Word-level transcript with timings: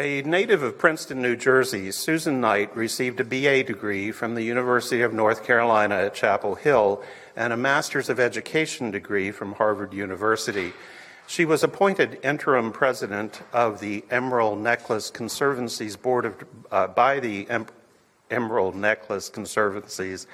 A 0.00 0.22
native 0.22 0.62
of 0.62 0.78
Princeton, 0.78 1.20
New 1.20 1.34
Jersey, 1.34 1.90
Susan 1.90 2.40
Knight 2.40 2.76
received 2.76 3.18
a 3.18 3.24
BA 3.24 3.64
degree 3.64 4.12
from 4.12 4.36
the 4.36 4.44
University 4.44 5.02
of 5.02 5.12
North 5.12 5.44
Carolina 5.44 5.96
at 5.96 6.14
Chapel 6.14 6.54
Hill 6.54 7.02
and 7.34 7.52
a 7.52 7.56
Master's 7.56 8.08
of 8.08 8.20
Education 8.20 8.92
degree 8.92 9.32
from 9.32 9.54
Harvard 9.54 9.92
University. 9.92 10.72
She 11.26 11.44
was 11.44 11.64
appointed 11.64 12.20
interim 12.22 12.70
president 12.70 13.42
of 13.52 13.80
the 13.80 14.04
Emerald 14.08 14.60
Necklace 14.60 15.10
Conservancy's 15.10 15.96
board 15.96 16.26
of, 16.26 16.44
uh, 16.70 16.86
by 16.86 17.18
the 17.18 17.50
em- 17.50 17.66
Emerald 18.30 18.76
Necklace 18.76 19.28
Conservancy's. 19.28 20.28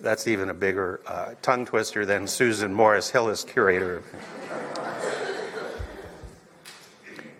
That's 0.00 0.26
even 0.26 0.48
a 0.48 0.54
bigger 0.54 1.02
uh, 1.06 1.34
tongue 1.42 1.66
twister 1.66 2.06
than 2.06 2.26
Susan 2.26 2.72
Morris 2.72 3.10
Hillis, 3.10 3.44
curator. 3.44 4.02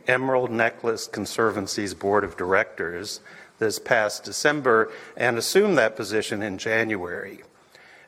Emerald 0.06 0.50
Necklace 0.50 1.06
Conservancy's 1.06 1.94
board 1.94 2.24
of 2.24 2.36
directors 2.36 3.20
this 3.58 3.79
past 3.79 4.24
December 4.24 4.90
and 5.16 5.38
assumed 5.38 5.79
that 5.79 5.96
position 5.96 6.43
in 6.43 6.58
January. 6.58 7.43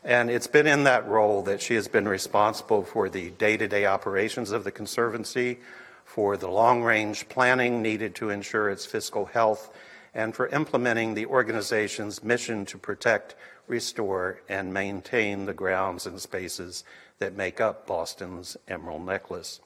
And 0.02 0.30
it's 0.30 0.46
been 0.46 0.66
in 0.66 0.84
that 0.84 1.08
role 1.08 1.42
that 1.42 1.62
she 1.62 1.74
has 1.74 1.88
been 1.88 2.06
responsible 2.06 2.82
for 2.82 3.08
the 3.08 3.30
day 3.30 3.56
to 3.56 3.66
day 3.66 3.86
operations 3.86 4.50
of 4.50 4.64
the 4.64 4.70
Conservancy, 4.70 5.58
for 6.04 6.36
the 6.36 6.50
long 6.50 6.82
range 6.82 7.28
planning 7.28 7.80
needed 7.80 8.14
to 8.16 8.30
ensure 8.30 8.68
its 8.68 8.84
fiscal 8.84 9.26
health, 9.26 9.74
and 10.12 10.34
for 10.34 10.48
implementing 10.48 11.14
the 11.14 11.26
organization's 11.26 12.22
mission 12.22 12.66
to 12.66 12.76
protect, 12.76 13.34
restore, 13.66 14.40
and 14.48 14.74
maintain 14.74 15.46
the 15.46 15.54
grounds 15.54 16.06
and 16.06 16.20
spaces 16.20 16.84
that 17.18 17.34
make 17.34 17.60
up 17.60 17.86
Boston's 17.86 18.56
Emerald 18.68 19.06
Necklace. 19.06 19.60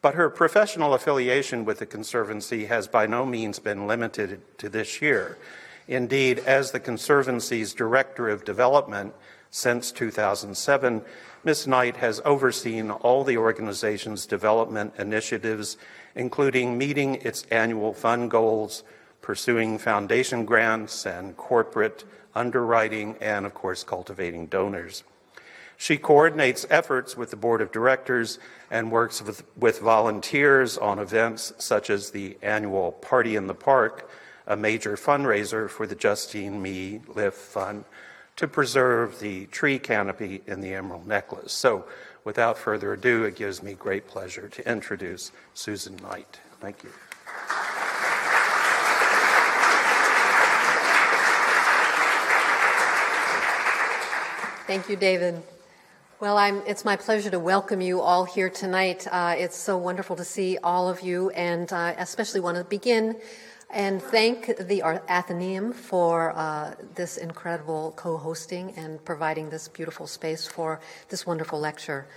But 0.00 0.14
her 0.14 0.30
professional 0.30 0.94
affiliation 0.94 1.64
with 1.64 1.78
the 1.78 1.86
Conservancy 1.86 2.66
has 2.66 2.86
by 2.88 3.06
no 3.06 3.26
means 3.26 3.58
been 3.58 3.86
limited 3.86 4.40
to 4.58 4.68
this 4.68 5.02
year. 5.02 5.38
Indeed, 5.86 6.40
as 6.40 6.70
the 6.70 6.80
Conservancy's 6.80 7.72
Director 7.72 8.28
of 8.28 8.44
Development 8.44 9.14
since 9.50 9.90
2007, 9.90 11.02
Ms. 11.44 11.66
Knight 11.66 11.96
has 11.96 12.20
overseen 12.24 12.90
all 12.90 13.24
the 13.24 13.38
organization's 13.38 14.26
development 14.26 14.92
initiatives, 14.98 15.78
including 16.14 16.76
meeting 16.76 17.14
its 17.16 17.44
annual 17.50 17.94
fund 17.94 18.30
goals, 18.30 18.84
pursuing 19.22 19.78
foundation 19.78 20.44
grants 20.44 21.06
and 21.06 21.36
corporate 21.36 22.04
underwriting, 22.34 23.16
and 23.20 23.46
of 23.46 23.54
course, 23.54 23.82
cultivating 23.82 24.46
donors. 24.46 25.04
She 25.80 25.96
coordinates 25.96 26.66
efforts 26.70 27.16
with 27.16 27.30
the 27.30 27.36
board 27.36 27.60
of 27.60 27.70
directors 27.70 28.40
and 28.68 28.90
works 28.90 29.22
with, 29.22 29.44
with 29.56 29.78
volunteers 29.78 30.76
on 30.76 30.98
events 30.98 31.52
such 31.58 31.88
as 31.88 32.10
the 32.10 32.36
annual 32.42 32.90
Party 32.90 33.36
in 33.36 33.46
the 33.46 33.54
Park, 33.54 34.10
a 34.44 34.56
major 34.56 34.96
fundraiser 34.96 35.70
for 35.70 35.86
the 35.86 35.94
Justine 35.94 36.60
Mee 36.60 37.00
Liff 37.06 37.34
Fund 37.34 37.84
to 38.34 38.48
preserve 38.48 39.20
the 39.20 39.46
tree 39.46 39.78
canopy 39.78 40.42
in 40.48 40.60
the 40.60 40.74
Emerald 40.74 41.06
Necklace. 41.06 41.52
So, 41.52 41.84
without 42.24 42.58
further 42.58 42.92
ado, 42.94 43.22
it 43.22 43.36
gives 43.36 43.62
me 43.62 43.74
great 43.74 44.08
pleasure 44.08 44.48
to 44.48 44.68
introduce 44.68 45.30
Susan 45.54 45.94
Knight. 45.96 46.40
Thank 46.60 46.82
you. 46.82 46.90
Thank 54.66 54.88
you, 54.88 54.96
David. 54.96 55.40
Well, 56.20 56.36
I'm, 56.36 56.64
it's 56.66 56.84
my 56.84 56.96
pleasure 56.96 57.30
to 57.30 57.38
welcome 57.38 57.80
you 57.80 58.00
all 58.00 58.24
here 58.24 58.50
tonight. 58.50 59.06
Uh, 59.08 59.36
it's 59.38 59.56
so 59.56 59.76
wonderful 59.76 60.16
to 60.16 60.24
see 60.24 60.58
all 60.64 60.88
of 60.88 61.00
you, 61.00 61.30
and 61.30 61.72
uh, 61.72 61.94
especially 61.96 62.40
want 62.40 62.56
to 62.56 62.64
begin 62.64 63.20
and 63.70 64.02
thank 64.02 64.46
the 64.58 64.82
Athenaeum 64.82 65.72
for 65.72 66.36
uh, 66.36 66.74
this 66.96 67.18
incredible 67.18 67.92
co 67.94 68.16
hosting 68.16 68.72
and 68.72 69.04
providing 69.04 69.50
this 69.50 69.68
beautiful 69.68 70.08
space 70.08 70.44
for 70.44 70.80
this 71.08 71.24
wonderful 71.24 71.60
lecture. 71.60 72.08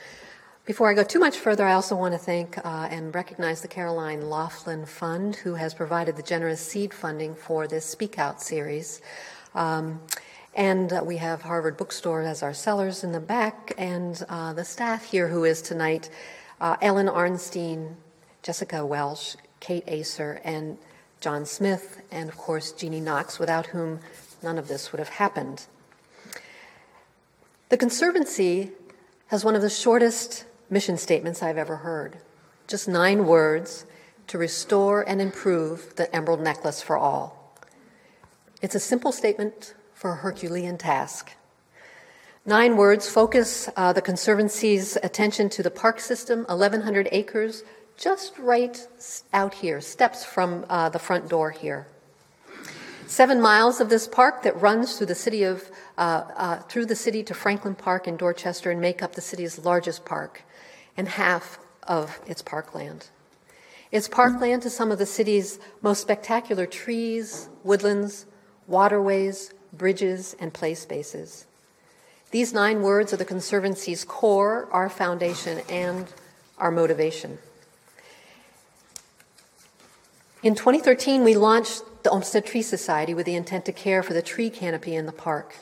Before 0.66 0.90
I 0.90 0.96
go 0.96 1.04
too 1.04 1.20
much 1.20 1.38
further, 1.38 1.68
I 1.68 1.74
also 1.74 1.96
want 1.96 2.16
to 2.16 2.18
thank 2.18 2.58
uh, 2.58 2.88
and 2.90 3.14
recognize 3.14 3.62
the 3.62 3.68
Caroline 3.68 4.24
Loughlin 4.24 4.88
Fund, 4.88 5.36
who 5.36 5.54
has 5.54 5.76
provided 5.76 6.16
the 6.16 6.24
generous 6.24 6.60
seed 6.60 6.92
funding 6.92 7.36
for 7.36 7.68
this 7.68 7.86
Speak 7.86 8.18
Out 8.18 8.42
series. 8.42 9.00
Um, 9.54 10.02
and 10.54 10.92
uh, 10.92 11.02
we 11.04 11.18
have 11.18 11.42
Harvard 11.44 11.78
Bookstore 11.78 12.24
as 12.24 12.44
our 12.44 12.54
sellers 12.54 13.04
in 13.04 13.12
the 13.12 13.20
back, 13.20 13.74
and 13.78 14.24
uh, 14.28 14.54
the 14.54 14.66
staff 14.66 15.06
here 15.06 15.28
who 15.28 15.44
is 15.44 15.62
tonight 15.62 16.10
uh, 16.60 16.76
Ellen 16.82 17.08
Arnstein, 17.08 17.96
Jessica 18.44 18.86
Welsh, 18.86 19.36
Kate 19.60 19.84
Acer, 19.88 20.42
and 20.44 20.78
John 21.22 21.46
Smith, 21.46 22.02
and 22.12 22.30
of 22.30 22.38
course 22.38 22.72
Jeannie 22.72 23.00
Knox, 23.00 23.40
without 23.40 23.68
whom 23.68 24.00
none 24.44 24.58
of 24.58 24.68
this 24.68 24.92
would 24.92 25.00
have 25.00 25.10
happened. 25.10 25.66
The 27.70 27.78
Conservancy 27.78 28.72
has 29.28 29.46
one 29.46 29.56
of 29.56 29.62
the 29.62 29.70
shortest 29.70 30.46
mission 30.70 30.98
statements 30.98 31.42
I've 31.42 31.58
ever 31.58 31.78
heard 31.78 32.18
just 32.68 32.88
nine 32.88 33.26
words 33.26 33.86
to 34.28 34.38
restore 34.38 35.02
and 35.02 35.22
improve 35.22 35.94
the 35.98 36.14
emerald 36.16 36.40
necklace 36.40 36.82
for 36.82 36.98
all. 36.98 37.54
It's 38.62 38.76
a 38.76 38.80
simple 38.80 39.12
statement 39.12 39.74
for 40.02 40.14
a 40.14 40.16
Herculean 40.16 40.80
task. 40.80 41.34
Nine 42.44 42.76
words 42.76 43.08
focus 43.08 43.70
uh, 43.78 43.94
the 43.94 44.02
Conservancy's 44.02 44.98
attention 45.04 45.48
to 45.50 45.62
the 45.62 45.70
park 45.70 46.00
system, 46.00 46.40
1,100 46.46 47.08
acres, 47.12 47.64
just 47.98 48.36
right 48.40 48.88
out 49.32 49.54
here, 49.54 49.80
steps 49.80 50.26
from 50.26 50.66
uh, 50.70 50.90
the 50.90 50.98
front 50.98 51.30
door 51.30 51.52
here. 51.52 51.86
Seven 53.06 53.40
miles 53.40 53.80
of 53.80 53.90
this 53.90 54.08
park 54.08 54.42
that 54.42 54.60
runs 54.60 54.98
through 54.98 55.06
the 55.06 55.14
city 55.14 55.44
of 55.44 55.70
uh, 56.00 56.24
uh, 56.36 56.60
through 56.62 56.88
the 56.88 56.96
city 56.96 57.22
to 57.22 57.36
Franklin 57.36 57.76
Park 57.76 58.08
in 58.08 58.18
Dorchester 58.18 58.72
and 58.72 58.82
make 58.82 59.04
up 59.04 59.14
the 59.14 59.22
city's 59.22 59.60
largest 59.60 60.04
park, 60.04 60.42
and 60.98 61.10
half 61.10 61.60
of 61.84 62.20
its 62.26 62.42
parkland. 62.42 63.10
It's 63.92 64.08
parkland 64.08 64.64
to 64.64 64.72
some 64.72 64.92
of 64.92 64.98
the 64.98 65.06
city's 65.06 65.60
most 65.84 66.02
spectacular 66.02 66.66
trees, 66.66 67.50
woodlands, 67.64 68.26
waterways, 68.66 69.54
bridges, 69.74 70.36
and 70.40 70.54
play 70.54 70.74
spaces. 70.74 71.46
These 72.32 72.54
nine 72.54 72.82
words 72.82 73.12
are 73.14 73.18
the 73.18 73.26
Conservancy's 73.26 74.06
core, 74.06 74.68
our 74.72 74.90
foundation, 74.90 75.62
and 75.70 76.08
our 76.58 76.72
motivation. 76.72 77.40
In 80.44 80.56
2013, 80.56 81.24
we 81.24 81.36
launched 81.36 81.84
the 82.04 82.10
Olmsted 82.10 82.46
Tree 82.46 82.62
Society 82.62 83.14
with 83.14 83.26
the 83.26 83.36
intent 83.36 83.66
to 83.66 83.72
care 83.72 84.02
for 84.02 84.14
the 84.14 84.22
tree 84.22 84.50
canopy 84.50 84.96
in 84.96 85.06
the 85.06 85.12
park, 85.12 85.56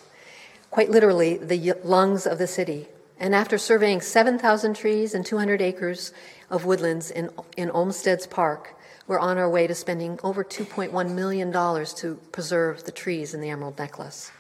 quite 0.69 0.89
literally, 0.89 1.37
the 1.37 1.73
lungs 1.83 2.25
of 2.25 2.37
the 2.37 2.47
city. 2.47 2.87
And 3.19 3.35
after 3.35 3.57
surveying 3.57 3.99
7,000 3.99 4.75
trees 4.75 5.13
and 5.13 5.25
200 5.25 5.61
acres 5.61 6.13
of 6.49 6.63
woodlands 6.63 7.11
in, 7.11 7.29
in 7.57 7.69
Olmsted's 7.71 8.25
park, 8.25 8.75
we're 9.09 9.19
on 9.19 9.39
our 9.39 9.49
way 9.49 9.65
to 9.65 9.73
spending 9.73 10.19
over 10.23 10.43
$2.1 10.43 11.15
million 11.15 11.51
to 11.51 12.15
preserve 12.31 12.83
the 12.83 12.91
trees 12.91 13.33
in 13.33 13.41
the 13.41 13.49
Emerald 13.49 13.79
Necklace. 13.79 14.31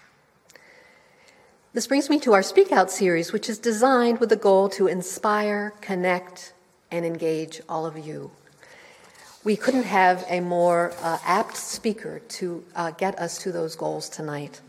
This 1.73 1.87
brings 1.87 2.07
me 2.07 2.19
to 2.19 2.33
our 2.33 2.43
Speak 2.43 2.71
Out 2.71 2.91
series, 2.91 3.33
which 3.33 3.49
is 3.49 3.57
designed 3.57 4.19
with 4.19 4.29
the 4.29 4.35
goal 4.35 4.69
to 4.69 4.85
inspire, 4.85 5.73
connect, 5.81 6.53
and 6.91 7.03
engage 7.03 7.61
all 7.67 7.87
of 7.87 7.97
you. 7.97 8.29
We 9.43 9.55
couldn't 9.55 9.83
have 9.83 10.23
a 10.29 10.39
more 10.39 10.93
uh, 11.01 11.17
apt 11.25 11.57
speaker 11.57 12.19
to 12.19 12.63
uh, 12.75 12.91
get 12.91 13.17
us 13.17 13.39
to 13.39 13.51
those 13.51 13.75
goals 13.75 14.07
tonight. 14.07 14.61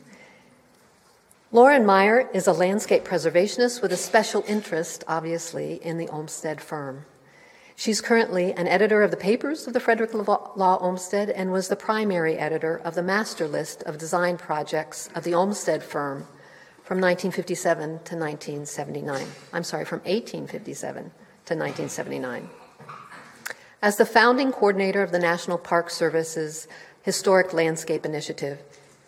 Lauren 1.53 1.85
Meier 1.85 2.31
is 2.33 2.47
a 2.47 2.53
landscape 2.55 3.05
preservationist 3.05 3.83
with 3.83 3.93
a 3.93 3.99
special 3.99 4.45
interest, 4.49 5.05
obviously, 5.07 5.75
in 5.75 5.99
the 5.99 6.09
Olmsted 6.09 6.59
firm. 6.59 7.05
She's 7.81 8.03
currently 8.03 8.53
an 8.53 8.69
editor 8.69 9.03
of 9.03 9.11
the 9.11 9.17
papers 9.17 9.67
of 9.67 9.73
the 9.73 9.81
Frederick 9.81 10.13
Law 10.13 10.79
Olmsted 10.83 11.31
and 11.31 11.51
was 11.51 11.69
the 11.69 11.77
primary 11.77 12.37
editor 12.37 12.77
of 12.85 12.95
the 12.95 13.03
master 13.03 13.49
list 13.49 13.83
of 13.85 13.97
design 13.97 14.37
projects 14.37 15.09
of 15.15 15.25
the 15.25 15.33
Olmsted 15.33 15.83
firm 15.83 16.27
from 16.85 17.01
1957 17.01 17.81
to 17.89 18.17
1979. 18.17 19.27
I'm 19.55 19.65
sorry, 19.65 19.87
from 19.87 20.01
1857 20.01 21.05
to 21.05 21.57
1979. 21.57 22.51
As 23.81 23.97
the 23.97 24.05
founding 24.05 24.53
coordinator 24.53 25.03
of 25.03 25.11
the 25.11 25.19
National 25.19 25.57
Park 25.57 25.89
Service's 25.89 26.69
Historic 27.01 27.55
Landscape 27.55 28.05
Initiative, 28.05 28.59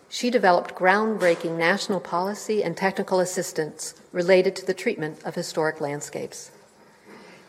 she 0.09 0.31
developed 0.31 0.73
groundbreaking 0.73 1.59
national 1.59 1.99
policy 1.99 2.63
and 2.63 2.75
technical 2.75 3.19
assistance 3.19 3.93
related 4.11 4.55
to 4.55 4.65
the 4.65 4.73
treatment 4.73 5.23
of 5.23 5.35
historic 5.35 5.79
landscapes. 5.79 6.49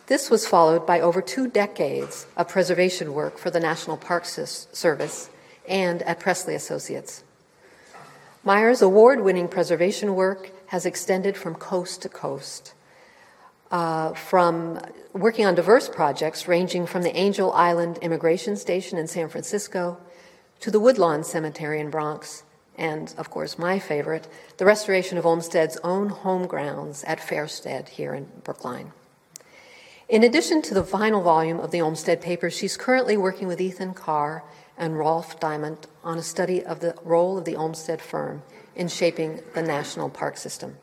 This 0.06 0.29
was 0.29 0.47
followed 0.47 0.87
by 0.87 1.01
over 1.01 1.23
two 1.23 1.49
decades 1.49 2.27
of 2.37 2.49
preservation 2.49 3.15
work 3.15 3.39
for 3.39 3.51
the 3.51 3.61
National 3.61 3.97
Park 3.97 4.27
Service 4.27 5.31
and 5.67 6.03
at 6.03 6.21
Pressley 6.21 6.55
Associates. 6.55 7.25
Meier's 8.45 8.83
award 8.83 9.23
winning 9.23 9.49
preservation 9.49 10.15
work 10.15 10.51
has 10.67 10.85
extended 10.85 11.37
from 11.37 11.55
coast 11.55 12.03
to 12.03 12.11
coast. 12.11 12.75
uh, 13.75 14.12
from 14.15 14.79
working 15.12 15.45
on 15.45 15.55
diverse 15.56 15.89
projects 15.89 16.47
ranging 16.47 16.87
from 16.87 17.03
the 17.03 17.17
Angel 17.17 17.53
Island 17.53 17.99
Immigration 18.03 18.56
Station 18.56 18.99
in 18.99 19.09
San 19.09 19.29
Francisco 19.29 19.99
to 20.61 20.71
the 20.71 20.79
Woodlawn 20.79 21.25
Cemetery 21.25 21.81
in 21.81 21.91
Bronx, 21.91 22.45
and 22.77 23.12
of 23.19 23.31
course, 23.31 23.59
my 23.59 23.81
favorite, 23.81 24.29
the 24.59 24.65
restoration 24.65 25.19
of 25.19 25.25
Olmsted's 25.25 25.77
own 25.83 26.09
home 26.09 26.47
grounds 26.47 27.03
at 27.05 27.19
Fairsted 27.19 27.89
here 27.89 28.15
in 28.15 28.29
Brookline. 28.45 28.93
In 30.14 30.22
addition 30.22 30.62
to 30.62 30.75
the 30.75 30.84
vinyl 30.84 31.25
volume 31.25 31.58
of 31.58 31.72
the 31.72 31.81
Olmsted 31.81 32.20
Papers, 32.20 32.56
she's 32.56 32.76
currently 32.76 33.16
working 33.16 33.49
with 33.49 33.61
Ethan 33.61 33.94
Carr 33.94 34.44
and 34.78 34.96
Rolf 34.96 35.40
Diamant 35.40 35.87
on 36.05 36.19
a 36.19 36.22
study 36.22 36.64
of 36.64 36.78
the 36.78 36.94
role 37.02 37.37
of 37.37 37.44
the 37.44 37.56
Olmsted 37.56 38.00
firm 38.00 38.44
in 38.76 38.87
shaping 38.87 39.40
the 39.55 39.62
national 39.62 40.08
park 40.11 40.37
system. 40.37 40.76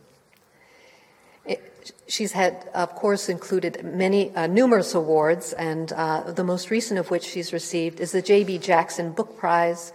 She's 2.09 2.33
had, 2.33 2.67
of 2.73 2.93
course, 2.93 3.29
included 3.29 3.85
many 3.85 4.35
uh, 4.35 4.47
numerous 4.47 4.93
awards, 4.93 5.53
and 5.53 5.93
uh, 5.93 6.33
the 6.33 6.43
most 6.43 6.69
recent 6.69 6.99
of 6.99 7.09
which 7.09 7.23
she's 7.23 7.53
received 7.53 8.01
is 8.01 8.11
the 8.11 8.21
J.B. 8.21 8.57
Jackson 8.57 9.13
Book 9.13 9.37
Prize 9.37 9.93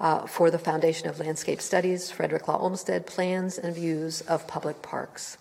uh, 0.00 0.26
for 0.26 0.50
the 0.50 0.58
Foundation 0.58 1.10
of 1.10 1.20
Landscape 1.20 1.60
Studies, 1.60 2.10
Frederick 2.10 2.48
Law 2.48 2.58
Olmsted 2.58 3.04
Plans 3.04 3.58
and 3.58 3.74
Views 3.74 4.22
of 4.22 4.48
Public 4.48 4.80
Parks. 4.80 5.36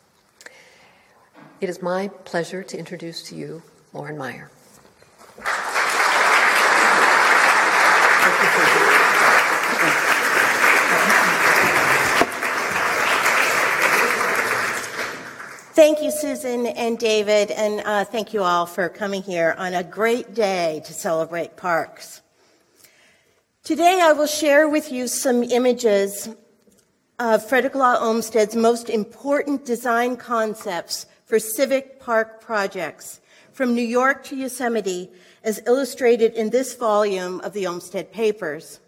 It 1.59 1.69
is 1.69 1.81
my 1.81 2.09
pleasure 2.23 2.61
to 2.61 2.77
introduce 2.77 3.23
to 3.29 3.35
you 3.35 3.63
Lauren 3.91 4.15
Meier. 4.15 4.51
Thank 15.73 16.03
you, 16.03 16.11
Susan 16.11 16.67
and 16.67 16.99
David, 16.99 17.49
and 17.49 17.81
uh, 17.85 18.03
thank 18.05 18.33
you 18.33 18.43
all 18.43 18.67
for 18.67 18.87
coming 18.87 19.23
here 19.23 19.55
on 19.57 19.73
a 19.73 19.83
great 19.83 20.35
day 20.35 20.83
to 20.85 20.93
celebrate 20.93 21.57
parks. 21.57 22.21
Today, 23.63 23.99
I 23.99 24.13
will 24.13 24.27
share 24.27 24.69
with 24.69 24.91
you 24.91 25.07
some 25.07 25.41
images 25.41 26.29
of 27.17 27.47
Frederick 27.49 27.73
Law 27.73 27.97
Olmsted's 27.99 28.55
most 28.55 28.91
important 28.91 29.65
design 29.65 30.17
concepts 30.17 31.07
for 31.27 31.39
civic 31.39 31.99
park 31.99 32.41
projects 32.41 33.19
from 33.51 33.75
New 33.75 33.83
York 33.83 34.23
to 34.23 34.35
Yosemite 34.35 35.11
as 35.43 35.61
illustrated 35.67 36.33
in 36.33 36.49
this 36.49 36.75
volume 36.75 37.41
of 37.41 37.53
the 37.53 37.67
Olmsted 37.67 38.11
Papers. 38.11 38.79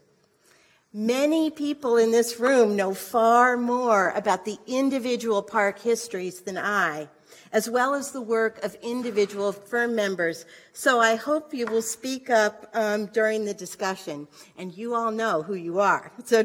Many 0.94 1.52
people 1.52 1.98
in 1.98 2.12
this 2.12 2.40
room 2.40 2.76
know 2.76 2.94
far 2.94 3.58
more 3.58 4.10
about 4.16 4.46
the 4.46 4.58
individual 4.66 5.44
park 5.44 5.80
histories 5.80 6.42
than 6.42 6.58
I, 6.58 7.10
as 7.52 7.70
well 7.70 7.94
as 7.94 8.12
the 8.12 8.22
work 8.22 8.64
of 8.64 8.76
individual 8.82 9.52
firm 9.52 9.94
members. 9.94 10.46
So 10.74 11.00
I 11.00 11.16
hope 11.16 11.54
you 11.54 11.68
will 11.68 11.84
speak 11.84 12.30
up 12.30 12.70
um, 12.74 13.08
during 13.08 13.46
the 13.46 13.54
discussion, 13.54 14.28
and 14.58 14.76
you 14.76 14.96
all 14.96 15.12
know 15.12 15.44
who 15.44 15.56
you 15.56 15.80
are, 15.80 16.12
so, 16.24 16.44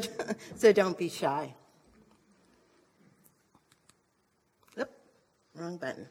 so 0.55 0.73
don't 0.73 0.97
be 0.97 1.09
shy. 1.09 1.55
Wrong 5.55 5.77
button. 5.77 6.05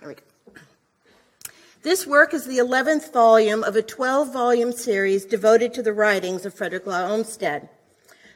There 0.00 0.08
we 0.10 0.14
go. 0.16 0.60
This 1.82 2.06
work 2.06 2.34
is 2.34 2.44
the 2.44 2.58
11th 2.58 3.10
volume 3.10 3.64
of 3.64 3.74
a 3.74 3.82
12 3.82 4.32
volume 4.32 4.70
series 4.70 5.24
devoted 5.24 5.72
to 5.74 5.82
the 5.82 5.94
writings 5.94 6.44
of 6.44 6.52
Frederick 6.52 6.86
Law 6.86 7.08
Olmsted. 7.08 7.70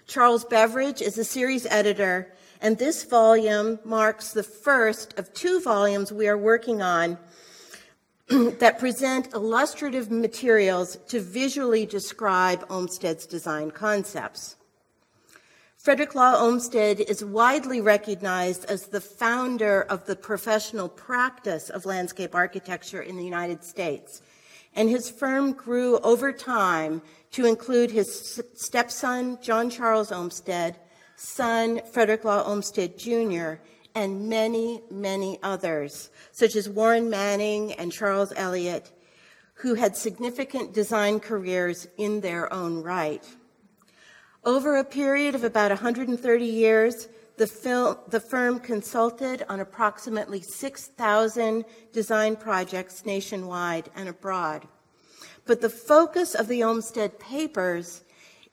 Charles 0.06 0.46
Beveridge 0.46 1.02
is 1.02 1.14
the 1.14 1.24
series 1.24 1.66
editor, 1.66 2.32
and 2.62 2.78
this 2.78 3.04
volume 3.04 3.78
marks 3.84 4.32
the 4.32 4.42
first 4.42 5.18
of 5.18 5.34
two 5.34 5.60
volumes 5.60 6.10
we 6.10 6.26
are 6.26 6.38
working 6.38 6.80
on 6.80 7.18
that 8.28 8.78
present 8.78 9.34
illustrative 9.34 10.10
materials 10.10 10.96
to 11.08 11.20
visually 11.20 11.84
describe 11.84 12.64
Olmsted's 12.70 13.26
design 13.26 13.70
concepts. 13.70 14.56
Frederick 15.78 16.16
Law 16.16 16.34
Olmsted 16.36 16.98
is 16.98 17.24
widely 17.24 17.80
recognized 17.80 18.64
as 18.64 18.88
the 18.88 19.00
founder 19.00 19.82
of 19.82 20.06
the 20.06 20.16
professional 20.16 20.88
practice 20.88 21.70
of 21.70 21.86
landscape 21.86 22.34
architecture 22.34 23.00
in 23.00 23.16
the 23.16 23.24
United 23.24 23.62
States. 23.62 24.20
And 24.74 24.90
his 24.90 25.08
firm 25.08 25.52
grew 25.52 26.00
over 26.00 26.32
time 26.32 27.00
to 27.30 27.46
include 27.46 27.92
his 27.92 28.42
stepson, 28.54 29.38
John 29.40 29.70
Charles 29.70 30.10
Olmsted, 30.10 30.74
son, 31.14 31.80
Frederick 31.92 32.24
Law 32.24 32.42
Olmsted 32.42 32.98
Jr., 32.98 33.62
and 33.94 34.28
many, 34.28 34.82
many 34.90 35.38
others, 35.44 36.10
such 36.32 36.56
as 36.56 36.68
Warren 36.68 37.08
Manning 37.08 37.72
and 37.74 37.92
Charles 37.92 38.32
Eliot, 38.34 38.90
who 39.54 39.74
had 39.74 39.96
significant 39.96 40.74
design 40.74 41.20
careers 41.20 41.86
in 41.96 42.20
their 42.20 42.52
own 42.52 42.82
right. 42.82 43.24
Over 44.48 44.78
a 44.78 44.84
period 44.84 45.34
of 45.34 45.44
about 45.44 45.70
130 45.70 46.42
years, 46.46 47.08
the, 47.36 47.46
film, 47.46 47.98
the 48.08 48.18
firm 48.18 48.60
consulted 48.60 49.44
on 49.46 49.60
approximately 49.60 50.40
6,000 50.40 51.66
design 51.92 52.34
projects 52.34 53.04
nationwide 53.04 53.90
and 53.94 54.08
abroad. 54.08 54.66
But 55.44 55.60
the 55.60 55.68
focus 55.68 56.34
of 56.34 56.48
the 56.48 56.64
Olmsted 56.64 57.18
Papers 57.18 58.04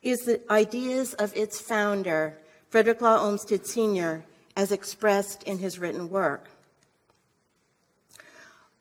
is 0.03 0.25
the 0.25 0.41
ideas 0.51 1.13
of 1.13 1.33
its 1.33 1.61
founder, 1.61 2.39
Frederick 2.67 2.99
Law 2.99 3.23
Olmsted 3.23 3.65
Sr., 3.65 4.25
as 4.57 4.73
expressed 4.73 5.43
in 5.43 5.59
his 5.59 5.79
written 5.79 6.09
work. 6.09 6.49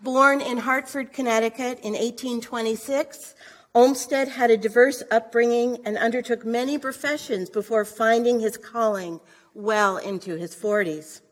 Born 0.00 0.40
in 0.40 0.58
Hartford, 0.58 1.12
Connecticut 1.12 1.78
in 1.78 1.92
1826, 1.92 3.36
Olmsted 3.76 4.28
had 4.28 4.52
a 4.52 4.56
diverse 4.56 5.02
upbringing 5.10 5.78
and 5.84 5.98
undertook 5.98 6.44
many 6.44 6.78
professions 6.78 7.50
before 7.50 7.84
finding 7.84 8.38
his 8.38 8.56
calling 8.56 9.18
well 9.52 9.96
into 9.96 10.36
his 10.36 10.54
40s. 10.54 11.22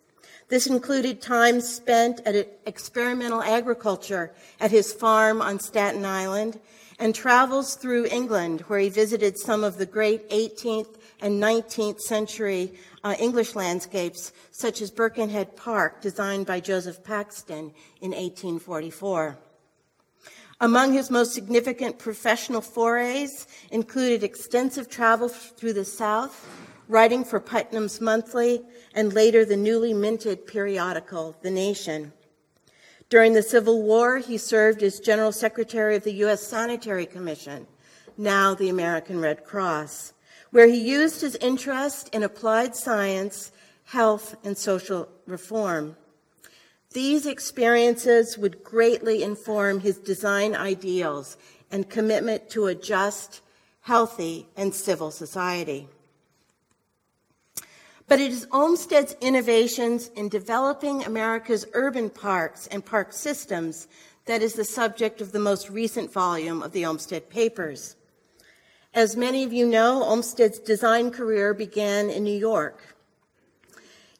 This 0.49 0.67
included 0.67 1.23
time 1.23 1.61
spent 1.61 2.21
at 2.27 2.49
experimental 2.67 3.45
agriculture 3.45 4.35
at 4.59 4.73
his 4.73 4.93
farm 4.93 5.41
on 5.41 5.61
Staten 5.61 6.05
Island 6.05 6.59
and 6.99 7.15
travels 7.15 7.77
through 7.77 8.07
England, 8.07 8.63
where 8.63 8.81
he 8.81 8.89
visited 8.89 9.39
some 9.39 9.63
of 9.63 9.79
the 9.79 9.87
great 9.87 10.29
18th 10.31 10.97
and 11.21 11.41
19th 11.41 12.01
century 12.01 12.73
uh, 13.05 13.15
English 13.21 13.55
landscapes, 13.55 14.33
such 14.51 14.83
as 14.83 14.91
Birkenhead 14.91 15.57
Park, 15.57 16.01
designed 16.01 16.47
by 16.47 16.59
Joseph 16.59 17.05
Paxton 17.05 17.73
in 18.01 18.11
1844. 18.11 19.39
Among 20.63 20.93
his 20.93 21.11
most 21.11 21.35
significant 21.35 21.99
professional 21.99 22.61
forays 22.61 23.49
included 23.73 24.23
extensive 24.23 24.89
travel 24.89 25.29
through 25.29 25.73
the 25.73 25.85
South, 25.85 26.49
writing 26.87 27.25
for 27.25 27.41
Putnam's 27.41 28.01
Monthly, 28.01 28.63
and 28.95 29.13
later 29.13 29.45
the 29.45 29.57
newly 29.57 29.93
minted 29.93 30.47
periodical, 30.47 31.35
The 31.43 31.51
Nation. 31.51 32.13
During 33.09 33.33
the 33.33 33.43
Civil 33.43 33.83
War, 33.83 34.19
he 34.19 34.39
served 34.39 34.85
as 34.85 35.01
General 35.01 35.33
Secretary 35.33 35.97
of 35.97 36.05
the 36.05 36.15
U.S. 36.27 36.47
Sanitary 36.47 37.07
Commission, 37.07 37.67
now 38.17 38.55
the 38.55 38.69
American 38.69 39.21
Red 39.21 39.43
Cross, 39.43 40.13
where 40.53 40.69
he 40.69 40.79
used 40.79 41.23
his 41.23 41.35
interest 41.41 42.09
in 42.11 42.23
applied 42.23 42.77
science, 42.77 43.51
health, 43.87 44.37
and 44.45 44.57
social 44.57 45.09
reform. 45.27 45.97
These 46.93 47.27
experiences 47.27 48.37
would 48.37 48.63
greatly 48.63 49.23
inform 49.23 49.81
his 49.81 49.99
design 49.99 50.55
ideals 50.55 51.37
and 51.71 51.89
commitment 51.89 52.51
to 52.51 52.67
a 52.67 52.75
just, 52.75 53.41
healthy, 53.81 54.47
and 54.57 54.75
civil 54.75 55.11
society. 55.11 55.89
But 58.09 58.21
it 58.21 58.31
is 58.31 58.47
Olmsted's 58.53 59.17
innovations 59.23 60.09
in 60.09 60.29
developing 60.29 61.03
America's 61.05 61.67
urban 61.73 62.11
parks 62.11 62.67
and 62.67 62.85
park 62.85 63.13
systems 63.13 63.89
that 64.27 64.43
is 64.43 64.53
the 64.53 64.65
subject 64.65 65.21
of 65.21 65.33
the 65.33 65.39
most 65.39 65.71
recent 65.71 66.13
volume 66.13 66.63
of 66.63 66.73
the 66.73 66.85
Olmsted 66.85 67.31
Papers. 67.31 67.97
As 68.93 69.17
many 69.17 69.45
of 69.45 69.53
you 69.53 69.67
know, 69.67 70.03
Olmsted's 70.03 70.59
design 70.59 71.11
career 71.11 71.55
began 71.55 72.11
in 72.11 72.23
New 72.23 72.39
York. 72.39 72.92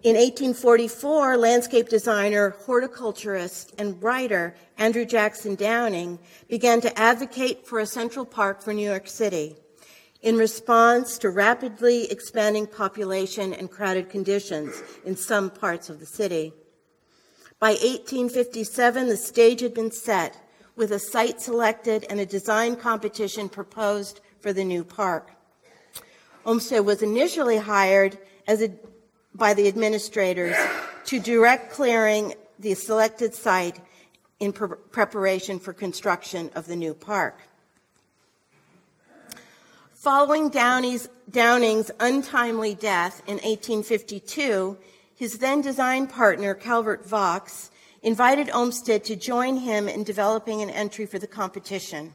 In 0.03 0.17
1844, 0.17 1.37
landscape 1.37 1.89
designer, 1.89 2.57
horticulturist, 2.67 3.73
and 3.79 4.03
writer 4.03 4.57
Andrew 4.77 5.05
Jackson 5.05 5.55
Downing 5.55 6.19
began 6.49 6.81
to 6.81 6.99
advocate 6.99 7.69
for 7.69 7.79
a 7.79 7.87
central 7.87 8.25
park 8.25 8.63
for 8.63 8.75
New 8.75 8.85
York 8.85 9.07
City 9.07 9.55
in 10.21 10.37
response 10.37 11.19
to 11.19 11.31
rapidly 11.31 12.11
expanding 12.11 12.67
population 12.67 13.55
and 13.55 13.71
crowded 13.71 14.11
conditions 14.11 14.83
in 15.05 15.15
some 15.15 15.51
parts 15.51 15.89
of 15.89 16.01
the 16.01 16.07
city. 16.07 16.53
By 17.61 17.71
1857, 17.71 19.07
the 19.07 19.17
stage 19.17 19.61
had 19.61 19.73
been 19.73 19.93
set 19.93 20.37
with 20.75 20.91
a 20.91 20.99
site 20.99 21.41
selected 21.41 22.07
and 22.11 22.19
a 22.19 22.27
design 22.27 22.75
competition 22.75 23.49
proposed 23.49 24.21
for 24.41 24.53
the 24.53 24.65
new 24.65 24.83
park. 24.83 25.31
Olmsted 26.45 26.85
was 26.85 27.03
initially 27.05 27.59
hired 27.59 28.19
as 28.49 28.63
a 28.63 28.73
by 29.35 29.55
the 29.55 29.69
administrators 29.69 30.57
to 31.07 31.19
direct 31.19 31.73
clearing 31.73 32.35
the 32.59 32.75
selected 32.75 33.35
site 33.35 33.81
in 34.41 34.53
pre- 34.53 34.77
preparation 34.91 35.59
for 35.59 35.73
construction 35.73 36.51
of 36.55 36.67
the 36.67 36.77
new 36.77 36.95
park. 36.95 37.39
Following 39.95 40.49
Downing's, 40.49 41.09
Downing's 41.31 41.91
untimely 42.01 42.75
death 42.75 43.23
in 43.27 43.35
1852, 43.35 44.77
his 45.15 45.39
then 45.39 45.61
design 45.61 46.09
partner, 46.09 46.55
Calvert 46.55 47.07
Vaux, 47.07 47.71
invited 48.03 48.51
Olmsted 48.51 49.05
to 49.05 49.15
join 49.15 49.59
him 49.59 49.89
in 49.89 50.03
developing 50.03 50.61
an 50.61 50.71
entry 50.71 51.07
for 51.07 51.21
the 51.21 51.29
competition. 51.29 52.13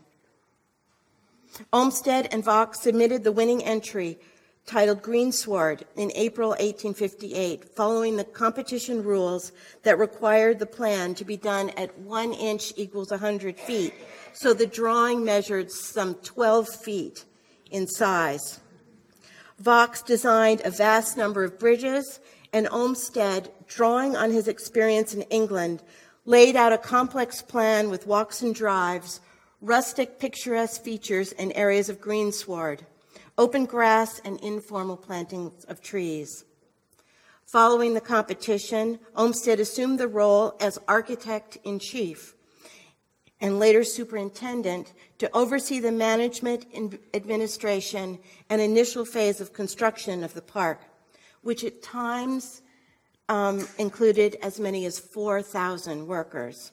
Olmsted 1.71 2.27
and 2.31 2.43
Vaux 2.43 2.77
submitted 2.77 3.23
the 3.23 3.31
winning 3.31 3.63
entry 3.63 4.19
titled 4.67 5.01
Greensward 5.01 5.83
in 5.95 6.11
April 6.13 6.49
1858, 6.49 7.73
following 7.73 8.17
the 8.17 8.25
competition 8.25 9.01
rules 9.01 9.53
that 9.83 9.97
required 9.97 10.59
the 10.59 10.65
plan 10.65 11.15
to 11.15 11.23
be 11.23 11.37
done 11.37 11.69
at 11.71 11.97
one 11.99 12.33
inch 12.33 12.73
equals 12.75 13.09
100 13.09 13.57
feet. 13.57 13.93
So 14.33 14.53
the 14.53 14.67
drawing 14.67 15.23
measured 15.23 15.71
some 15.71 16.15
12 16.15 16.67
feet 16.67 17.23
in 17.71 17.87
size. 17.87 18.59
Vaux 19.57 20.01
designed 20.01 20.61
a 20.65 20.69
vast 20.69 21.15
number 21.15 21.45
of 21.45 21.57
bridges, 21.57 22.19
and 22.51 22.67
Olmsted, 22.69 23.49
drawing 23.67 24.17
on 24.17 24.31
his 24.31 24.49
experience 24.49 25.13
in 25.13 25.21
England, 25.23 25.81
laid 26.25 26.57
out 26.57 26.73
a 26.73 26.77
complex 26.77 27.41
plan 27.41 27.89
with 27.89 28.05
walks 28.05 28.41
and 28.41 28.53
drives, 28.53 29.21
rustic, 29.61 30.19
picturesque 30.19 30.83
features, 30.83 31.31
and 31.31 31.53
areas 31.55 31.87
of 31.87 32.01
greensward 32.01 32.81
open 33.37 33.65
grass, 33.65 34.19
and 34.25 34.39
informal 34.41 34.97
plantings 34.97 35.63
of 35.65 35.81
trees. 35.81 36.43
Following 37.45 37.93
the 37.93 38.01
competition, 38.01 38.99
Olmsted 39.15 39.59
assumed 39.59 39.99
the 39.99 40.07
role 40.07 40.55
as 40.59 40.79
architect 40.87 41.57
in 41.63 41.79
chief 41.79 42.33
and 43.39 43.59
later 43.59 43.83
superintendent 43.83 44.93
to 45.19 45.29
oversee 45.35 45.79
the 45.79 45.91
management, 45.91 46.65
and 46.73 46.97
administration, 47.13 48.17
and 48.49 48.61
initial 48.61 49.05
phase 49.05 49.39
of 49.39 49.53
construction 49.53 50.23
of 50.23 50.33
the 50.33 50.41
park, 50.41 50.81
which 51.41 51.63
at 51.63 51.83
times 51.83 52.61
um, 53.29 53.67
included 53.77 54.37
as 54.41 54.59
many 54.59 54.85
as 54.85 54.97
4,000 54.97 56.07
workers. 56.07 56.71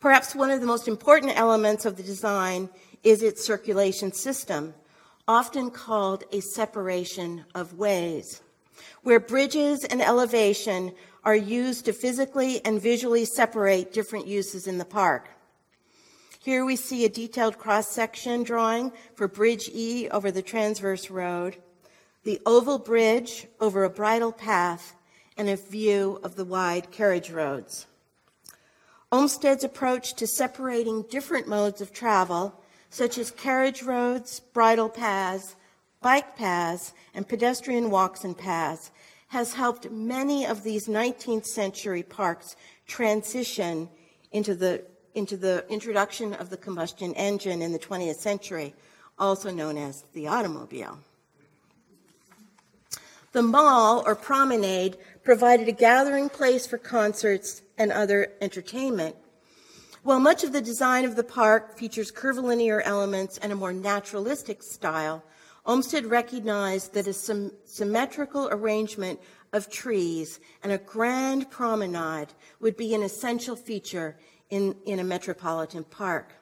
Perhaps 0.00 0.34
one 0.34 0.50
of 0.50 0.60
the 0.60 0.66
most 0.66 0.88
important 0.88 1.32
elements 1.38 1.86
of 1.86 1.96
the 1.96 2.02
design 2.02 2.68
is 3.02 3.22
its 3.22 3.44
circulation 3.44 4.12
system, 4.12 4.74
often 5.26 5.70
called 5.70 6.24
a 6.32 6.40
separation 6.40 7.44
of 7.54 7.78
ways, 7.78 8.42
where 9.02 9.20
bridges 9.20 9.84
and 9.84 10.02
elevation 10.02 10.92
are 11.24 11.36
used 11.36 11.84
to 11.84 11.92
physically 11.92 12.64
and 12.64 12.80
visually 12.80 13.24
separate 13.24 13.92
different 13.92 14.26
uses 14.26 14.66
in 14.66 14.78
the 14.78 14.84
park. 14.84 15.28
Here 16.40 16.64
we 16.64 16.74
see 16.74 17.04
a 17.04 17.08
detailed 17.08 17.58
cross 17.58 17.88
section 17.88 18.42
drawing 18.42 18.92
for 19.14 19.28
Bridge 19.28 19.70
E 19.72 20.08
over 20.10 20.32
the 20.32 20.42
transverse 20.42 21.08
road, 21.08 21.56
the 22.24 22.40
oval 22.44 22.78
bridge 22.78 23.46
over 23.60 23.84
a 23.84 23.90
bridle 23.90 24.32
path, 24.32 24.96
and 25.36 25.48
a 25.48 25.56
view 25.56 26.20
of 26.22 26.34
the 26.34 26.44
wide 26.44 26.90
carriage 26.90 27.30
roads. 27.30 27.86
Olmsted's 29.12 29.62
approach 29.62 30.14
to 30.14 30.26
separating 30.26 31.02
different 31.02 31.46
modes 31.46 31.80
of 31.80 31.92
travel 31.92 32.61
such 32.92 33.16
as 33.16 33.30
carriage 33.30 33.82
roads, 33.82 34.40
bridle 34.52 34.90
paths, 34.90 35.56
bike 36.02 36.36
paths, 36.36 36.92
and 37.14 37.26
pedestrian 37.26 37.90
walks 37.90 38.22
and 38.22 38.36
paths, 38.36 38.90
has 39.28 39.54
helped 39.54 39.90
many 39.90 40.44
of 40.44 40.62
these 40.62 40.88
19th 40.88 41.46
century 41.46 42.02
parks 42.02 42.54
transition 42.86 43.88
into 44.30 44.54
the, 44.54 44.84
into 45.14 45.38
the 45.38 45.64
introduction 45.70 46.34
of 46.34 46.50
the 46.50 46.56
combustion 46.58 47.14
engine 47.14 47.62
in 47.62 47.72
the 47.72 47.78
20th 47.78 48.16
century, 48.16 48.74
also 49.18 49.50
known 49.50 49.78
as 49.78 50.04
the 50.12 50.28
automobile. 50.28 50.98
The 53.32 53.42
mall 53.42 54.02
or 54.04 54.14
promenade 54.14 54.98
provided 55.24 55.66
a 55.66 55.72
gathering 55.72 56.28
place 56.28 56.66
for 56.66 56.76
concerts 56.76 57.62
and 57.78 57.90
other 57.90 58.32
entertainment, 58.42 59.16
while 60.02 60.18
much 60.18 60.42
of 60.42 60.52
the 60.52 60.60
design 60.60 61.04
of 61.04 61.16
the 61.16 61.24
park 61.24 61.76
features 61.76 62.10
curvilinear 62.10 62.80
elements 62.80 63.38
and 63.38 63.52
a 63.52 63.56
more 63.56 63.72
naturalistic 63.72 64.62
style, 64.62 65.22
Olmsted 65.64 66.06
recognized 66.06 66.92
that 66.94 67.06
a 67.06 67.12
sym- 67.12 67.52
symmetrical 67.64 68.48
arrangement 68.50 69.20
of 69.52 69.70
trees 69.70 70.40
and 70.62 70.72
a 70.72 70.78
grand 70.78 71.50
promenade 71.50 72.28
would 72.58 72.76
be 72.76 72.94
an 72.94 73.02
essential 73.02 73.54
feature 73.54 74.16
in, 74.50 74.74
in 74.86 74.98
a 74.98 75.04
metropolitan 75.04 75.84
park. 75.84 76.32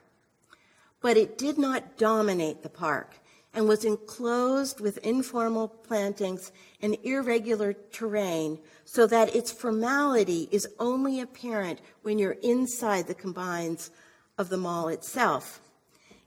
But 1.01 1.17
it 1.17 1.37
did 1.37 1.59
not 1.59 1.97
dominate 1.97 2.63
the 2.63 2.69
park 2.69 3.19
and 3.53 3.67
was 3.67 3.85
enclosed 3.85 4.79
with 4.79 4.97
informal 4.99 5.67
plantings 5.67 6.51
and 6.81 6.97
irregular 7.03 7.73
terrain 7.91 8.57
so 8.93 9.07
that 9.07 9.33
its 9.33 9.53
formality 9.53 10.49
is 10.51 10.67
only 10.77 11.21
apparent 11.21 11.79
when 12.01 12.19
you're 12.19 12.35
inside 12.43 13.07
the 13.07 13.13
confines 13.13 13.89
of 14.37 14.49
the 14.49 14.57
mall 14.57 14.89
itself. 14.89 15.61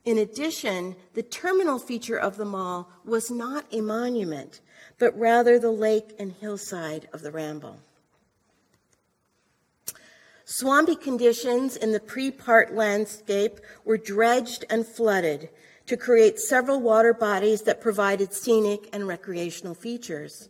In 0.03 0.17
addition, 0.17 0.95
the 1.13 1.21
terminal 1.21 1.77
feature 1.77 2.17
of 2.17 2.37
the 2.37 2.45
mall 2.45 2.89
was 3.05 3.29
not 3.29 3.65
a 3.71 3.81
monument, 3.81 4.61
but 4.97 5.15
rather 5.15 5.59
the 5.59 5.69
lake 5.69 6.15
and 6.17 6.31
hillside 6.31 7.07
of 7.13 7.21
the 7.21 7.29
Ramble. 7.29 7.77
Swampy 10.45 10.95
conditions 10.95 11.75
in 11.75 11.91
the 11.91 11.99
pre 11.99 12.31
part 12.31 12.73
landscape 12.73 13.59
were 13.83 13.97
dredged 13.97 14.65
and 14.71 14.87
flooded, 14.87 15.49
to 15.85 15.95
create 15.95 16.39
several 16.39 16.81
water 16.81 17.13
bodies 17.13 17.61
that 17.61 17.79
provided 17.79 18.33
scenic 18.33 18.89
and 18.91 19.07
recreational 19.07 19.75
features. 19.75 20.49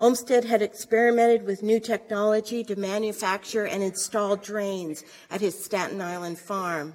Olmsted 0.00 0.46
had 0.46 0.62
experimented 0.62 1.44
with 1.44 1.62
new 1.62 1.78
technology 1.78 2.64
to 2.64 2.74
manufacture 2.74 3.66
and 3.66 3.82
install 3.82 4.34
drains 4.34 5.04
at 5.30 5.42
his 5.42 5.62
Staten 5.62 6.00
Island 6.00 6.38
farm. 6.38 6.94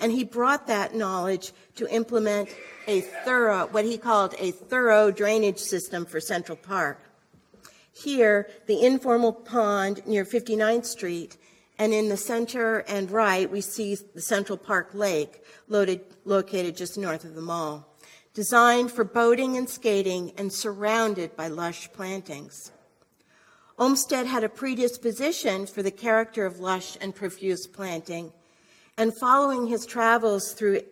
And 0.00 0.10
he 0.10 0.24
brought 0.24 0.66
that 0.66 0.94
knowledge 0.94 1.52
to 1.76 1.88
implement 1.94 2.48
a 2.88 3.02
thorough, 3.02 3.68
what 3.68 3.84
he 3.84 3.98
called 3.98 4.34
a 4.38 4.50
thorough 4.50 5.12
drainage 5.12 5.58
system 5.58 6.04
for 6.04 6.18
Central 6.18 6.56
Park. 6.56 6.98
Here, 7.92 8.48
the 8.66 8.84
informal 8.84 9.32
pond 9.32 10.04
near 10.06 10.24
59th 10.24 10.86
Street, 10.86 11.36
and 11.78 11.92
in 11.94 12.08
the 12.08 12.16
center 12.16 12.78
and 12.80 13.10
right, 13.10 13.48
we 13.48 13.60
see 13.60 13.94
the 13.94 14.20
Central 14.20 14.58
Park 14.58 14.90
Lake, 14.92 15.44
loaded, 15.68 16.00
located 16.24 16.76
just 16.76 16.98
north 16.98 17.24
of 17.24 17.34
the 17.34 17.42
mall, 17.42 17.89
designed 18.34 18.92
for 18.92 19.04
boating 19.04 19.56
and 19.56 19.68
skating 19.68 20.32
and 20.36 20.52
surrounded 20.52 21.36
by 21.36 21.48
lush 21.48 21.92
plantings. 21.92 22.72
Olmsted 23.78 24.26
had 24.26 24.44
a 24.44 24.48
predisposition 24.48 25.66
for 25.66 25.82
the 25.82 25.90
character 25.90 26.44
of 26.44 26.60
lush 26.60 26.96
and 27.00 27.14
profuse 27.14 27.66
planting, 27.66 28.32
and 28.96 29.16
following 29.16 29.66
his 29.66 29.86
travels 29.86 30.52
through 30.52 30.82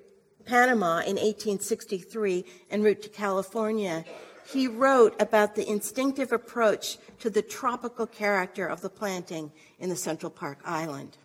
Panama 0.46 1.00
in 1.00 1.16
1863 1.16 2.44
en 2.70 2.82
route 2.82 3.02
to 3.02 3.08
California, 3.10 4.04
he 4.50 4.66
wrote 4.66 5.20
about 5.20 5.54
the 5.54 5.68
instinctive 5.68 6.32
approach 6.32 6.96
to 7.18 7.28
the 7.28 7.42
tropical 7.42 8.06
character 8.06 8.66
of 8.66 8.80
the 8.80 8.88
planting 8.88 9.52
in 9.78 9.90
the 9.90 9.96
Central 9.96 10.30
Park 10.30 10.58
Island. 10.64 11.18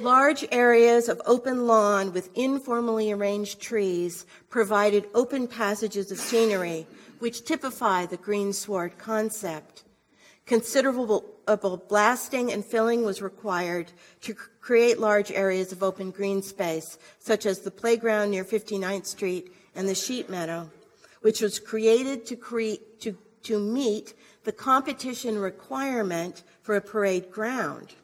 Large 0.00 0.46
areas 0.52 1.08
of 1.08 1.20
open 1.26 1.66
lawn 1.66 2.12
with 2.12 2.30
informally 2.36 3.10
arranged 3.10 3.60
trees 3.60 4.26
provided 4.48 5.08
open 5.12 5.48
passages 5.48 6.12
of 6.12 6.18
scenery 6.18 6.86
which 7.18 7.44
typify 7.44 8.06
the 8.06 8.16
greensward 8.16 8.96
concept. 8.96 9.82
Considerable 10.46 11.24
uh, 11.48 11.56
blasting 11.56 12.52
and 12.52 12.64
filling 12.64 13.04
was 13.04 13.20
required 13.20 13.90
to 14.20 14.34
create 14.34 15.00
large 15.00 15.32
areas 15.32 15.72
of 15.72 15.82
open 15.82 16.12
green 16.12 16.42
space, 16.42 16.96
such 17.18 17.44
as 17.44 17.58
the 17.58 17.70
playground 17.70 18.30
near 18.30 18.44
59th 18.44 19.06
Street 19.06 19.52
and 19.74 19.88
the 19.88 19.96
sheep 19.96 20.28
meadow, 20.28 20.70
which 21.22 21.40
was 21.40 21.58
created 21.58 22.24
to, 22.24 22.36
to, 23.00 23.16
to 23.42 23.58
meet 23.58 24.14
the 24.44 24.52
competition 24.52 25.38
requirement 25.38 26.44
for 26.62 26.76
a 26.76 26.80
parade 26.80 27.32
ground. 27.32 27.94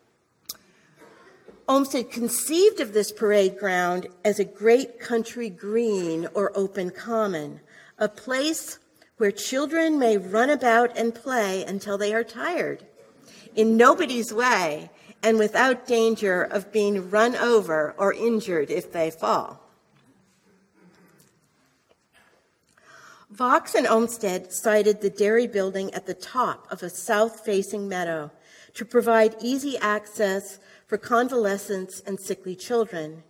Olmsted 1.67 2.11
conceived 2.11 2.81
of 2.81 2.93
this 2.93 3.11
parade 3.11 3.59
ground 3.59 4.09
as 4.23 4.39
a 4.39 4.45
great 4.45 5.01
country 5.01 5.49
green 5.49 6.29
or 6.35 6.53
open 6.55 6.91
common, 6.91 7.61
a 7.99 8.09
place 8.09 8.79
where 9.17 9.31
children 9.31 9.99
may 9.99 10.19
run 10.19 10.51
about 10.51 10.97
and 10.97 11.15
play 11.15 11.65
until 11.65 11.97
they 11.97 12.13
are 12.13 12.25
tired, 12.25 12.85
in 13.57 13.79
nobody's 13.79 14.33
way 14.33 14.91
and 15.23 15.39
without 15.39 15.87
danger 15.87 16.43
of 16.43 16.71
being 16.71 17.09
run 17.09 17.35
over 17.37 17.95
or 17.97 18.13
injured 18.13 18.71
if 18.71 18.93
they 18.93 19.11
fall. 19.11 19.61
Vaux 23.31 23.75
and 23.75 23.87
Olmsted 23.87 24.53
sited 24.53 25.01
the 25.01 25.09
dairy 25.09 25.47
building 25.47 25.93
at 25.95 26.05
the 26.07 26.15
top 26.15 26.71
of 26.71 26.83
a 26.83 26.91
south 26.91 27.41
facing 27.41 27.89
meadow 27.89 28.31
to 28.75 28.85
provide 28.85 29.35
easy 29.41 29.79
access 29.79 30.59
for 30.87 30.99
convalescents 30.99 32.01
and 32.07 32.19
sickly 32.19 32.55
children. 32.55 33.23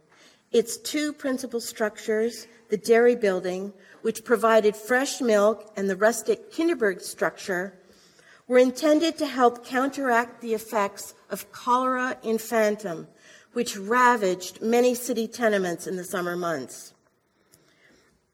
Its 0.53 0.77
two 0.77 1.13
principal 1.13 1.61
structures, 1.61 2.47
the 2.69 2.77
dairy 2.77 3.17
building, 3.17 3.73
which 4.03 4.25
provided 4.25 4.77
fresh 4.77 5.21
milk, 5.21 5.73
and 5.77 5.89
the 5.89 5.97
rustic 5.97 6.53
Kinderberg 6.53 7.01
structure, 7.01 7.75
were 8.47 8.59
intended 8.59 9.17
to 9.19 9.27
help 9.27 9.65
counteract 9.65 10.41
the 10.41 10.55
effects 10.55 11.15
of 11.31 11.51
cholera 11.51 12.17
infantum, 12.23 13.07
which 13.53 13.77
ravaged 13.77 14.61
many 14.61 14.95
city 14.95 15.27
tenements 15.27 15.87
in 15.87 15.97
the 15.97 16.05
summer 16.05 16.37
months. 16.37 16.93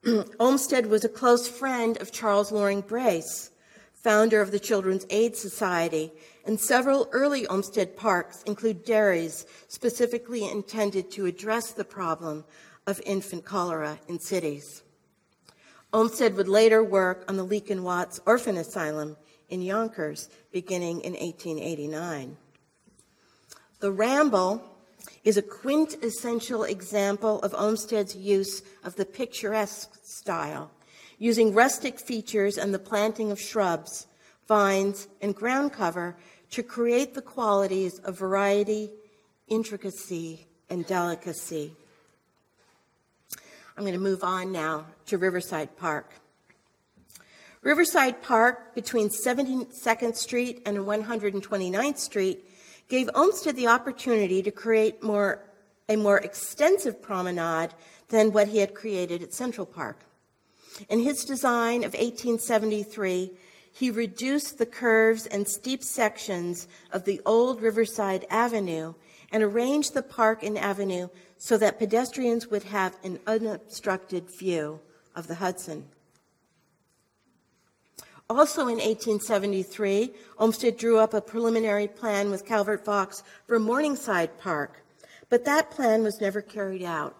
Olmsted 0.40 0.86
was 0.86 1.04
a 1.04 1.08
close 1.08 1.46
friend 1.46 1.96
of 1.98 2.10
Charles 2.10 2.50
Loring 2.50 2.80
Brace, 2.80 3.50
founder 3.92 4.40
of 4.40 4.50
the 4.50 4.58
Children's 4.58 5.06
Aid 5.10 5.36
Society, 5.36 6.10
and 6.44 6.58
several 6.58 7.08
early 7.12 7.46
Olmsted 7.46 7.96
parks 7.96 8.42
include 8.44 8.84
dairies 8.84 9.46
specifically 9.68 10.48
intended 10.48 11.10
to 11.12 11.26
address 11.26 11.72
the 11.72 11.84
problem 11.84 12.44
of 12.86 13.00
infant 13.04 13.44
cholera 13.44 13.98
in 14.08 14.18
cities. 14.18 14.82
Olmsted 15.92 16.36
would 16.36 16.48
later 16.48 16.84
work 16.84 17.24
on 17.28 17.36
the 17.36 17.42
Leake 17.42 17.70
Watts 17.70 18.20
Orphan 18.24 18.56
Asylum 18.56 19.16
in 19.48 19.60
Yonkers 19.60 20.28
beginning 20.52 21.00
in 21.00 21.12
1889. 21.12 22.36
The 23.80 23.90
Ramble 23.90 24.62
is 25.24 25.36
a 25.36 25.42
quintessential 25.42 26.64
example 26.64 27.40
of 27.42 27.54
Olmsted's 27.54 28.14
use 28.14 28.62
of 28.84 28.96
the 28.96 29.04
picturesque 29.04 29.98
style, 30.02 30.70
using 31.18 31.54
rustic 31.54 31.98
features 31.98 32.56
and 32.56 32.72
the 32.72 32.78
planting 32.78 33.30
of 33.30 33.40
shrubs, 33.40 34.06
vines, 34.46 35.08
and 35.20 35.34
ground 35.34 35.72
cover 35.72 36.16
to 36.50 36.62
create 36.62 37.14
the 37.14 37.22
qualities 37.22 37.98
of 38.00 38.18
variety, 38.18 38.90
intricacy, 39.48 40.46
and 40.68 40.86
delicacy. 40.86 41.72
I'm 43.76 43.84
going 43.84 43.94
to 43.94 44.00
move 44.00 44.24
on 44.24 44.52
now 44.52 44.86
to 45.06 45.16
Riverside 45.16 45.76
Park. 45.76 46.12
Riverside 47.62 48.22
Park 48.22 48.74
between 48.74 49.08
72nd 49.08 50.16
Street 50.16 50.62
and 50.64 50.78
129th 50.78 51.98
Street 51.98 52.44
gave 52.88 53.08
Olmsted 53.14 53.54
the 53.54 53.68
opportunity 53.68 54.42
to 54.42 54.50
create 54.50 55.02
more, 55.02 55.44
a 55.88 55.96
more 55.96 56.18
extensive 56.18 57.00
promenade 57.00 57.70
than 58.08 58.32
what 58.32 58.48
he 58.48 58.58
had 58.58 58.74
created 58.74 59.22
at 59.22 59.32
Central 59.32 59.66
Park. 59.66 60.04
In 60.88 61.00
his 61.00 61.24
design 61.24 61.84
of 61.84 61.92
1873, 61.92 63.30
he 63.72 63.90
reduced 63.90 64.58
the 64.58 64.66
curves 64.66 65.26
and 65.26 65.46
steep 65.46 65.82
sections 65.82 66.68
of 66.92 67.04
the 67.04 67.20
old 67.24 67.62
Riverside 67.62 68.26
Avenue 68.30 68.94
and 69.32 69.42
arranged 69.42 69.94
the 69.94 70.02
park 70.02 70.42
and 70.42 70.58
avenue 70.58 71.08
so 71.38 71.56
that 71.56 71.78
pedestrians 71.78 72.48
would 72.48 72.64
have 72.64 72.96
an 73.04 73.18
unobstructed 73.26 74.28
view 74.30 74.80
of 75.14 75.26
the 75.28 75.36
Hudson. 75.36 75.86
Also 78.28 78.62
in 78.62 78.76
1873, 78.76 80.12
Olmsted 80.38 80.76
drew 80.76 80.98
up 80.98 81.14
a 81.14 81.20
preliminary 81.20 81.88
plan 81.88 82.30
with 82.30 82.46
Calvert 82.46 82.84
Vaux 82.84 83.24
for 83.46 83.58
Morningside 83.58 84.38
Park, 84.38 84.84
but 85.28 85.44
that 85.44 85.70
plan 85.70 86.02
was 86.02 86.20
never 86.20 86.40
carried 86.40 86.82
out. 86.82 87.16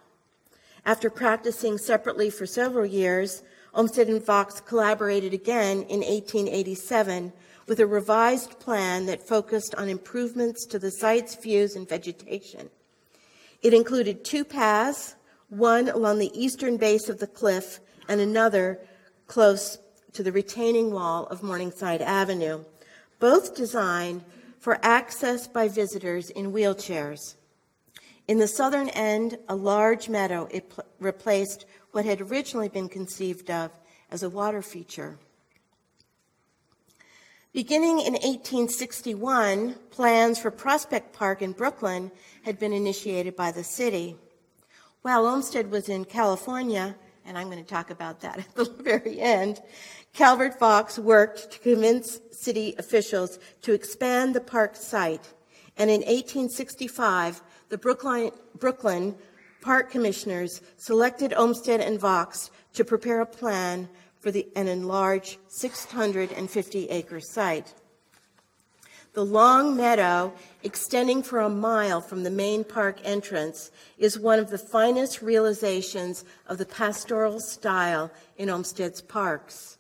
After 0.85 1.11
practicing 1.11 1.79
separately 1.79 2.31
for 2.31 2.47
several 2.47 2.87
years, 2.87 3.43
Olmsted 3.75 4.09
and 4.09 4.25
Vaux 4.25 4.61
collaborated 4.61 5.33
again 5.33 5.83
in 5.83 6.01
1887 6.01 7.33
with 7.67 7.79
a 7.79 7.87
revised 7.87 8.59
plan 8.59 9.07
that 9.07 9.27
focused 9.27 9.75
on 9.77 9.89
improvements 9.89 10.67
to 10.67 10.79
the 10.79 10.91
site's 10.91 11.37
views 11.37 11.77
and 11.77 11.89
vegetation. 11.89 12.69
It 13.63 13.73
included 13.73 14.25
two 14.25 14.45
paths, 14.45 15.15
one 15.49 15.89
along 15.89 16.19
the 16.19 16.33
eastern 16.35 16.79
base 16.79 17.09
of 17.09 17.21
the 17.21 17.27
cliff 17.27 17.81
and 18.09 18.21
another 18.21 18.81
close 19.27 19.79
to 20.15 20.23
the 20.23 20.33
retaining 20.33 20.91
wall 20.91 21.27
of 21.27 21.43
Morningside 21.43 22.03
Avenue, 22.03 22.65
both 23.21 23.55
designed 23.55 24.25
for 24.59 24.79
access 24.83 25.47
by 25.47 25.69
visitors 25.69 26.31
in 26.31 26.53
wheelchairs. 26.53 27.37
In 28.27 28.39
the 28.39 28.49
southern 28.49 28.89
end, 28.91 29.39
a 29.49 29.55
large 29.55 30.09
meadow 30.09 30.49
it 30.51 30.71
pl- 30.71 30.85
replaced 30.99 31.67
what 31.93 32.05
had 32.05 32.21
originally 32.21 32.69
been 32.69 32.89
conceived 32.89 33.51
of 33.51 33.71
as 34.11 34.23
a 34.23 34.31
water 34.31 34.63
feature. 34.63 35.19
Beginning 37.53 37.99
in 37.99 38.13
1861, 38.13 39.75
plans 39.91 40.39
for 40.39 40.53
Prospect 40.53 41.13
Park 41.13 41.43
in 41.43 41.51
Brooklyn 41.51 42.13
had 42.43 42.61
been 42.61 42.73
initiated 42.73 43.35
by 43.35 43.51
the 43.51 43.65
city. 43.65 44.17
While 45.03 45.27
Olmsted 45.27 45.69
was 45.69 45.89
in 45.89 46.05
California, 46.05 46.95
and 47.25 47.37
I'm 47.37 47.51
going 47.51 47.63
to 47.63 47.69
talk 47.69 47.91
about 47.91 48.21
that 48.21 48.39
at 48.39 48.55
the 48.55 48.65
very 48.65 49.21
end, 49.21 49.61
Calvert 50.13 50.61
Vaux 50.61 50.97
worked 50.99 51.51
to 51.51 51.59
convince 51.59 52.21
city 52.31 52.75
officials 52.79 53.41
to 53.63 53.73
expand 53.73 54.35
the 54.35 54.41
park 54.41 54.77
site. 54.77 55.33
And 55.77 55.91
in 55.91 56.03
1865, 56.03 57.43
the 57.69 57.79
Brooklyn, 57.79 58.31
Brooklyn 58.59 59.17
Park 59.61 59.91
Commissioners 59.91 60.63
selected 60.77 61.33
Olmsted 61.35 61.81
and 61.81 61.99
Vaux 61.99 62.51
to 62.75 62.85
prepare 62.85 63.21
a 63.21 63.27
plan 63.27 63.89
for 64.19 64.31
the, 64.31 64.47
an 64.57 64.69
enlarged 64.69 65.39
650 65.49 66.89
acre 66.89 67.21
site. 67.21 67.75
The 69.13 69.25
long 69.25 69.77
meadow, 69.77 70.33
extending 70.63 71.23
for 71.23 71.41
a 71.41 71.49
mile 71.49 72.01
from 72.01 72.23
the 72.23 72.31
main 72.31 72.63
park 72.63 73.01
entrance, 73.03 73.73
is 73.99 74.19
one 74.19 74.39
of 74.39 74.51
the 74.51 74.59
finest 74.59 75.21
realizations 75.21 76.25
of 76.47 76.59
the 76.59 76.67
pastoral 76.67 77.41
style 77.41 78.13
in 78.37 78.49
Olmsted's 78.49 79.03
parks. 79.03 79.79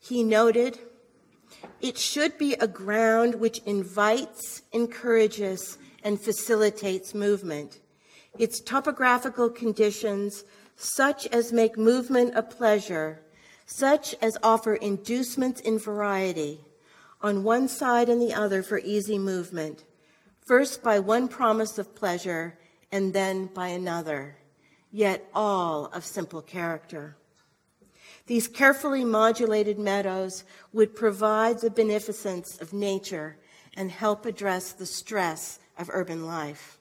He 0.00 0.24
noted, 0.24 0.80
it 1.80 1.96
should 1.96 2.38
be 2.38 2.54
a 2.54 2.66
ground 2.66 3.36
which 3.36 3.60
invites, 3.66 4.62
encourages, 4.72 5.78
and 6.02 6.20
facilitates 6.20 7.14
movement. 7.14 7.80
Its 8.38 8.60
topographical 8.60 9.48
conditions, 9.48 10.44
such 10.76 11.26
as 11.28 11.52
make 11.52 11.78
movement 11.78 12.34
a 12.34 12.42
pleasure, 12.42 13.20
such 13.64 14.14
as 14.22 14.38
offer 14.42 14.74
inducements 14.74 15.60
in 15.60 15.78
variety, 15.78 16.60
on 17.20 17.42
one 17.42 17.66
side 17.68 18.08
and 18.08 18.20
the 18.20 18.34
other 18.34 18.62
for 18.62 18.78
easy 18.78 19.18
movement, 19.18 19.84
first 20.44 20.82
by 20.82 20.98
one 20.98 21.26
promise 21.28 21.78
of 21.78 21.94
pleasure 21.94 22.58
and 22.92 23.12
then 23.12 23.46
by 23.46 23.68
another, 23.68 24.36
yet 24.92 25.28
all 25.34 25.86
of 25.86 26.04
simple 26.04 26.42
character. 26.42 27.16
These 28.26 28.48
carefully 28.48 29.04
modulated 29.04 29.78
meadows 29.78 30.44
would 30.72 30.94
provide 30.94 31.60
the 31.60 31.70
beneficence 31.70 32.60
of 32.60 32.72
nature 32.72 33.36
and 33.74 33.90
help 33.90 34.26
address 34.26 34.72
the 34.72 34.86
stress 34.86 35.58
of 35.78 35.90
urban 35.92 36.26
life. 36.26 36.75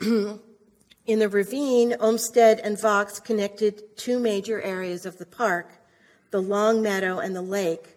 In 0.00 1.18
the 1.18 1.28
ravine, 1.28 1.96
Olmsted 1.98 2.60
and 2.60 2.80
Vaux 2.80 3.18
connected 3.18 3.96
two 3.96 4.20
major 4.20 4.62
areas 4.62 5.04
of 5.04 5.18
the 5.18 5.26
park, 5.26 5.72
the 6.30 6.40
long 6.40 6.80
meadow 6.82 7.18
and 7.18 7.34
the 7.34 7.42
lake, 7.42 7.96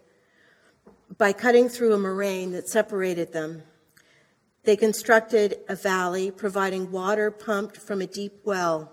by 1.19 1.31
cutting 1.31 1.69
through 1.69 1.93
a 1.93 1.99
moraine 1.99 2.53
that 2.53 2.67
separated 2.67 3.33
them. 3.33 3.61
They 4.63 4.75
constructed 4.75 5.59
a 5.69 5.75
valley, 5.75 6.31
providing 6.31 6.91
water 6.91 7.29
pumped 7.29 7.77
from 7.77 8.01
a 8.01 8.07
deep 8.07 8.33
well. 8.43 8.91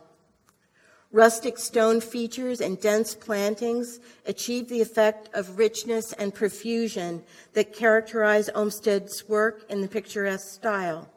Rustic 1.10 1.56
stone 1.56 2.02
features 2.02 2.60
and 2.60 2.78
dense 2.78 3.14
plantings 3.14 4.00
achieve 4.26 4.68
the 4.68 4.82
effect 4.82 5.30
of 5.32 5.58
richness 5.58 6.12
and 6.12 6.34
profusion 6.34 7.22
that 7.54 7.72
characterize 7.72 8.50
Olmsted's 8.54 9.26
work 9.26 9.64
in 9.70 9.80
the 9.80 9.88
picturesque 9.88 10.52
style. 10.52 11.08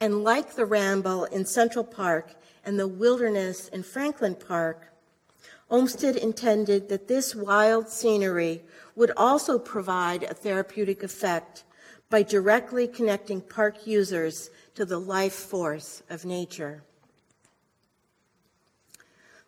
And 0.00 0.22
like 0.22 0.54
the 0.54 0.66
Ramble 0.66 1.24
in 1.24 1.44
Central 1.44 1.84
Park 1.84 2.34
and 2.64 2.78
the 2.78 2.88
Wilderness 2.88 3.68
in 3.68 3.82
Franklin 3.82 4.36
Park, 4.36 4.92
Olmsted 5.70 6.16
intended 6.16 6.88
that 6.88 7.08
this 7.08 7.34
wild 7.34 7.88
scenery 7.88 8.62
would 8.96 9.10
also 9.16 9.58
provide 9.58 10.22
a 10.22 10.32
therapeutic 10.32 11.02
effect 11.02 11.64
by 12.08 12.22
directly 12.22 12.88
connecting 12.88 13.42
park 13.42 13.86
users 13.86 14.48
to 14.74 14.86
the 14.86 14.98
life 14.98 15.34
force 15.34 16.02
of 16.08 16.24
nature. 16.24 16.82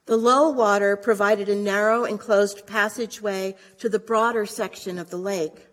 The 0.04 0.18
low 0.18 0.50
water 0.50 0.96
provided 0.96 1.48
a 1.48 1.54
narrow 1.54 2.04
enclosed 2.04 2.66
passageway 2.66 3.54
to 3.78 3.88
the 3.88 3.98
broader 3.98 4.44
section 4.44 4.98
of 4.98 5.08
the 5.08 5.16
lake. 5.16 5.68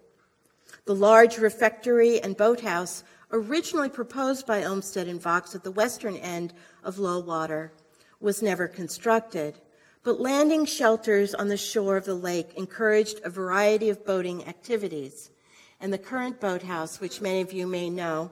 The 0.86 0.96
large 0.96 1.38
refectory 1.38 2.22
and 2.22 2.38
boathouse, 2.38 3.04
originally 3.32 3.90
proposed 3.90 4.46
by 4.46 4.64
Olmsted 4.64 5.08
and 5.08 5.22
Vaux 5.22 5.54
at 5.56 5.64
the 5.64 5.72
western 5.72 6.16
end 6.18 6.54
of 6.84 7.00
low 7.00 7.20
water, 7.20 7.74
was 8.20 8.42
never 8.42 8.68
constructed, 8.68 9.60
but 10.04 10.20
landing 10.20 10.66
shelters 10.66 11.36
on 11.36 11.48
the 11.48 11.58
shore 11.58 11.98
of 11.98 12.06
the 12.06 12.16
lake 12.16 12.54
encouraged 12.56 13.20
a 13.24 13.30
variety 13.30 13.90
of 13.90 14.06
boating 14.06 14.48
activities. 14.48 15.32
And 15.80 15.94
the 15.94 15.98
current 15.98 16.40
boathouse, 16.40 17.00
which 17.00 17.22
many 17.22 17.42
of 17.42 17.54
you 17.54 17.68
may 17.68 17.90
know, 17.90 18.32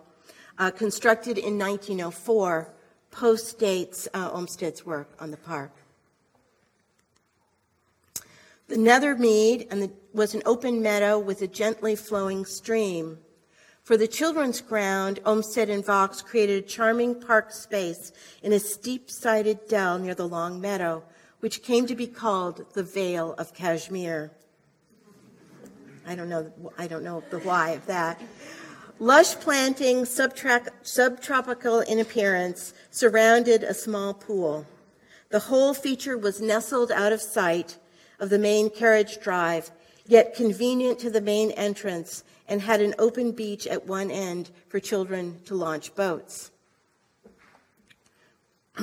uh, 0.57 0.71
constructed 0.71 1.37
in 1.37 1.59
1904, 1.59 2.73
postdates 3.11 4.07
uh, 4.13 4.31
Olmsted's 4.31 4.85
work 4.85 5.09
on 5.19 5.31
the 5.31 5.37
park. 5.37 5.71
The 8.67 8.77
Nethermead 8.77 9.67
and 9.69 9.83
the, 9.83 9.91
was 10.13 10.33
an 10.33 10.41
open 10.45 10.81
meadow 10.81 11.19
with 11.19 11.41
a 11.41 11.47
gently 11.47 11.95
flowing 11.95 12.45
stream. 12.45 13.19
For 13.85 13.97
the 13.97 14.07
children's 14.07 14.61
ground, 14.61 15.19
Olmsted 15.27 15.69
and 15.69 15.85
Vaux 15.85 16.23
created 16.23 16.63
a 16.63 16.67
charming 16.67 17.21
park 17.21 17.51
space 17.51 18.11
in 18.41 18.51
a 18.51 18.59
steep-sided 18.59 19.67
dell 19.67 19.99
near 19.99 20.15
the 20.15 20.27
long 20.27 20.59
meadow, 20.59 21.03
which 21.39 21.61
came 21.61 21.85
to 21.85 21.93
be 21.93 22.07
called 22.07 22.65
the 22.73 22.81
Vale 22.81 23.35
of 23.37 23.53
Cashmere. 23.53 24.31
I 26.07 26.15
don't 26.15 26.29
know, 26.29 26.51
I 26.79 26.87
don't 26.87 27.03
know 27.03 27.21
the 27.29 27.37
why 27.37 27.73
of 27.73 27.85
that. 27.85 28.19
Lush 28.97 29.35
planting, 29.35 30.05
subtropical 30.05 31.81
in 31.81 31.99
appearance, 31.99 32.73
surrounded 32.89 33.61
a 33.61 33.75
small 33.75 34.15
pool. 34.15 34.65
The 35.29 35.41
whole 35.41 35.75
feature 35.75 36.17
was 36.17 36.41
nestled 36.41 36.91
out 36.91 37.13
of 37.13 37.21
sight 37.21 37.77
of 38.19 38.31
the 38.31 38.39
main 38.39 38.71
carriage 38.71 39.19
drive, 39.19 39.69
yet 40.07 40.33
convenient 40.33 40.97
to 40.99 41.11
the 41.11 41.21
main 41.21 41.51
entrance, 41.51 42.23
and 42.47 42.61
had 42.61 42.81
an 42.81 42.95
open 42.99 43.31
beach 43.31 43.65
at 43.67 43.87
one 43.87 44.11
end 44.11 44.51
for 44.67 44.79
children 44.79 45.39
to 45.45 45.55
launch 45.55 45.95
boats. 45.95 46.51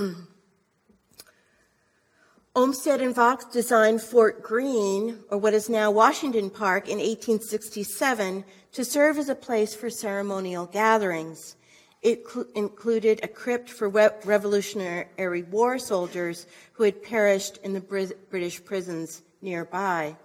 Olmsted 2.55 3.01
and 3.01 3.15
Vaux 3.15 3.47
designed 3.47 4.03
Fort 4.03 4.43
Greene, 4.43 5.21
or 5.31 5.39
what 5.39 5.55
is 5.55 5.71
now 5.71 5.91
Washington 5.91 6.51
Park, 6.51 6.87
in 6.87 6.99
1867 6.99 8.45
to 8.73 8.85
serve 8.85 9.17
as 9.17 9.31
a 9.31 9.35
place 9.35 9.75
for 9.75 9.89
ceremonial 9.89 10.67
gatherings. 10.67 11.57
It 12.03 12.29
cl- 12.29 12.47
included 12.55 13.21
a 13.23 13.29
crypt 13.29 13.71
for 13.71 13.89
re- 13.89 14.11
Revolutionary 14.25 15.45
War 15.45 15.79
soldiers 15.79 16.47
who 16.75 16.85
had 16.85 17.03
perished 17.03 17.59
in 17.59 17.73
the 17.73 17.81
Br- 17.81 18.15
British 18.29 18.63
prisons 18.63 19.23
nearby. 19.41 20.17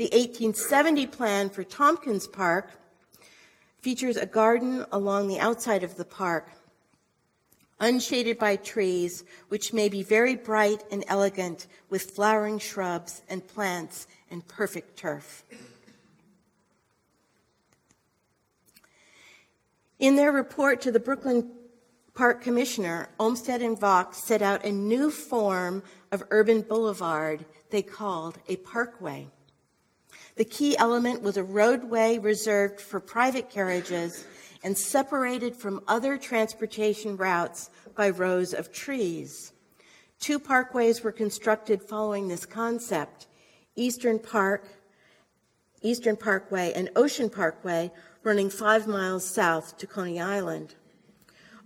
The 0.00 0.06
1870 0.06 1.08
plan 1.08 1.50
for 1.50 1.62
Tompkins 1.62 2.26
Park 2.26 2.70
features 3.82 4.16
a 4.16 4.24
garden 4.24 4.86
along 4.90 5.28
the 5.28 5.38
outside 5.38 5.84
of 5.84 5.98
the 5.98 6.06
park 6.06 6.48
unshaded 7.78 8.38
by 8.38 8.56
trees, 8.56 9.24
which 9.50 9.74
may 9.74 9.90
be 9.90 10.02
very 10.02 10.36
bright 10.36 10.84
and 10.90 11.04
elegant 11.06 11.66
with 11.90 12.12
flowering 12.12 12.58
shrubs 12.58 13.20
and 13.28 13.46
plants 13.46 14.06
and 14.30 14.48
perfect 14.48 14.96
turf. 14.96 15.44
In 19.98 20.16
their 20.16 20.32
report 20.32 20.80
to 20.80 20.90
the 20.90 20.98
Brooklyn 20.98 21.50
Park 22.14 22.40
Commissioner, 22.40 23.10
Olmsted 23.18 23.60
and 23.60 23.78
Vaux 23.78 24.16
set 24.16 24.40
out 24.40 24.64
a 24.64 24.72
new 24.72 25.10
form 25.10 25.82
of 26.10 26.22
urban 26.30 26.62
boulevard 26.62 27.44
they 27.68 27.82
called 27.82 28.38
a 28.48 28.56
parkway. 28.56 29.28
The 30.40 30.46
key 30.46 30.74
element 30.78 31.20
was 31.20 31.36
a 31.36 31.44
roadway 31.44 32.16
reserved 32.16 32.80
for 32.80 32.98
private 32.98 33.50
carriages 33.50 34.24
and 34.64 34.74
separated 34.74 35.54
from 35.54 35.84
other 35.86 36.16
transportation 36.16 37.18
routes 37.18 37.68
by 37.94 38.08
rows 38.08 38.54
of 38.54 38.72
trees. 38.72 39.52
Two 40.18 40.40
parkways 40.40 41.02
were 41.02 41.12
constructed 41.12 41.82
following 41.82 42.28
this 42.28 42.46
concept 42.46 43.26
Eastern 43.76 44.18
Park, 44.18 44.66
Eastern 45.82 46.16
Parkway, 46.16 46.72
and 46.74 46.88
Ocean 46.96 47.28
Parkway, 47.28 47.92
running 48.22 48.48
five 48.48 48.86
miles 48.86 49.28
south 49.28 49.76
to 49.76 49.86
Coney 49.86 50.18
Island. 50.22 50.74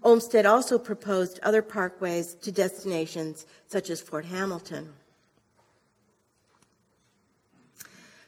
Olmsted 0.02 0.46
also 0.46 0.80
proposed 0.80 1.38
other 1.44 1.62
parkways 1.62 2.40
to 2.40 2.50
destinations 2.50 3.46
such 3.68 3.88
as 3.88 4.00
Fort 4.00 4.24
Hamilton. 4.24 4.94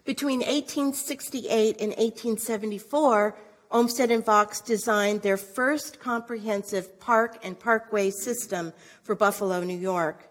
Between 0.07 0.38
1868 0.38 1.81
and 1.81 1.90
1874, 1.90 3.37
Olmsted 3.73 4.12
and 4.12 4.25
Vaux 4.25 4.61
designed 4.61 5.23
their 5.23 5.37
first 5.37 5.99
comprehensive 5.99 7.01
park 7.01 7.38
and 7.42 7.59
parkway 7.59 8.11
system 8.11 8.73
for 9.03 9.16
Buffalo, 9.16 9.64
New 9.64 9.77
York. 9.77 10.31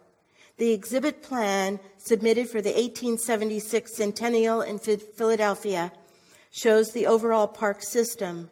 The 0.55 0.71
exhibit 0.71 1.21
plan 1.21 1.81
submitted 1.97 2.47
for 2.47 2.61
the 2.61 2.69
1876 2.69 3.93
centennial 3.93 4.61
in 4.61 4.79
Philadelphia 4.79 5.91
shows 6.51 6.93
the 6.93 7.05
overall 7.05 7.47
park 7.47 7.83
system 7.83 8.49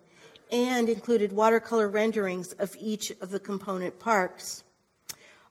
and 0.51 0.89
included 0.89 1.31
watercolor 1.31 1.87
renderings 1.87 2.51
of 2.59 2.75
each 2.77 3.11
of 3.21 3.29
the 3.29 3.39
component 3.39 3.97
parks. 3.97 4.65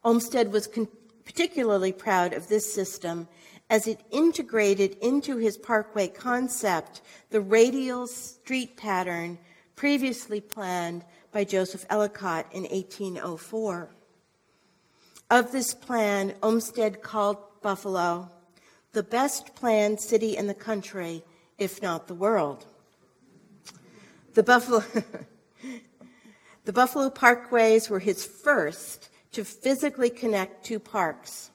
Olmsted 0.04 0.52
was 0.52 0.66
con- 0.66 0.88
particularly 1.24 1.92
proud 1.92 2.34
of 2.34 2.48
this 2.48 2.74
system 2.74 3.26
as 3.72 3.86
it 3.86 4.02
integrated 4.10 4.98
into 5.00 5.38
his 5.38 5.56
parkway 5.56 6.06
concept 6.06 7.00
the 7.30 7.40
radial 7.40 8.06
street 8.06 8.76
pattern 8.76 9.38
previously 9.76 10.42
planned 10.42 11.02
by 11.32 11.42
Joseph 11.42 11.86
Ellicott 11.88 12.44
in 12.52 12.64
1804. 12.64 13.88
Of 15.30 15.52
this 15.52 15.72
plan, 15.72 16.34
Olmsted 16.42 17.00
called 17.02 17.38
Buffalo 17.62 18.30
the 18.92 19.02
best 19.02 19.54
planned 19.54 19.98
city 19.98 20.36
in 20.36 20.48
the 20.48 20.54
country, 20.54 21.24
if 21.56 21.80
not 21.80 22.08
the 22.08 22.14
world. 22.14 22.66
The 24.34 24.42
Buffalo, 24.42 24.84
the 26.66 26.74
Buffalo 26.74 27.08
Parkways 27.08 27.88
were 27.88 28.00
his 28.00 28.22
first 28.22 29.08
to 29.32 29.46
physically 29.46 30.10
connect 30.10 30.66
two 30.66 30.78
parks. 30.78 31.50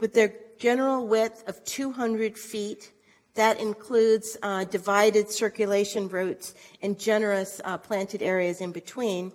With 0.00 0.12
their 0.12 0.34
general 0.58 1.06
width 1.06 1.42
of 1.48 1.64
200 1.64 2.36
feet. 2.38 2.92
That 3.34 3.60
includes 3.60 4.36
uh, 4.42 4.64
divided 4.64 5.30
circulation 5.30 6.08
routes 6.08 6.54
and 6.80 6.98
generous 6.98 7.60
uh, 7.64 7.78
planted 7.78 8.22
areas 8.22 8.60
in 8.60 8.72
between. 8.72 9.32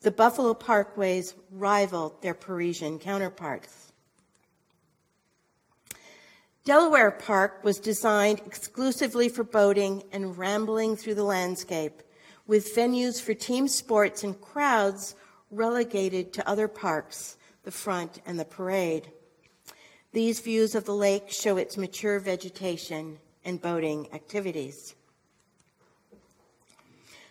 The 0.00 0.10
Buffalo 0.10 0.54
Parkways 0.54 1.34
rivaled 1.50 2.22
their 2.22 2.34
Parisian 2.34 2.98
counterparts. 2.98 3.92
Delaware 6.64 7.10
Park 7.10 7.64
was 7.64 7.78
designed 7.78 8.40
exclusively 8.44 9.28
for 9.28 9.42
boating 9.42 10.02
and 10.12 10.36
rambling 10.36 10.96
through 10.96 11.14
the 11.14 11.24
landscape, 11.24 12.02
with 12.46 12.74
venues 12.76 13.20
for 13.20 13.32
team 13.32 13.66
sports 13.68 14.22
and 14.22 14.38
crowds 14.40 15.14
relegated 15.50 16.32
to 16.34 16.48
other 16.48 16.68
parks, 16.68 17.38
the 17.64 17.70
front 17.70 18.20
and 18.26 18.38
the 18.38 18.44
parade. 18.44 19.10
These 20.12 20.40
views 20.40 20.74
of 20.74 20.86
the 20.86 20.94
lake 20.94 21.30
show 21.30 21.58
its 21.58 21.76
mature 21.76 22.18
vegetation 22.18 23.18
and 23.44 23.60
boating 23.60 24.08
activities. 24.14 24.94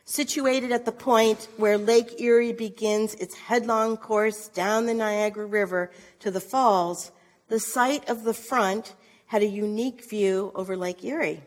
Situated 0.06 0.72
at 0.72 0.86
the 0.86 0.92
point 0.92 1.48
where 1.58 1.78
Lake 1.78 2.22
Erie 2.22 2.54
begins 2.54 3.16
its 3.16 3.36
headlong 3.36 3.98
course 3.98 4.48
down 4.48 4.86
the 4.86 4.94
Niagara 4.94 5.46
River 5.46 5.92
to 6.20 6.32
the 6.32 6.40
falls, 6.40 7.12
the 7.50 7.60
site 7.60 8.08
of 8.08 8.24
the 8.24 8.34
front 8.34 8.94
had 9.26 9.42
a 9.42 9.48
unique 9.48 10.08
view 10.08 10.52
over 10.56 10.78
Lake 10.78 11.04
Erie. 11.04 11.42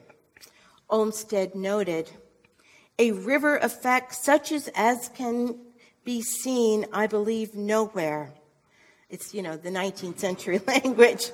Olmsted 0.90 1.54
noted, 1.54 2.10
a 2.98 3.12
river 3.12 3.56
effect 3.58 4.14
such 4.14 4.52
as, 4.52 4.68
as 4.74 5.08
can 5.14 5.58
be 6.04 6.20
seen, 6.20 6.86
I 6.92 7.06
believe, 7.06 7.54
nowhere. 7.54 8.34
It's, 9.10 9.34
you 9.34 9.42
know, 9.42 9.56
the 9.56 9.70
19th 9.70 10.18
century 10.18 10.60
language. 10.66 11.30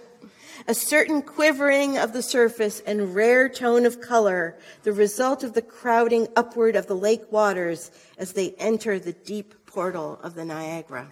A 0.66 0.74
certain 0.74 1.20
quivering 1.20 1.98
of 1.98 2.14
the 2.14 2.22
surface 2.22 2.80
and 2.80 3.14
rare 3.14 3.48
tone 3.48 3.84
of 3.84 4.00
color, 4.00 4.56
the 4.84 4.92
result 4.92 5.44
of 5.44 5.52
the 5.52 5.60
crowding 5.60 6.28
upward 6.34 6.74
of 6.76 6.86
the 6.86 6.96
lake 6.96 7.30
waters 7.30 7.90
as 8.16 8.32
they 8.32 8.52
enter 8.52 8.98
the 8.98 9.12
deep 9.12 9.66
portal 9.66 10.18
of 10.22 10.34
the 10.34 10.44
Niagara. 10.46 11.08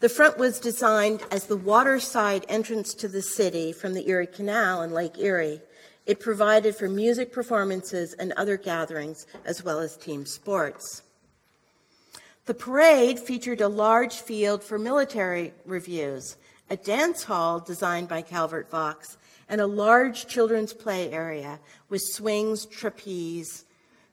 The 0.00 0.10
front 0.10 0.36
was 0.36 0.60
designed 0.60 1.22
as 1.30 1.46
the 1.46 1.56
waterside 1.56 2.44
entrance 2.50 2.92
to 2.94 3.08
the 3.08 3.22
city 3.22 3.72
from 3.72 3.94
the 3.94 4.06
Erie 4.10 4.26
Canal 4.26 4.82
and 4.82 4.92
Lake 4.92 5.18
Erie. 5.18 5.62
It 6.06 6.20
provided 6.20 6.76
for 6.76 6.88
music 6.88 7.32
performances 7.32 8.14
and 8.14 8.32
other 8.32 8.56
gatherings, 8.56 9.26
as 9.44 9.64
well 9.64 9.80
as 9.80 9.96
team 9.96 10.24
sports. 10.24 11.02
The 12.46 12.54
parade 12.54 13.18
featured 13.18 13.60
a 13.60 13.68
large 13.68 14.14
field 14.14 14.62
for 14.62 14.78
military 14.78 15.52
reviews, 15.64 16.36
a 16.70 16.76
dance 16.76 17.24
hall 17.24 17.58
designed 17.58 18.08
by 18.08 18.22
Calvert 18.22 18.70
Vaux, 18.70 19.16
and 19.48 19.60
a 19.60 19.66
large 19.66 20.28
children's 20.28 20.72
play 20.72 21.10
area 21.10 21.58
with 21.88 22.02
swings, 22.02 22.66
trapeze, 22.66 23.64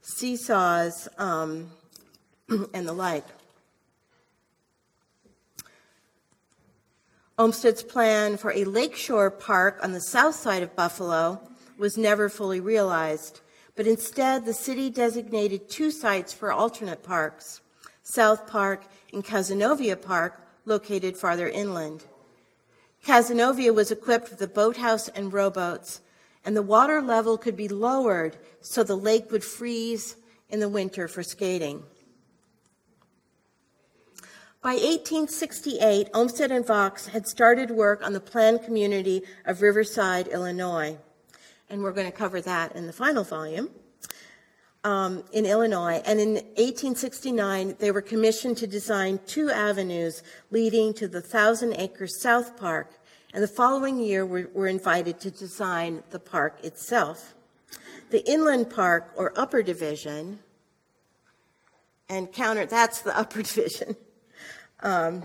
seesaws, 0.01 1.07
um, 1.19 1.69
and 2.73 2.87
the 2.87 2.93
like. 2.93 3.25
Olmsted's 7.37 7.83
plan 7.83 8.37
for 8.37 8.51
a 8.51 8.63
lakeshore 8.63 9.31
park 9.31 9.79
on 9.81 9.91
the 9.91 9.99
south 9.99 10.35
side 10.35 10.61
of 10.63 10.75
Buffalo 10.75 11.41
was 11.83 11.97
never 11.97 12.29
fully 12.29 12.61
realized, 12.61 13.41
but 13.75 13.85
instead 13.85 14.45
the 14.45 14.53
city 14.53 14.89
designated 14.89 15.69
two 15.69 15.91
sites 15.91 16.31
for 16.31 16.49
alternate 16.49 17.03
parks 17.03 17.59
South 18.03 18.47
Park 18.47 18.85
and 19.11 19.21
Cazenovia 19.21 20.01
Park, 20.01 20.47
located 20.63 21.17
farther 21.17 21.49
inland. 21.49 22.05
Cazenovia 23.05 23.75
was 23.75 23.91
equipped 23.91 24.29
with 24.29 24.41
a 24.41 24.47
boathouse 24.47 25.09
and 25.09 25.33
rowboats, 25.33 25.99
and 26.45 26.55
the 26.55 26.61
water 26.61 27.01
level 27.01 27.37
could 27.37 27.57
be 27.57 27.67
lowered 27.67 28.37
so 28.61 28.81
the 28.81 28.95
lake 28.95 29.29
would 29.29 29.43
freeze 29.43 30.15
in 30.47 30.61
the 30.61 30.69
winter 30.69 31.09
for 31.09 31.21
skating. 31.21 31.83
By 34.61 34.75
1868, 34.75 36.07
Olmsted 36.13 36.49
and 36.49 36.65
Vaux 36.65 37.07
had 37.07 37.27
started 37.27 37.71
work 37.71 38.01
on 38.05 38.13
the 38.13 38.21
planned 38.21 38.63
community 38.63 39.23
of 39.43 39.61
Riverside, 39.61 40.29
Illinois. 40.29 40.97
And 41.69 41.81
we're 41.81 41.91
going 41.91 42.09
to 42.09 42.17
cover 42.17 42.41
that 42.41 42.75
in 42.75 42.87
the 42.87 42.93
final 42.93 43.23
volume 43.23 43.69
um, 44.83 45.23
in 45.31 45.45
Illinois. 45.45 46.01
And 46.05 46.19
in 46.19 46.33
1869, 46.33 47.77
they 47.79 47.91
were 47.91 48.01
commissioned 48.01 48.57
to 48.57 48.67
design 48.67 49.19
two 49.25 49.49
avenues 49.49 50.23
leading 50.51 50.93
to 50.95 51.07
the 51.07 51.21
Thousand 51.21 51.73
Acre 51.73 52.07
South 52.07 52.57
Park. 52.57 52.91
And 53.33 53.41
the 53.41 53.47
following 53.47 53.99
year, 53.99 54.25
we 54.25 54.45
were 54.45 54.67
invited 54.67 55.19
to 55.21 55.31
design 55.31 56.03
the 56.11 56.19
park 56.19 56.59
itself. 56.63 57.33
The 58.11 58.29
Inland 58.29 58.69
Park, 58.69 59.11
or 59.15 59.33
Upper 59.35 59.63
Division, 59.63 60.39
and 62.09 62.31
counter, 62.31 62.67
that's 62.67 63.01
the 63.01 63.17
Upper 63.17 63.41
Division 63.41 63.95
um, 64.83 65.23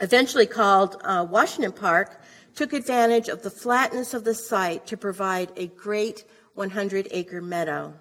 eventually 0.00 0.46
called 0.46 0.96
uh, 1.04 1.26
Washington 1.30 1.72
Park, 1.72 2.20
took 2.54 2.72
advantage 2.72 3.28
of 3.28 3.42
the 3.42 3.50
flatness 3.50 4.14
of 4.14 4.24
the 4.24 4.34
site 4.34 4.86
to 4.86 4.96
provide 4.96 5.50
a 5.56 5.66
great 5.66 6.24
100 6.54 7.08
acre 7.10 7.40
meadow. 7.40 7.94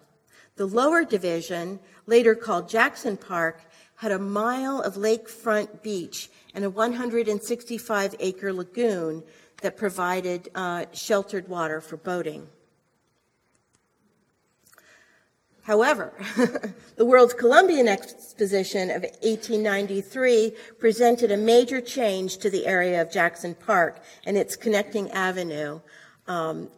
The 0.56 0.66
lower 0.68 1.04
division, 1.04 1.80
later 2.06 2.36
called 2.36 2.70
Jackson 2.70 3.18
Park, 3.18 3.62
had 3.96 4.12
a 4.12 4.20
mile 4.20 4.82
of 4.82 4.96
lakefront 4.96 5.82
beach 5.82 6.30
and 6.54 6.64
a 6.64 6.70
165 6.70 8.16
acre 8.20 8.54
lagoon 8.54 9.24
that 9.62 9.78
provided 9.78 10.50
uh, 10.54 10.86
sheltered 10.94 11.48
water 11.48 11.82
for 11.82 11.98
boating. 11.98 12.48
However, 15.64 16.14
the 16.98 17.06
World's 17.06 17.34
Columbian 17.34 17.88
Exposition 17.88 18.90
of 18.90 19.04
1893 19.04 20.54
presented 20.78 21.32
a 21.32 21.38
major 21.38 21.80
change 21.80 22.38
to 22.38 22.50
the 22.50 22.66
area 22.66 23.02
of 23.02 23.10
Jackson 23.10 23.56
Park 23.56 24.04
and 24.26 24.38
its 24.38 24.58
connecting 24.58 25.10
avenue, 25.12 25.80
um, 26.28 26.70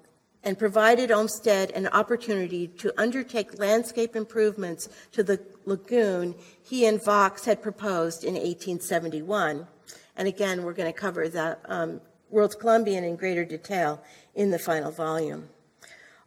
and 0.44 0.60
provided 0.60 1.10
Olmsted 1.10 1.72
an 1.72 1.88
opportunity 1.88 2.68
to 2.68 2.94
undertake 3.02 3.58
landscape 3.58 4.16
improvements 4.16 4.88
to 5.12 5.24
the 5.24 5.40
lagoon 5.66 6.36
he 6.62 6.86
and 6.86 7.04
Vaux 7.04 7.44
had 7.46 7.64
proposed 7.64 8.24
in 8.24 8.36
1871. 8.36 9.66
And 10.16 10.28
again, 10.28 10.62
we're 10.62 10.74
going 10.74 10.94
to 10.94 10.98
cover 10.98 11.28
the 11.28 11.58
um, 11.66 12.02
World's 12.30 12.54
Columbian 12.54 13.04
in 13.04 13.16
greater 13.16 13.44
detail 13.44 14.04
in 14.36 14.52
the 14.52 14.60
final 14.60 14.92
volume. 14.92 15.50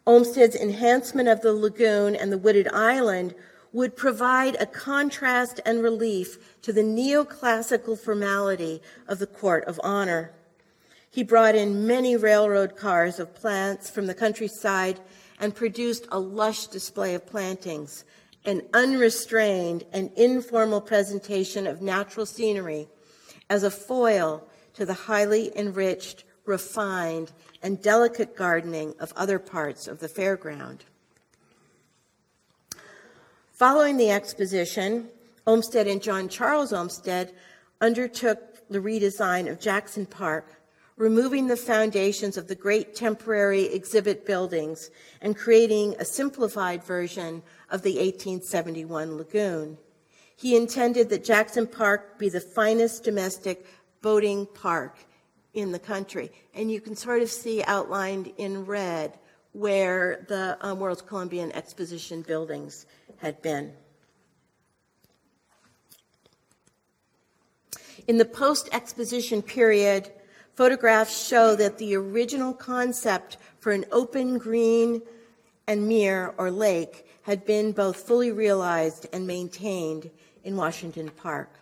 Olmsted's 0.09 0.57
enhancement 0.57 1.29
of 1.29 1.43
the 1.43 1.53
lagoon 1.53 2.17
and 2.17 2.33
the 2.33 2.39
wooded 2.39 2.67
island 2.69 3.35
would 3.75 3.95
provide 3.95 4.57
a 4.59 4.65
contrast 4.65 5.61
and 5.67 5.83
relief 5.83 6.57
to 6.63 6.73
the 6.73 6.81
neoclassical 6.81 7.99
formality 7.99 8.81
of 9.07 9.19
the 9.19 9.27
court 9.27 9.67
of 9.67 9.79
honor. 9.85 10.33
He 11.11 11.23
brought 11.23 11.55
in 11.55 11.87
many 11.87 12.17
railroad 12.17 12.75
cars 12.75 13.21
of 13.21 13.35
plants 13.35 13.91
from 13.91 14.07
the 14.07 14.15
countryside 14.15 14.99
and 15.39 15.55
produced 15.55 16.07
a 16.11 16.19
lush 16.19 16.69
display 16.69 17.15
of 17.15 17.27
plantings, 17.27 18.07
an 18.47 18.63
unrestrained 18.73 19.85
and 19.93 20.11
informal 20.17 20.81
presentation 20.81 21.67
of 21.67 21.83
natural 21.83 22.25
scenery 22.25 22.89
as 23.51 23.63
a 23.63 23.71
foil 23.71 24.49
to 24.73 24.87
the 24.87 24.95
highly 24.95 25.55
enriched, 25.55 26.25
refined, 26.47 27.31
and 27.63 27.83
delicate 27.83 28.37
gardening 28.37 28.95
of 29.01 29.13
other 29.17 29.39
parts 29.39 29.87
of 29.87 30.01
the 30.01 30.09
fairground. 30.09 30.81
Following 33.53 33.97
the 33.97 34.11
exposition, 34.11 35.09
Olmsted 35.47 35.89
and 35.89 36.03
John 36.03 36.29
Charles 36.29 36.73
Olmsted 36.73 37.33
undertook 37.81 38.69
the 38.69 38.79
redesign 38.79 39.51
of 39.51 39.59
Jackson 39.59 40.07
Park, 40.07 40.61
removing 40.97 41.47
the 41.47 41.57
foundations 41.57 42.37
of 42.37 42.49
the 42.49 42.55
great 42.55 42.95
temporary 42.95 43.65
exhibit 43.65 44.27
buildings 44.27 44.91
and 45.21 45.37
creating 45.37 45.95
a 45.99 46.05
simplified 46.05 46.85
version 46.85 47.43
of 47.71 47.83
the 47.83 47.95
1871 47.95 49.17
lagoon. 49.17 49.79
He 50.37 50.57
intended 50.57 51.09
that 51.09 51.25
Jackson 51.25 51.67
Park 51.67 52.19
be 52.19 52.29
the 52.29 52.41
finest 52.41 53.03
domestic 53.03 53.67
boating 54.03 54.47
park 54.47 54.97
in 55.61 55.73
the 55.73 55.79
country. 55.79 56.31
And 56.55 56.71
you 56.71 56.81
can 56.81 56.97
sort 56.97 57.23
of 57.23 57.31
see 57.31 57.63
outlined 57.63 58.33
in 58.39 58.67
red 58.67 59.19
where 59.53 60.25
the 60.29 60.57
um, 60.61 60.79
World's 60.79 61.03
Columbian 61.03 61.53
Exposition 61.53 62.23
buildings 62.23 62.87
had 63.19 63.41
been. 63.43 63.73
In 68.07 68.17
the 68.17 68.25
post 68.25 68.69
exposition 68.73 69.43
period, 69.43 70.11
photographs 70.55 71.27
show 71.27 71.55
that 71.57 71.79
the 71.79 71.95
original 71.95 72.55
concept 72.55 73.37
for 73.59 73.73
an 73.73 73.85
open 73.93 74.39
green 74.39 75.03
and 75.67 75.87
mere 75.87 76.35
or 76.39 76.51
lake 76.51 77.07
had 77.23 77.45
been 77.45 77.73
both 77.73 77.97
fully 77.97 78.33
realized 78.33 79.07
and 79.13 79.27
maintained 79.27 80.11
in 80.45 80.57
Washington 80.57 81.11
Park. 81.11 81.58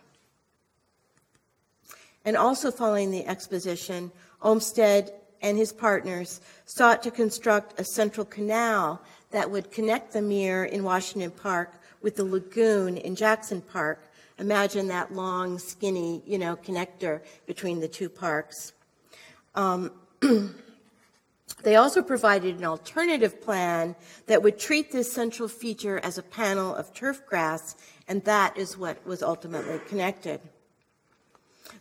And 2.27 2.35
also 2.35 2.71
following 2.71 3.09
the 3.09 3.25
exposition, 3.25 4.11
Olmsted 4.41 5.11
and 5.41 5.57
his 5.57 5.71
partners 5.71 6.41
sought 6.65 7.01
to 7.03 7.09
construct 7.09 7.79
a 7.79 7.85
central 7.85 8.25
canal 8.25 9.01
that 9.31 9.49
would 9.49 9.71
connect 9.71 10.11
the 10.11 10.21
mere 10.21 10.65
in 10.65 10.83
Washington 10.83 11.31
Park 11.31 11.81
with 12.01 12.17
the 12.17 12.25
lagoon 12.25 12.97
in 12.97 13.15
Jackson 13.15 13.61
Park. 13.61 14.11
Imagine 14.39 14.89
that 14.89 15.13
long, 15.13 15.57
skinny, 15.57 16.21
you 16.27 16.37
know, 16.37 16.57
connector 16.57 17.21
between 17.45 17.79
the 17.79 17.87
two 17.87 18.09
parks. 18.09 18.73
Um, 19.55 19.93
they 21.63 21.77
also 21.77 22.01
provided 22.01 22.57
an 22.57 22.65
alternative 22.65 23.41
plan 23.41 23.95
that 24.25 24.43
would 24.43 24.59
treat 24.59 24.91
this 24.91 25.09
central 25.09 25.47
feature 25.47 26.01
as 26.03 26.17
a 26.17 26.23
panel 26.23 26.75
of 26.75 26.93
turf 26.93 27.25
grass, 27.25 27.77
and 28.05 28.21
that 28.25 28.57
is 28.57 28.77
what 28.77 29.07
was 29.07 29.23
ultimately 29.23 29.79
connected. 29.87 30.41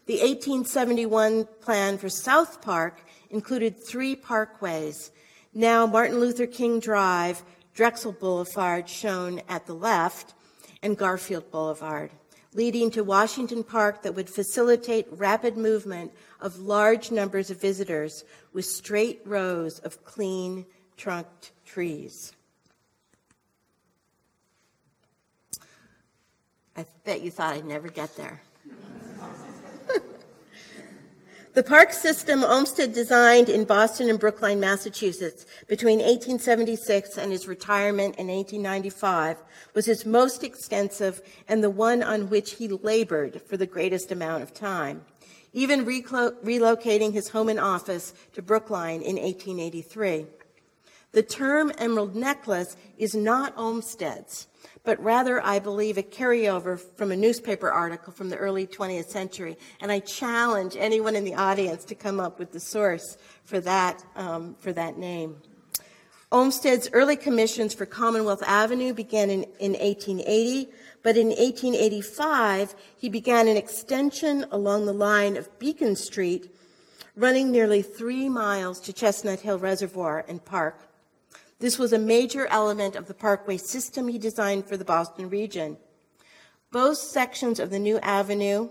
The 0.06 0.18
1871 0.18 1.48
plan 1.60 1.98
for 1.98 2.08
South 2.08 2.62
Park 2.62 3.02
included 3.28 3.82
three 3.82 4.14
parkways. 4.14 5.10
Now 5.52 5.84
Martin 5.84 6.20
Luther 6.20 6.46
King 6.46 6.78
Drive, 6.78 7.42
Drexel 7.74 8.12
Boulevard 8.12 8.88
shown 8.88 9.42
at 9.48 9.66
the 9.66 9.74
left, 9.74 10.34
and 10.80 10.96
Garfield 10.96 11.50
Boulevard, 11.50 12.12
leading 12.54 12.88
to 12.92 13.02
Washington 13.02 13.64
Park 13.64 14.02
that 14.02 14.14
would 14.14 14.30
facilitate 14.30 15.08
rapid 15.10 15.56
movement 15.56 16.12
of 16.40 16.60
large 16.60 17.10
numbers 17.10 17.50
of 17.50 17.60
visitors 17.60 18.24
with 18.52 18.64
straight 18.64 19.20
rows 19.24 19.80
of 19.80 20.04
clean 20.04 20.66
trunked 20.96 21.50
trees. 21.64 22.32
I 26.76 26.86
bet 27.04 27.22
you 27.22 27.32
thought 27.32 27.54
I'd 27.54 27.64
never 27.64 27.88
get 27.88 28.16
there. 28.16 28.40
The 31.56 31.62
park 31.62 31.94
system 31.94 32.44
Olmsted 32.44 32.92
designed 32.92 33.48
in 33.48 33.64
Boston 33.64 34.10
and 34.10 34.20
Brookline, 34.20 34.60
Massachusetts 34.60 35.46
between 35.66 36.00
1876 36.00 37.16
and 37.16 37.32
his 37.32 37.48
retirement 37.48 38.16
in 38.16 38.26
1895 38.26 39.38
was 39.72 39.86
his 39.86 40.04
most 40.04 40.44
extensive 40.44 41.22
and 41.48 41.64
the 41.64 41.70
one 41.70 42.02
on 42.02 42.28
which 42.28 42.56
he 42.56 42.68
labored 42.68 43.40
for 43.40 43.56
the 43.56 43.64
greatest 43.64 44.12
amount 44.12 44.42
of 44.42 44.52
time, 44.52 45.06
even 45.54 45.86
relocating 45.86 47.14
his 47.14 47.30
home 47.30 47.48
and 47.48 47.58
office 47.58 48.12
to 48.34 48.42
Brookline 48.42 49.00
in 49.00 49.16
1883. 49.16 50.26
The 51.16 51.22
term 51.22 51.72
emerald 51.78 52.14
necklace 52.14 52.76
is 52.98 53.14
not 53.14 53.56
Olmsted's 53.56 54.48
but 54.84 55.02
rather, 55.02 55.44
I 55.44 55.58
believe, 55.58 55.96
a 55.96 56.02
carryover 56.02 56.78
from 56.78 57.10
a 57.10 57.16
newspaper 57.16 57.70
article 57.70 58.12
from 58.12 58.28
the 58.28 58.36
early 58.36 58.66
20th 58.66 59.08
century. 59.08 59.56
And 59.80 59.90
I 59.90 59.98
challenge 59.98 60.76
anyone 60.78 61.16
in 61.16 61.24
the 61.24 61.34
audience 61.34 61.84
to 61.86 61.94
come 61.94 62.20
up 62.20 62.38
with 62.38 62.52
the 62.52 62.60
source 62.60 63.16
for 63.44 63.58
that, 63.60 64.04
um, 64.14 64.56
for 64.60 64.74
that 64.74 64.98
name. 64.98 65.38
Olmsted's 66.30 66.90
early 66.92 67.16
commissions 67.16 67.72
for 67.72 67.86
Commonwealth 67.86 68.42
Avenue 68.46 68.92
began 68.92 69.30
in, 69.30 69.44
in 69.58 69.72
1880, 69.72 70.68
but 71.02 71.16
in 71.16 71.28
1885, 71.28 72.74
he 72.96 73.08
began 73.08 73.48
an 73.48 73.56
extension 73.56 74.44
along 74.52 74.84
the 74.84 74.92
line 74.92 75.36
of 75.36 75.58
Beacon 75.58 75.96
Street, 75.96 76.54
running 77.16 77.50
nearly 77.50 77.80
three 77.80 78.28
miles 78.28 78.80
to 78.82 78.92
Chestnut 78.92 79.40
Hill 79.40 79.58
Reservoir 79.58 80.22
and 80.28 80.44
Park. 80.44 80.85
This 81.58 81.78
was 81.78 81.92
a 81.92 81.98
major 81.98 82.46
element 82.48 82.96
of 82.96 83.06
the 83.06 83.14
parkway 83.14 83.56
system 83.56 84.08
he 84.08 84.18
designed 84.18 84.66
for 84.66 84.76
the 84.76 84.84
Boston 84.84 85.30
region. 85.30 85.78
Both 86.70 86.98
sections 86.98 87.58
of 87.58 87.70
the 87.70 87.78
new 87.78 87.98
avenue 88.00 88.68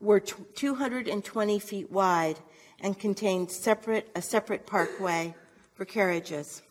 were 0.00 0.20
220 0.20 1.58
feet 1.58 1.90
wide 1.90 2.38
and 2.80 2.98
contained 2.98 3.50
separate, 3.50 4.10
a 4.14 4.22
separate 4.22 4.66
parkway 4.66 5.34
for 5.74 5.84
carriages. 5.84 6.62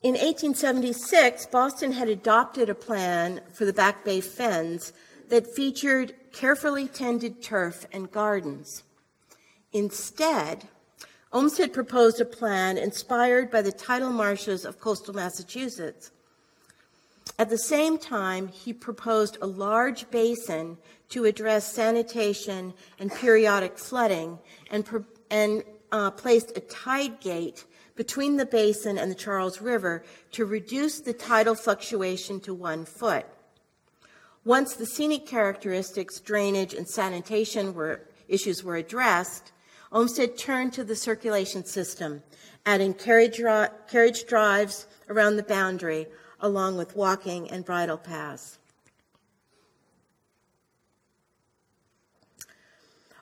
In 0.00 0.12
1876, 0.12 1.46
Boston 1.46 1.92
had 1.92 2.08
adopted 2.08 2.70
a 2.70 2.74
plan 2.74 3.40
for 3.52 3.64
the 3.64 3.72
Back 3.72 4.04
Bay 4.04 4.20
Fens 4.20 4.92
that 5.28 5.46
featured 5.46 6.14
carefully 6.32 6.86
tended 6.86 7.42
turf 7.42 7.84
and 7.92 8.10
gardens. 8.10 8.84
Instead, 9.72 10.68
Olmsted 11.32 11.74
proposed 11.74 12.20
a 12.20 12.24
plan 12.24 12.78
inspired 12.78 13.50
by 13.50 13.60
the 13.60 13.72
tidal 13.72 14.10
marshes 14.10 14.64
of 14.64 14.80
coastal 14.80 15.14
Massachusetts. 15.14 16.10
At 17.38 17.50
the 17.50 17.58
same 17.58 17.98
time, 17.98 18.48
he 18.48 18.72
proposed 18.72 19.36
a 19.40 19.46
large 19.46 20.10
basin 20.10 20.78
to 21.10 21.26
address 21.26 21.72
sanitation 21.72 22.72
and 22.98 23.12
periodic 23.12 23.78
flooding 23.78 24.38
and, 24.70 24.88
and 25.30 25.62
uh, 25.92 26.10
placed 26.12 26.56
a 26.56 26.60
tide 26.60 27.20
gate 27.20 27.64
between 27.94 28.36
the 28.36 28.46
basin 28.46 28.96
and 28.96 29.10
the 29.10 29.14
Charles 29.14 29.60
River 29.60 30.04
to 30.32 30.46
reduce 30.46 31.00
the 31.00 31.12
tidal 31.12 31.54
fluctuation 31.54 32.40
to 32.40 32.54
one 32.54 32.84
foot. 32.84 33.26
Once 34.44 34.74
the 34.74 34.86
scenic 34.86 35.26
characteristics, 35.26 36.20
drainage, 36.20 36.72
and 36.72 36.88
sanitation 36.88 37.74
were, 37.74 38.00
issues 38.28 38.64
were 38.64 38.76
addressed, 38.76 39.52
Olmsted 39.90 40.36
turned 40.36 40.72
to 40.74 40.84
the 40.84 40.96
circulation 40.96 41.64
system, 41.64 42.22
adding 42.66 42.92
carriage, 42.92 43.40
carriage 43.90 44.26
drives 44.26 44.86
around 45.08 45.36
the 45.36 45.42
boundary, 45.42 46.06
along 46.40 46.76
with 46.76 46.94
walking 46.94 47.50
and 47.50 47.64
bridle 47.64 47.96
paths. 47.96 48.58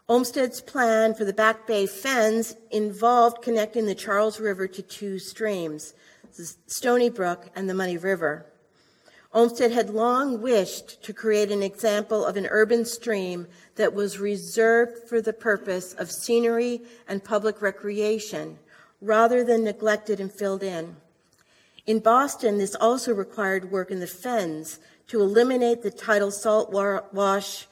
Olmsted's 0.09 0.61
plan 0.61 1.15
for 1.15 1.25
the 1.25 1.33
Back 1.33 1.67
Bay 1.67 1.87
Fens 1.87 2.55
involved 2.71 3.43
connecting 3.43 3.87
the 3.87 3.95
Charles 3.95 4.39
River 4.39 4.69
to 4.69 4.83
two 4.83 5.19
streams, 5.19 5.95
Stony 6.67 7.11
Brook 7.11 7.49
and 7.57 7.69
the 7.69 7.75
Muddy 7.75 7.97
River. 7.97 8.47
Olmsted 9.37 9.71
had 9.71 9.91
long 9.91 10.41
wished 10.41 11.03
to 11.03 11.13
create 11.13 11.53
an 11.53 11.63
example 11.63 12.25
of 12.25 12.39
an 12.39 12.47
urban 12.47 12.87
stream 12.87 13.47
that 13.75 13.93
was 13.93 14.19
reserved 14.19 15.07
for 15.07 15.21
the 15.21 15.35
purpose 15.35 15.93
of 15.93 16.11
scenery 16.11 16.81
and 17.07 17.23
public 17.23 17.61
recreation 17.61 18.59
rather 19.03 19.45
than 19.45 19.63
neglected 19.63 20.21
and 20.21 20.33
filled 20.33 20.63
in. 20.63 20.97
In 21.87 21.99
Boston, 21.99 22.57
this 22.57 22.75
also 22.77 23.13
required 23.13 23.71
work 23.71 23.91
in 23.91 24.01
the 24.01 24.07
fens 24.07 24.79
to 25.09 25.21
eliminate 25.21 25.83
the 25.83 25.91
tidal 25.91 26.31
salt 26.31 26.73
wash 26.73 27.69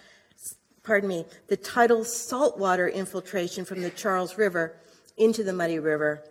pardon 0.82 1.08
me, 1.08 1.24
the 1.48 1.56
tidal 1.56 2.04
saltwater 2.04 2.86
infiltration 2.86 3.64
from 3.64 3.80
the 3.80 3.88
Charles 3.88 4.36
River 4.36 4.76
into 5.16 5.42
the 5.42 5.54
Muddy 5.54 5.78
River. 5.78 6.22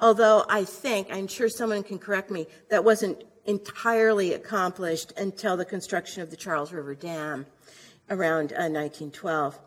Although 0.00 0.46
I 0.48 0.64
think, 0.64 1.08
I'm 1.12 1.26
sure 1.26 1.50
someone 1.50 1.82
can 1.82 1.98
correct 1.98 2.30
me, 2.30 2.46
that 2.70 2.84
wasn't 2.84 3.22
entirely 3.48 4.34
accomplished 4.34 5.12
until 5.16 5.56
the 5.56 5.64
construction 5.64 6.22
of 6.22 6.30
the 6.30 6.36
Charles 6.36 6.70
River 6.70 6.94
Dam 6.94 7.46
around 8.10 8.52
uh, 8.52 8.68
1912. 8.68 9.58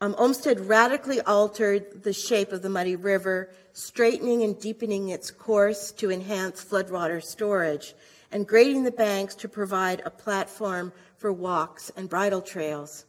Um, 0.00 0.16
Olmsted 0.18 0.58
radically 0.60 1.20
altered 1.20 2.02
the 2.02 2.12
shape 2.12 2.52
of 2.52 2.62
the 2.62 2.68
Muddy 2.68 2.96
River, 2.96 3.50
straightening 3.72 4.42
and 4.42 4.58
deepening 4.58 5.10
its 5.10 5.30
course 5.30 5.92
to 5.92 6.10
enhance 6.10 6.64
floodwater 6.64 7.22
storage, 7.22 7.94
and 8.32 8.48
grading 8.48 8.82
the 8.82 8.90
banks 8.90 9.36
to 9.36 9.48
provide 9.48 10.02
a 10.04 10.10
platform 10.10 10.92
for 11.16 11.32
walks 11.32 11.92
and 11.96 12.08
bridle 12.08 12.42
trails. 12.42 13.04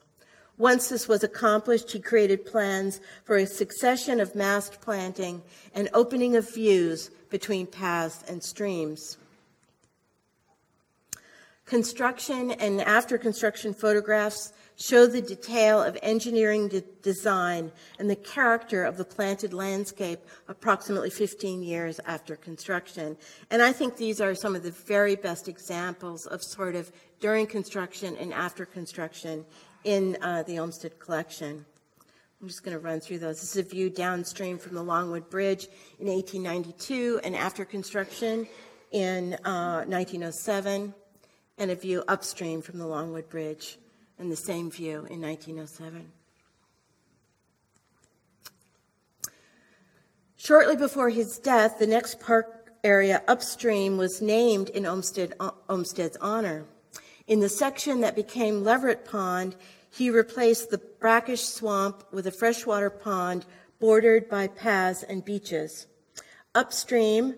Once 0.58 0.90
this 0.90 1.08
was 1.08 1.24
accomplished, 1.24 1.92
he 1.92 2.00
created 2.00 2.46
plans 2.46 3.00
for 3.24 3.38
a 3.38 3.48
succession 3.48 4.20
of 4.20 4.36
mast 4.36 4.80
planting 4.82 5.42
and 5.74 5.90
opening 5.94 6.36
of 6.36 6.54
views 6.54 7.10
between 7.32 7.66
paths 7.66 8.24
and 8.28 8.44
streams. 8.44 9.18
Construction 11.72 12.52
and 12.52 12.82
after 12.82 13.18
construction 13.18 13.74
photographs 13.74 14.52
show 14.76 15.08
the 15.08 15.22
detail 15.22 15.82
of 15.82 15.98
engineering 16.04 16.68
de- 16.68 16.82
design 17.02 17.72
and 17.98 18.10
the 18.10 18.16
character 18.18 18.84
of 18.84 18.98
the 18.98 19.06
planted 19.06 19.54
landscape 19.54 20.20
approximately 20.50 21.10
15 21.10 21.64
years 21.64 22.02
after 22.06 22.36
construction. 22.36 23.16
And 23.50 23.62
I 23.62 23.72
think 23.72 23.96
these 23.96 24.20
are 24.20 24.36
some 24.36 24.54
of 24.54 24.64
the 24.64 24.72
very 24.72 25.16
best 25.16 25.48
examples 25.48 26.26
of 26.26 26.44
sort 26.44 26.76
of 26.76 26.92
during 27.22 27.48
construction 27.48 28.18
and 28.18 28.34
after 28.34 28.66
construction 28.66 29.46
in 29.86 30.18
uh, 30.22 30.44
the 30.44 30.60
Olmsted 30.60 31.00
collection. 31.00 31.66
I'm 32.42 32.50
just 32.50 32.66
going 32.66 32.76
to 32.76 32.84
run 32.84 33.00
through 33.00 33.20
those. 33.20 33.40
This 33.40 33.56
is 33.56 33.66
a 33.66 33.70
view 33.70 33.90
downstream 33.90 34.58
from 34.58 34.76
the 34.76 34.84
Longwood 34.84 35.30
Bridge 35.30 35.70
in 36.02 36.08
1892 36.08 37.22
and 37.24 37.34
after 37.34 37.64
construction 37.64 38.46
in 38.92 39.36
uh, 39.46 39.86
1907, 39.88 40.94
and 41.62 41.70
a 41.70 41.76
view 41.76 42.04
upstream 42.08 42.60
from 42.60 42.80
the 42.80 42.88
Longwood 42.88 43.30
Bridge 43.30 43.78
and 44.18 44.32
the 44.32 44.36
same 44.36 44.72
view 44.72 45.06
in 45.12 45.22
1907. 45.22 46.12
Shortly 50.38 50.76
before 50.76 51.12
his 51.12 51.38
death, 51.38 51.78
the 51.78 51.86
next 51.86 52.20
park 52.20 52.72
area 52.84 53.22
upstream 53.28 53.98
was 53.98 54.24
named 54.24 54.70
in 54.70 54.88
Olmsted, 54.88 55.36
Olmsted's 55.70 56.18
honor. 56.20 56.66
In 57.28 57.42
the 57.42 57.48
section 57.48 58.02
that 58.02 58.16
became 58.16 58.64
Leverett 58.64 59.06
Pond, 59.06 59.56
he 59.92 60.10
replaced 60.10 60.72
the 60.72 60.80
brackish 60.80 61.44
swamp 61.44 62.04
with 62.12 62.26
a 62.26 62.32
freshwater 62.32 62.90
pond 62.90 63.46
bordered 63.80 64.28
by 64.28 64.48
paths 64.48 65.04
and 65.04 65.24
beaches. 65.24 65.86
Upstream, 66.56 67.36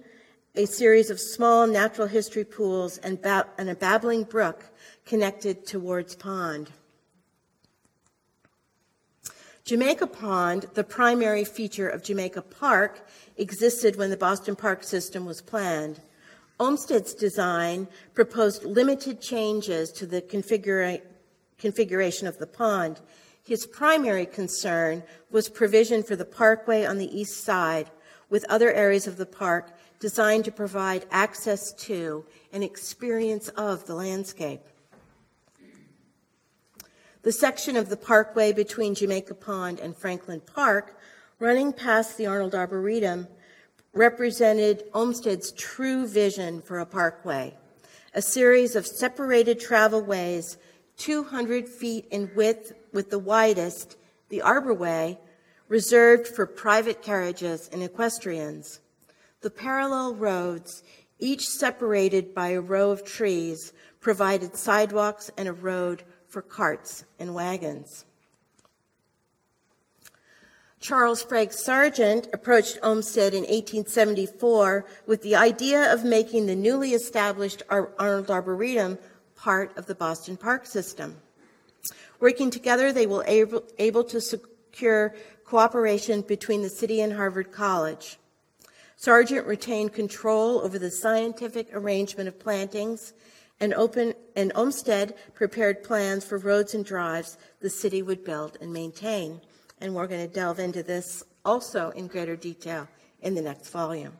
a 0.55 0.65
series 0.65 1.09
of 1.09 1.19
small 1.19 1.65
natural 1.65 2.07
history 2.07 2.43
pools 2.43 2.99
and, 2.99 3.19
ba- 3.21 3.47
and 3.57 3.69
a 3.69 3.75
babbling 3.75 4.23
brook 4.23 4.65
connected 5.03 5.65
to 5.65 5.79
Ward's 5.79 6.15
Pond. 6.15 6.69
Jamaica 9.65 10.07
Pond, 10.07 10.67
the 10.75 10.83
primary 10.83 11.43
feature 11.43 11.89
of 11.89 12.03
Jamaica 12.03 12.43
Park, 12.43 13.07
existed 13.37 13.95
when 13.95 14.11
the 14.11 14.17
Boston 14.17 14.55
Park 14.55 14.83
system 14.83 15.25
was 15.25 15.41
planned. 15.41 15.99
Olmsted's 16.59 17.15
design 17.15 17.87
proposed 18.13 18.63
limited 18.63 19.21
changes 19.21 19.91
to 19.93 20.05
the 20.05 20.21
configura- 20.21 21.01
configuration 21.57 22.27
of 22.27 22.37
the 22.37 22.45
pond. 22.45 22.99
His 23.41 23.65
primary 23.65 24.27
concern 24.27 25.01
was 25.31 25.49
provision 25.49 26.03
for 26.03 26.15
the 26.15 26.25
parkway 26.25 26.85
on 26.85 26.99
the 26.99 27.19
east 27.19 27.43
side, 27.43 27.89
with 28.29 28.45
other 28.49 28.71
areas 28.71 29.07
of 29.07 29.17
the 29.17 29.25
park 29.25 29.71
designed 30.03 30.43
to 30.43 30.51
provide 30.51 31.05
access 31.11 31.71
to 31.71 32.25
and 32.51 32.61
experience 32.61 33.47
of 33.55 33.85
the 33.85 33.95
landscape. 33.95 34.59
The 37.21 37.31
section 37.31 37.77
of 37.77 37.87
the 37.87 37.95
parkway 37.95 38.51
between 38.51 38.95
Jamaica 38.95 39.35
Pond 39.35 39.79
and 39.79 39.95
Franklin 39.95 40.41
Park, 40.41 40.99
running 41.39 41.71
past 41.71 42.17
the 42.17 42.25
Arnold 42.25 42.53
Arboretum, 42.53 43.29
represented 43.93 44.83
Olmsted's 44.93 45.53
true 45.53 46.05
vision 46.05 46.61
for 46.61 46.79
a 46.79 46.85
parkway, 46.85 47.55
a 48.13 48.21
series 48.21 48.75
of 48.75 48.85
separated 48.85 49.57
travel 49.57 50.01
ways 50.01 50.57
200 50.97 51.69
feet 51.69 52.09
in 52.11 52.29
width 52.35 52.73
with 52.91 53.09
the 53.09 53.19
widest, 53.19 53.95
the 54.27 54.41
Arborway, 54.43 55.17
reserved 55.69 56.27
for 56.27 56.45
private 56.45 57.01
carriages 57.01 57.69
and 57.71 57.81
equestrians. 57.81 58.81
The 59.43 59.51
parallel 59.51 60.15
roads, 60.15 60.83
each 61.19 61.49
separated 61.49 62.33
by 62.33 62.49
a 62.49 62.61
row 62.61 62.91
of 62.91 63.03
trees, 63.03 63.73
provided 63.99 64.55
sidewalks 64.55 65.29
and 65.37 65.49
a 65.49 65.53
road 65.53 66.03
for 66.29 66.41
carts 66.41 67.03
and 67.19 67.35
wagons. 67.35 68.05
Charles 70.79 71.19
Sprague 71.19 71.51
Sargent 71.51 72.29
approached 72.31 72.79
Olmsted 72.81 73.33
in 73.33 73.41
1874 73.41 74.85
with 75.07 75.21
the 75.21 75.35
idea 75.35 75.93
of 75.93 76.05
making 76.05 76.45
the 76.45 76.55
newly 76.55 76.93
established 76.93 77.63
Arnold 77.69 78.31
Arboretum 78.31 78.97
part 79.35 79.77
of 79.77 79.87
the 79.87 79.95
Boston 79.95 80.37
Park 80.37 80.65
system. 80.65 81.17
Working 82.21 82.49
together, 82.49 82.93
they 82.93 83.07
were 83.07 83.25
able, 83.27 83.63
able 83.77 84.05
to 84.05 84.21
secure 84.21 85.15
cooperation 85.43 86.21
between 86.21 86.61
the 86.61 86.69
city 86.69 87.01
and 87.01 87.11
Harvard 87.11 87.51
College. 87.51 88.17
Sargent 88.95 89.45
retained 89.45 89.93
control 89.93 90.59
over 90.59 90.79
the 90.79 90.91
scientific 90.91 91.69
arrangement 91.73 92.27
of 92.27 92.39
plantings, 92.39 93.13
and, 93.59 93.73
open, 93.73 94.13
and 94.35 94.51
Olmsted 94.55 95.13
prepared 95.33 95.83
plans 95.83 96.25
for 96.25 96.37
roads 96.37 96.73
and 96.73 96.83
drives 96.83 97.37
the 97.61 97.69
city 97.69 98.01
would 98.01 98.23
build 98.23 98.57
and 98.59 98.73
maintain. 98.73 99.41
And 99.79 99.93
we're 99.93 100.07
going 100.07 100.27
to 100.27 100.33
delve 100.33 100.59
into 100.59 100.83
this 100.83 101.23
also 101.45 101.91
in 101.91 102.07
greater 102.07 102.35
detail 102.35 102.87
in 103.21 103.35
the 103.35 103.41
next 103.41 103.69
volume. 103.69 104.13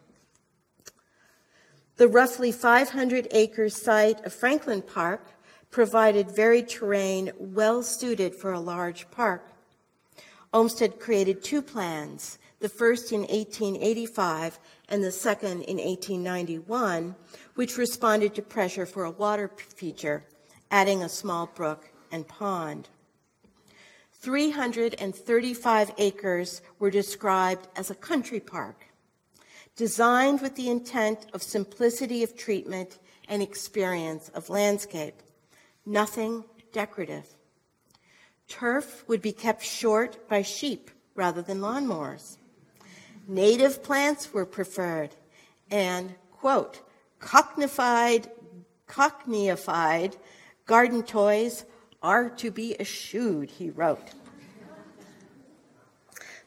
The 1.98 2.08
roughly 2.08 2.52
500 2.52 3.28
acre 3.32 3.70
site 3.70 4.26
of 4.26 4.34
Franklin 4.34 4.82
Park 4.82 5.28
provided 5.70 6.36
varied 6.36 6.70
terrain 6.70 7.32
well 7.38 7.84
suited 7.84 8.36
for 8.36 8.54
a 8.54 8.60
large 8.60 9.10
park. 9.12 9.52
Olmsted 10.54 11.00
created 11.00 11.44
two 11.44 11.62
plans, 11.62 12.38
the 12.64 12.70
first 12.70 13.12
in 13.12 13.24
1885 13.24 14.58
and 14.88 15.04
the 15.04 15.12
second 15.12 15.64
in 15.64 15.76
1891, 15.76 17.14
which 17.56 17.78
responded 17.78 18.34
to 18.34 18.42
pressure 18.42 18.86
for 18.86 19.04
a 19.04 19.12
water 19.12 19.52
feature, 19.76 20.24
adding 20.72 21.04
a 21.04 21.10
small 21.10 21.46
brook 21.56 21.92
and 22.10 22.26
pond. 22.26 22.88
335 24.14 25.92
acres 25.98 26.62
were 26.80 26.90
described 26.90 27.68
as 27.76 27.92
a 27.92 27.96
country 27.96 28.40
park 28.40 28.86
designed 29.76 30.40
with 30.40 30.56
the 30.56 30.70
intent 30.70 31.26
of 31.34 31.44
simplicity 31.44 32.24
of 32.24 32.38
treatment 32.38 32.98
and 33.28 33.42
experience 33.42 34.30
of 34.30 34.50
landscape, 34.50 35.16
nothing 35.86 36.46
decorative. 36.72 37.26
Turf 38.48 39.04
would 39.10 39.22
be 39.22 39.34
kept 39.34 39.66
short 39.66 40.30
by 40.30 40.42
sheep 40.42 40.90
rather 41.14 41.42
than 41.42 41.60
lawnmowers. 41.60 42.38
Native 43.28 43.84
plants 43.84 44.34
were 44.34 44.46
preferred, 44.46 45.12
and, 45.72 46.16
quote, 46.32 46.82
cockneyfied, 47.20 48.30
cockneyified 48.88 50.18
garden 50.66 51.04
toys 51.04 51.66
are 52.02 52.30
to 52.30 52.52
be 52.52 52.80
eschewed, 52.80 53.50
he 53.50 53.70
wrote. 53.70 54.12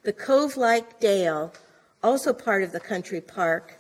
The 0.02 0.12
cove 0.12 0.56
like 0.56 1.00
dale 1.00 1.52
also 2.06 2.32
part 2.32 2.62
of 2.62 2.70
the 2.70 2.80
country 2.80 3.20
park, 3.20 3.78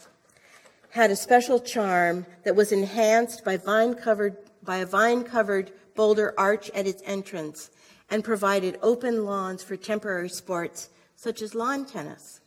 had 0.90 1.10
a 1.10 1.16
special 1.16 1.60
charm 1.60 2.26
that 2.42 2.56
was 2.56 2.72
enhanced 2.72 3.44
by 3.44 3.56
vine 3.56 3.94
covered 3.94 4.36
by 4.64 4.78
a 4.78 4.86
vine 4.86 5.22
covered 5.22 5.70
boulder 5.94 6.34
arch 6.36 6.68
at 6.70 6.88
its 6.88 7.02
entrance 7.06 7.70
and 8.10 8.24
provided 8.24 8.78
open 8.82 9.24
lawns 9.24 9.62
for 9.62 9.76
temporary 9.76 10.28
sports 10.28 10.88
such 11.14 11.40
as 11.40 11.54
lawn 11.54 11.84
tennis. 11.84 12.40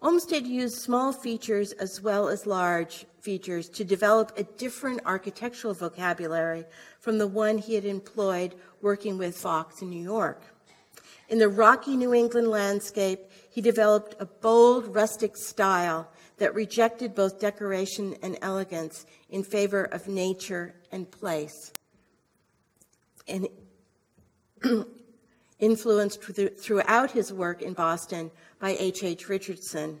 Olmsted 0.00 0.46
used 0.46 0.78
small 0.78 1.12
features 1.12 1.72
as 1.72 2.00
well 2.00 2.28
as 2.28 2.46
large 2.46 3.04
features 3.20 3.68
to 3.70 3.84
develop 3.84 4.32
a 4.36 4.44
different 4.44 5.00
architectural 5.04 5.74
vocabulary 5.74 6.64
from 7.00 7.18
the 7.18 7.26
one 7.26 7.58
he 7.58 7.74
had 7.74 7.84
employed 7.84 8.54
working 8.80 9.18
with 9.18 9.36
Vaux 9.40 9.82
in 9.82 9.90
New 9.90 10.02
York. 10.02 10.40
In 11.28 11.38
the 11.38 11.48
rocky 11.48 11.96
New 11.96 12.14
England 12.14 12.48
landscape, 12.48 13.20
he 13.50 13.60
developed 13.60 14.14
a 14.20 14.26
bold 14.26 14.94
rustic 14.94 15.36
style 15.36 16.08
that 16.38 16.54
rejected 16.54 17.14
both 17.14 17.40
decoration 17.40 18.14
and 18.22 18.38
elegance 18.40 19.04
in 19.28 19.42
favor 19.42 19.82
of 19.82 20.06
nature 20.06 20.74
and 20.92 21.10
place. 21.10 21.72
And 23.26 23.48
influenced 25.58 26.22
throughout 26.22 27.10
his 27.10 27.32
work 27.32 27.62
in 27.62 27.72
Boston 27.72 28.30
by 28.60 28.76
H. 28.78 29.02
H. 29.02 29.28
Richardson, 29.28 30.00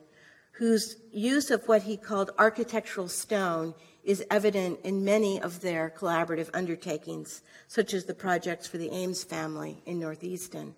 whose 0.52 0.96
use 1.12 1.50
of 1.50 1.66
what 1.68 1.82
he 1.82 1.96
called 1.96 2.30
architectural 2.38 3.08
stone 3.08 3.74
is 4.04 4.24
evident 4.30 4.80
in 4.84 5.04
many 5.04 5.40
of 5.40 5.60
their 5.60 5.92
collaborative 5.96 6.48
undertakings, 6.54 7.42
such 7.66 7.92
as 7.92 8.04
the 8.04 8.14
projects 8.14 8.66
for 8.66 8.78
the 8.78 8.90
Ames 8.90 9.22
family 9.22 9.82
in 9.84 9.98
North 9.98 10.24
Easton. 10.24 10.74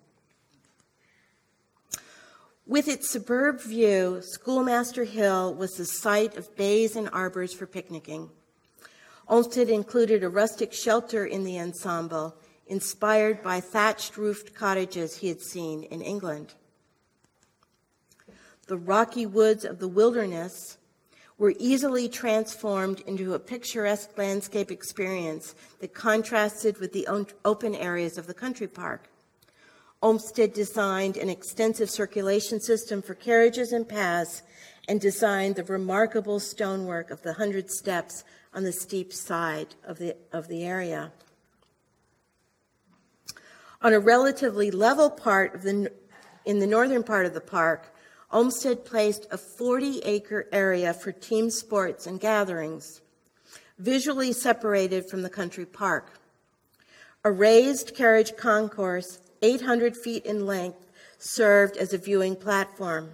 With 2.67 2.87
its 2.87 3.09
superb 3.09 3.61
view, 3.61 4.21
Schoolmaster 4.21 5.03
Hill 5.03 5.53
was 5.55 5.73
the 5.73 5.85
site 5.85 6.37
of 6.37 6.55
bays 6.55 6.95
and 6.95 7.09
arbors 7.11 7.53
for 7.53 7.65
picnicking. 7.65 8.29
Olmsted 9.27 9.69
included 9.69 10.23
a 10.23 10.29
rustic 10.29 10.73
shelter 10.73 11.25
in 11.25 11.43
the 11.43 11.59
ensemble, 11.59 12.35
inspired 12.71 13.43
by 13.43 13.59
thatched 13.59 14.15
roofed 14.15 14.55
cottages 14.55 15.17
he 15.17 15.27
had 15.27 15.41
seen 15.41 15.83
in 15.83 16.01
England. 16.01 16.53
The 18.67 18.77
rocky 18.77 19.25
woods 19.25 19.65
of 19.65 19.79
the 19.79 19.89
wilderness 19.89 20.77
were 21.37 21.53
easily 21.59 22.07
transformed 22.07 23.01
into 23.01 23.33
a 23.33 23.39
picturesque 23.39 24.17
landscape 24.17 24.71
experience 24.71 25.53
that 25.81 25.93
contrasted 25.93 26.77
with 26.77 26.93
the 26.93 27.09
open 27.43 27.75
areas 27.75 28.17
of 28.17 28.25
the 28.25 28.33
country 28.33 28.67
park. 28.67 29.09
Olmsted 30.01 30.53
designed 30.53 31.17
an 31.17 31.29
extensive 31.29 31.89
circulation 31.89 32.61
system 32.61 33.01
for 33.01 33.15
carriages 33.15 33.73
and 33.73 33.87
paths 33.87 34.43
and 34.87 35.01
designed 35.01 35.57
the 35.57 35.65
remarkable 35.65 36.39
stonework 36.39 37.11
of 37.11 37.21
the 37.21 37.33
hundred 37.33 37.69
steps 37.69 38.23
on 38.53 38.63
the 38.63 38.71
steep 38.71 39.11
side 39.11 39.75
of 39.85 39.97
the, 39.99 40.15
of 40.31 40.47
the 40.47 40.63
area. 40.63 41.11
On 43.81 43.93
a 43.93 43.99
relatively 43.99 44.71
level 44.71 45.09
part 45.09 45.55
of 45.55 45.63
the, 45.63 45.91
in 46.45 46.59
the 46.59 46.67
northern 46.67 47.03
part 47.03 47.25
of 47.25 47.33
the 47.33 47.41
park, 47.41 47.93
Olmsted 48.31 48.85
placed 48.85 49.27
a 49.31 49.37
40 49.37 49.99
acre 49.99 50.47
area 50.51 50.93
for 50.93 51.11
team 51.11 51.49
sports 51.49 52.07
and 52.07 52.19
gatherings, 52.19 53.01
visually 53.77 54.31
separated 54.31 55.09
from 55.09 55.21
the 55.21 55.29
country 55.29 55.65
park. 55.65 56.19
A 57.23 57.31
raised 57.31 57.95
carriage 57.95 58.35
concourse 58.37 59.19
800 59.41 59.97
feet 59.97 60.25
in 60.25 60.45
length, 60.45 60.87
served 61.17 61.77
as 61.77 61.93
a 61.93 61.97
viewing 61.97 62.35
platform. 62.35 63.11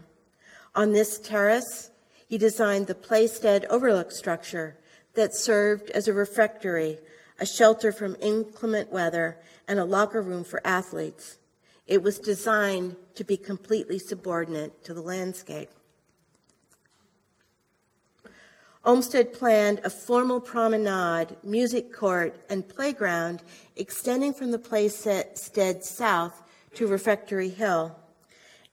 On 0.75 0.91
this 0.91 1.19
terrace, 1.19 1.91
he 2.27 2.37
designed 2.37 2.87
the 2.87 2.95
Playstead 2.95 3.65
overlook 3.65 4.11
structure 4.11 4.75
that 5.13 5.33
served 5.33 5.89
as 5.91 6.07
a 6.07 6.13
refectory, 6.13 6.99
a 7.39 7.45
shelter 7.45 7.91
from 7.91 8.17
inclement 8.21 8.91
weather, 8.91 9.37
and 9.67 9.79
a 9.79 9.85
locker 9.85 10.21
room 10.21 10.43
for 10.43 10.61
athletes. 10.65 11.37
It 11.85 12.03
was 12.03 12.19
designed 12.19 12.95
to 13.15 13.23
be 13.23 13.37
completely 13.37 13.99
subordinate 13.99 14.83
to 14.83 14.93
the 14.93 15.01
landscape. 15.01 15.69
Olmsted 18.85 19.33
planned 19.33 19.81
a 19.83 19.89
formal 19.89 20.39
promenade, 20.39 21.35
music 21.43 21.91
court, 21.91 22.39
and 22.49 22.67
playground 22.67 23.43
extending 23.75 24.33
from 24.33 24.51
the 24.51 24.59
Playstead 24.59 25.83
south 25.83 26.41
to 26.75 26.87
Refectory 26.87 27.49
Hill. 27.49 27.97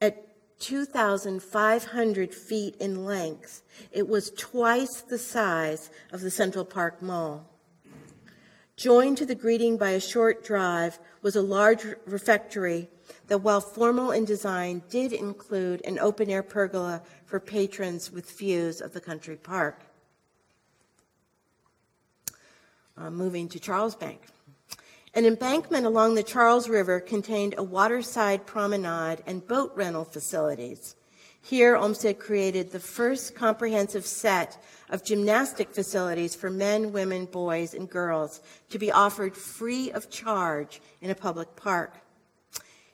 At 0.00 0.60
2,500 0.60 2.32
feet 2.32 2.76
in 2.76 3.04
length, 3.04 3.62
it 3.90 4.06
was 4.06 4.30
twice 4.30 5.00
the 5.00 5.18
size 5.18 5.90
of 6.12 6.20
the 6.20 6.30
Central 6.30 6.64
Park 6.64 7.02
Mall. 7.02 7.50
Joined 8.76 9.18
to 9.18 9.26
the 9.26 9.34
greeting 9.34 9.76
by 9.76 9.90
a 9.90 10.00
short 10.00 10.44
drive 10.44 10.98
was 11.22 11.36
a 11.36 11.42
large 11.42 11.86
refectory 12.06 12.88
that, 13.28 13.38
while 13.38 13.60
formal 13.60 14.10
in 14.10 14.24
design, 14.24 14.82
did 14.90 15.12
include 15.12 15.80
an 15.84 15.98
open 15.98 16.28
air 16.28 16.42
pergola 16.42 17.02
for 17.24 17.38
patrons 17.38 18.10
with 18.10 18.30
views 18.30 18.80
of 18.80 18.92
the 18.92 19.00
country 19.00 19.36
park. 19.36 19.84
uh, 22.96 23.10
moving 23.10 23.48
to 23.48 23.58
Charles 23.58 23.94
Bank. 23.94 24.20
An 25.14 25.26
embankment 25.26 25.86
along 25.86 26.14
the 26.14 26.22
Charles 26.22 26.68
River 26.68 27.00
contained 27.00 27.54
a 27.56 27.62
waterside 27.62 28.46
promenade 28.46 29.22
and 29.26 29.46
boat 29.46 29.72
rental 29.76 30.04
facilities. 30.04 30.96
Here, 31.46 31.76
Olmsted 31.76 32.18
created 32.18 32.72
the 32.72 32.80
first 32.80 33.34
comprehensive 33.34 34.06
set 34.06 34.56
of 34.88 35.04
gymnastic 35.04 35.74
facilities 35.74 36.34
for 36.34 36.48
men, 36.48 36.90
women, 36.90 37.26
boys, 37.26 37.74
and 37.74 37.88
girls 37.88 38.40
to 38.70 38.78
be 38.78 38.90
offered 38.90 39.36
free 39.36 39.92
of 39.92 40.08
charge 40.08 40.80
in 41.02 41.10
a 41.10 41.14
public 41.14 41.54
park. 41.54 41.98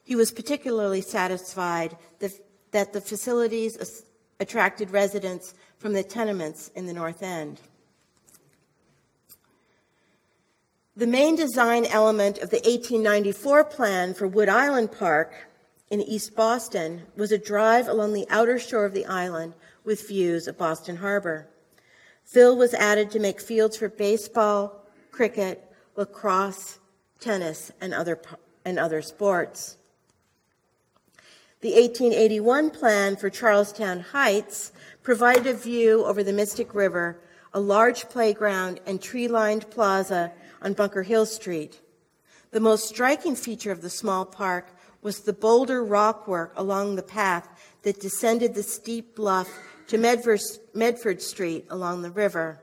He 0.03 0.17
was 0.17 0.33
particularly 0.33 1.01
satisfied 1.01 1.97
that 2.19 2.93
the 2.93 3.01
facilities 3.01 4.03
attracted 4.41 4.91
residents 4.91 5.55
from 5.79 5.93
the 5.93 6.03
tenements 6.03 6.73
in 6.75 6.87
the 6.87 6.93
North 6.93 7.23
End. 7.23 7.61
The 10.97 11.07
main 11.07 11.37
design 11.37 11.87
element 11.87 12.39
of 12.39 12.51
the 12.51 12.57
1894 12.57 13.65
plan 13.67 14.13
for 14.13 14.27
Wood 14.27 14.49
Island 14.49 14.91
Park 14.91 15.35
in 15.91 16.01
East 16.01 16.37
Boston 16.37 17.03
was 17.17 17.33
a 17.33 17.39
drive 17.39 17.89
along 17.89 18.13
the 18.13 18.27
outer 18.31 18.59
shore 18.59 18.85
of 18.85 18.95
the 18.95 19.07
island 19.07 19.55
with 19.85 20.07
views 20.07 20.47
of 20.47 20.57
Boston 20.57 20.97
Harbor. 20.97 21.49
Fill 22.25 22.57
was 22.57 22.75
added 22.75 23.11
to 23.11 23.19
make 23.19 23.41
fields 23.41 23.77
for 23.77 23.89
baseball, 23.89 24.87
cricket, 25.11 25.69
lacrosse, 25.97 26.79
tennis, 27.19 27.73
and 27.81 27.93
other, 27.93 28.21
and 28.65 28.79
other 28.79 29.03
sports. 29.03 29.77
The 31.61 31.73
1881 31.73 32.71
plan 32.71 33.17
for 33.17 33.29
Charlestown 33.29 34.01
Heights 34.01 34.73
provided 35.03 35.47
a 35.47 35.55
view 35.55 36.05
over 36.07 36.23
the 36.23 36.33
Mystic 36.33 36.73
River, 36.73 37.21
a 37.53 37.61
large 37.61 38.09
playground, 38.09 38.81
and 38.87 39.03
tree 39.03 39.27
lined 39.27 39.69
plaza 39.71 40.33
on 40.63 40.73
Bunker 40.73 41.03
Hill 41.03 41.27
Street. 41.27 41.81
The 42.53 42.61
most 42.61 42.89
striking 42.89 43.35
feature 43.35 43.73
of 43.73 43.83
the 43.83 43.91
small 43.91 44.25
park 44.25 44.69
was 45.03 45.21
the 45.21 45.33
boulder 45.33 45.85
rockwork 45.85 46.53
along 46.57 46.97
the 46.97 47.03
path 47.03 47.49
that 47.83 48.01
descended 48.01 48.55
the 48.55 48.63
steep 48.63 49.15
bluff 49.15 49.49
to 49.89 49.99
Medford, 49.99 50.41
Medford 50.75 51.23
Street 51.23 51.67
along 51.71 52.03
the 52.03 52.11
river. 52.11 52.61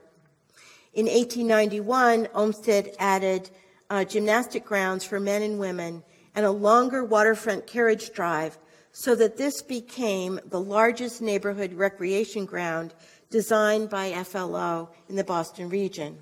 In 0.94 1.06
1891, 1.06 2.28
Olmsted 2.34 2.94
added 2.98 3.50
uh, 3.90 4.04
gymnastic 4.04 4.64
grounds 4.64 5.04
for 5.04 5.20
men 5.20 5.42
and 5.42 5.58
women 5.58 6.02
and 6.34 6.46
a 6.46 6.50
longer 6.50 7.04
waterfront 7.04 7.66
carriage 7.66 8.12
drive 8.12 8.58
so 8.92 9.14
that 9.14 9.36
this 9.36 9.62
became 9.62 10.40
the 10.46 10.60
largest 10.60 11.20
neighborhood 11.20 11.72
recreation 11.72 12.44
ground 12.46 12.94
designed 13.30 13.90
by 13.90 14.10
FLO 14.24 14.88
in 15.08 15.16
the 15.16 15.24
Boston 15.24 15.68
region. 15.68 16.18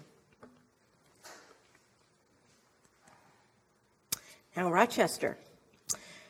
Now, 4.56 4.70
Rochester. 4.70 5.36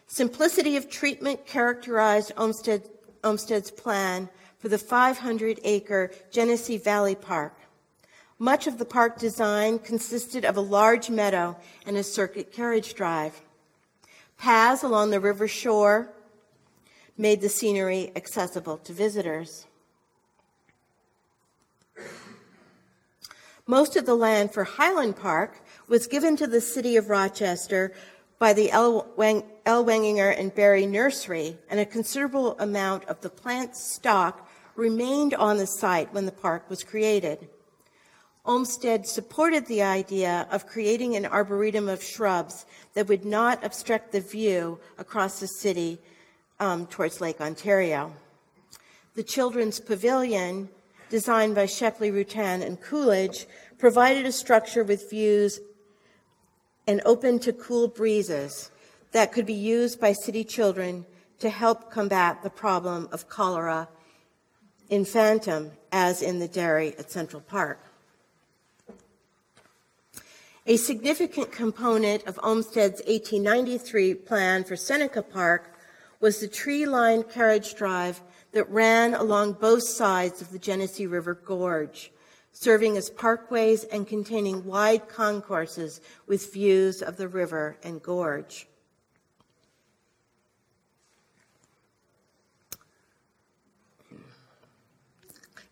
Simplicity 0.07 0.77
of 0.77 0.89
treatment 0.89 1.47
characterized 1.47 2.33
Olmsted, 2.37 2.89
Olmsted's 3.25 3.71
plan 3.71 4.29
for 4.59 4.69
the 4.69 4.79
500 4.79 5.61
acre 5.65 6.13
Genesee 6.31 6.79
Valley 6.79 7.15
Park. 7.15 7.55
Much 8.39 8.67
of 8.67 8.79
the 8.79 8.85
park 8.85 9.19
design 9.19 9.79
consisted 9.79 10.45
of 10.45 10.57
a 10.57 10.61
large 10.61 11.11
meadow 11.11 11.57
and 11.87 11.97
a 11.97 12.03
circuit 12.03 12.53
carriage 12.53 12.95
drive. 12.95 13.41
Paths 14.39 14.83
along 14.83 15.11
the 15.11 15.21
river 15.21 15.49
shore 15.49 16.13
made 17.17 17.41
the 17.41 17.49
scenery 17.49 18.13
accessible 18.15 18.77
to 18.79 18.93
visitors. 18.93 19.67
Most 23.67 23.97
of 23.97 24.07
the 24.07 24.15
land 24.15 24.53
for 24.53 24.65
Highland 24.65 25.17
Park 25.17 25.61
was 25.89 26.07
given 26.07 26.37
to 26.37 26.47
the 26.47 26.61
city 26.61 26.97
of 26.97 27.09
Rochester 27.09 27.93
by 28.39 28.53
the 28.53 28.71
L. 28.71 29.07
Wenginger 29.17 30.39
and 30.39 30.55
Berry 30.55 30.87
Nursery, 30.87 31.57
and 31.71 31.81
a 31.81 31.87
considerable 31.87 32.59
amount 32.59 33.05
of 33.07 33.21
the 33.21 33.31
plant 33.31 33.77
stock 33.77 34.49
remained 34.75 35.35
on 35.35 35.57
the 35.57 35.67
site 35.67 36.13
when 36.13 36.27
the 36.27 36.33
park 36.33 36.69
was 36.69 36.85
created. 36.85 37.49
Olmsted 38.45 39.07
supported 39.07 39.67
the 39.67 39.83
idea 39.83 40.47
of 40.53 40.67
creating 40.67 41.17
an 41.17 41.27
arboretum 41.27 41.89
of 41.89 42.03
shrubs 42.03 42.67
that 42.95 43.09
would 43.09 43.25
not 43.25 43.65
obstruct 43.65 44.13
the 44.13 44.21
view 44.21 44.79
across 44.99 45.41
the 45.41 45.49
city 45.49 45.99
um, 46.61 46.87
towards 46.87 47.21
Lake 47.21 47.41
Ontario. 47.41 48.15
The 49.15 49.25
Children's 49.25 49.81
Pavilion, 49.81 50.69
designed 51.09 51.55
by 51.55 51.67
Shepley, 51.67 52.11
Rutan, 52.13 52.65
and 52.65 52.81
Coolidge, 52.81 53.47
provided 53.79 54.27
a 54.27 54.33
structure 54.33 54.85
with 54.85 55.11
views 55.11 55.59
and 56.87 57.03
open 57.05 57.39
to 57.41 57.53
cool 57.53 57.89
breezes 57.89 58.71
that 59.13 59.33
could 59.33 59.47
be 59.47 59.53
used 59.53 60.01
by 60.01 60.13
city 60.13 60.45
children 60.45 61.07
to 61.39 61.51
help 61.51 61.91
combat 61.91 62.43
the 62.43 62.51
problem 62.51 63.09
of 63.13 63.29
cholera 63.29 63.89
infantum, 64.91 65.71
as 65.91 66.23
in 66.23 66.39
the 66.39 66.49
dairy 66.49 66.95
at 66.99 67.11
Central 67.11 67.43
Park. 67.43 67.81
A 70.67 70.77
significant 70.77 71.53
component 71.53 72.27
of 72.27 72.41
Olmsted's 72.43 73.01
1893 73.07 74.15
plan 74.15 74.65
for 74.65 74.77
Seneca 74.77 75.23
Park 75.23 75.75
was 76.21 76.41
the 76.41 76.49
tree 76.49 76.87
lined 76.87 77.29
carriage 77.31 77.75
drive 77.75 78.21
that 78.53 78.69
ran 78.71 79.15
along 79.15 79.53
both 79.55 79.83
sides 79.83 80.41
of 80.41 80.51
the 80.51 80.59
Genesee 80.59 81.07
River 81.07 81.35
Gorge 81.35 82.11
serving 82.59 82.97
as 82.97 83.11
parkways 83.11 83.85
and 83.93 84.09
containing 84.09 84.65
wide 84.65 85.07
concourses 85.11 86.01
with 86.27 86.55
views 86.55 87.03
of 87.03 87.19
the 87.19 87.29
river 87.29 87.77
and 87.83 88.03
gorge. 88.03 88.67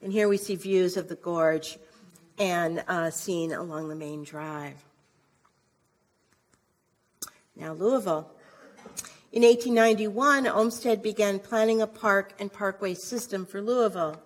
And 0.02 0.12
here 0.12 0.28
we 0.28 0.36
see 0.36 0.56
views 0.56 0.98
of 0.98 1.08
the 1.08 1.14
gorge 1.14 1.78
and 2.38 2.84
uh, 2.86 3.08
seen 3.10 3.54
along 3.54 3.88
the 3.88 3.94
main 3.94 4.22
drive. 4.22 4.84
Now, 7.56 7.72
Louisville. 7.72 8.30
In 9.32 9.42
1891, 9.42 10.46
Olmsted 10.46 11.02
began 11.02 11.38
planning 11.38 11.80
a 11.80 11.86
park 11.86 12.34
and 12.38 12.52
parkway 12.52 12.92
system 12.92 13.46
for 13.46 13.62
Louisville. 13.62 14.20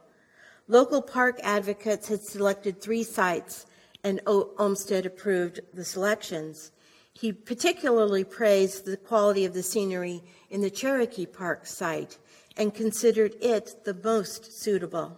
Local 0.70 1.00
park 1.00 1.40
advocates 1.42 2.08
had 2.08 2.22
selected 2.22 2.78
three 2.78 3.02
sites, 3.02 3.64
and 4.04 4.20
Olmsted 4.26 5.06
approved 5.06 5.60
the 5.72 5.84
selections. 5.84 6.72
He 7.14 7.32
particularly 7.32 8.22
praised 8.22 8.84
the 8.84 8.98
quality 8.98 9.46
of 9.46 9.54
the 9.54 9.62
scenery 9.62 10.22
in 10.50 10.60
the 10.60 10.70
Cherokee 10.70 11.24
Park 11.24 11.64
site 11.64 12.18
and 12.54 12.74
considered 12.74 13.34
it 13.40 13.82
the 13.84 13.94
most 13.94 14.60
suitable. 14.60 15.16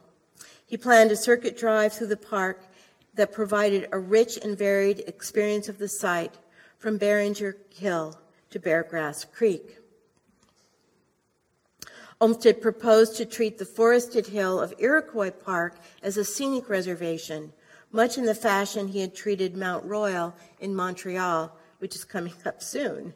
He 0.65 0.77
planned 0.77 1.11
a 1.11 1.17
circuit 1.17 1.59
drive 1.59 1.95
through 1.95 2.07
the 2.07 2.17
park 2.17 2.63
that 3.15 3.33
provided 3.33 3.89
a 3.91 3.99
rich 3.99 4.39
and 4.41 4.57
varied 4.57 5.01
experience 5.09 5.69
of 5.69 5.79
the 5.79 5.89
site 5.89 6.39
from 6.79 6.97
Barringer 6.97 7.57
Hill 7.75 8.17
to 8.51 8.61
Beargrass 8.61 9.25
Creek. 9.33 9.80
Olmsted 12.23 12.61
proposed 12.61 13.17
to 13.17 13.25
treat 13.25 13.57
the 13.57 13.65
forested 13.65 14.27
hill 14.27 14.61
of 14.61 14.75
Iroquois 14.79 15.31
Park 15.31 15.77
as 16.03 16.19
a 16.19 16.25
scenic 16.25 16.69
reservation, 16.69 17.53
much 17.93 18.19
in 18.19 18.27
the 18.27 18.35
fashion 18.35 18.89
he 18.89 19.01
had 19.01 19.15
treated 19.15 19.57
Mount 19.57 19.87
Royal 19.87 20.35
in 20.61 20.75
Montreal, 20.75 21.57
which 21.79 21.97
is 21.97 22.05
coming 22.05 22.35
up 22.45 22.63
soon. 22.63 23.15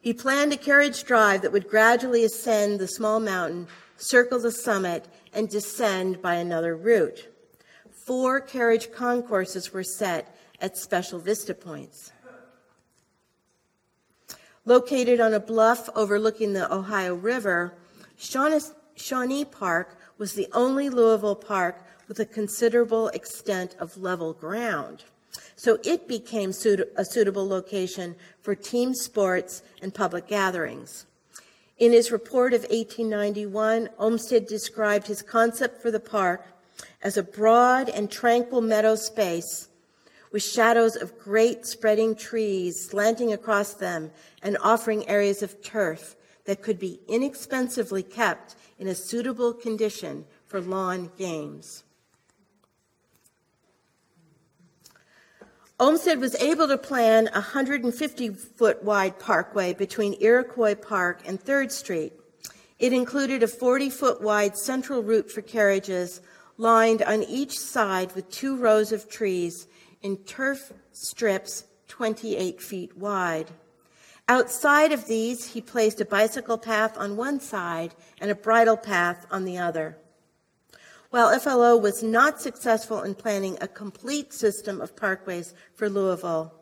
He 0.00 0.12
planned 0.12 0.52
a 0.52 0.56
carriage 0.56 1.02
drive 1.02 1.42
that 1.42 1.50
would 1.50 1.68
gradually 1.68 2.22
ascend 2.22 2.78
the 2.78 2.86
small 2.86 3.18
mountain, 3.18 3.66
circle 3.96 4.38
the 4.38 4.52
summit, 4.52 5.08
and 5.32 5.48
descend 5.48 6.22
by 6.22 6.36
another 6.36 6.76
route. 6.76 7.26
Four 8.06 8.40
carriage 8.40 8.92
concourses 8.92 9.72
were 9.72 9.82
set 9.82 10.36
at 10.60 10.76
special 10.76 11.18
vista 11.18 11.52
points. 11.52 12.12
Located 14.64 15.18
on 15.18 15.34
a 15.34 15.40
bluff 15.40 15.88
overlooking 15.96 16.52
the 16.52 16.72
Ohio 16.72 17.16
River, 17.16 17.74
Shawnee 18.18 19.44
Park 19.44 19.98
was 20.18 20.32
the 20.32 20.48
only 20.52 20.88
Louisville 20.88 21.36
park 21.36 21.84
with 22.08 22.18
a 22.20 22.26
considerable 22.26 23.08
extent 23.08 23.76
of 23.78 23.96
level 23.96 24.32
ground. 24.32 25.04
So 25.54 25.78
it 25.84 26.08
became 26.08 26.50
a 26.50 27.04
suitable 27.04 27.46
location 27.46 28.16
for 28.42 28.54
team 28.54 28.94
sports 28.94 29.62
and 29.82 29.92
public 29.92 30.28
gatherings. 30.28 31.06
In 31.78 31.92
his 31.92 32.10
report 32.10 32.54
of 32.54 32.62
1891, 32.62 33.90
Olmsted 33.98 34.46
described 34.46 35.06
his 35.06 35.20
concept 35.20 35.82
for 35.82 35.90
the 35.90 36.00
park 36.00 36.46
as 37.02 37.16
a 37.16 37.22
broad 37.22 37.88
and 37.88 38.10
tranquil 38.10 38.62
meadow 38.62 38.94
space 38.94 39.68
with 40.32 40.42
shadows 40.42 40.96
of 40.96 41.18
great 41.18 41.66
spreading 41.66 42.14
trees 42.14 42.88
slanting 42.88 43.32
across 43.32 43.74
them 43.74 44.10
and 44.42 44.56
offering 44.62 45.06
areas 45.08 45.42
of 45.42 45.62
turf 45.62 46.16
that 46.46 46.62
could 46.62 46.78
be 46.78 47.00
inexpensively 47.08 48.02
kept 48.02 48.56
in 48.78 48.88
a 48.88 48.94
suitable 48.94 49.52
condition 49.52 50.24
for 50.46 50.60
lawn 50.60 51.10
games. 51.18 51.84
Olmsted 55.78 56.20
was 56.20 56.34
able 56.36 56.68
to 56.68 56.78
plan 56.78 57.28
a 57.28 57.32
150 57.32 58.30
foot 58.30 58.82
wide 58.82 59.18
parkway 59.18 59.74
between 59.74 60.16
Iroquois 60.20 60.74
Park 60.74 61.20
and 61.26 61.38
3rd 61.38 61.70
Street. 61.70 62.12
It 62.78 62.94
included 62.94 63.42
a 63.42 63.48
40 63.48 63.90
foot 63.90 64.22
wide 64.22 64.56
central 64.56 65.02
route 65.02 65.30
for 65.30 65.42
carriages 65.42 66.22
lined 66.56 67.02
on 67.02 67.22
each 67.24 67.58
side 67.58 68.14
with 68.14 68.30
two 68.30 68.56
rows 68.56 68.90
of 68.90 69.10
trees 69.10 69.66
in 70.00 70.16
turf 70.18 70.72
strips 70.92 71.64
28 71.88 72.62
feet 72.62 72.96
wide. 72.96 73.50
Outside 74.28 74.90
of 74.90 75.06
these, 75.06 75.52
he 75.52 75.60
placed 75.60 76.00
a 76.00 76.04
bicycle 76.04 76.58
path 76.58 76.98
on 76.98 77.16
one 77.16 77.38
side 77.38 77.94
and 78.20 78.30
a 78.30 78.34
bridle 78.34 78.76
path 78.76 79.24
on 79.30 79.44
the 79.44 79.58
other. 79.58 79.98
While 81.10 81.38
FLO 81.38 81.76
was 81.76 82.02
not 82.02 82.40
successful 82.40 83.02
in 83.02 83.14
planning 83.14 83.56
a 83.60 83.68
complete 83.68 84.32
system 84.32 84.80
of 84.80 84.96
parkways 84.96 85.54
for 85.74 85.88
Louisville, 85.88 86.52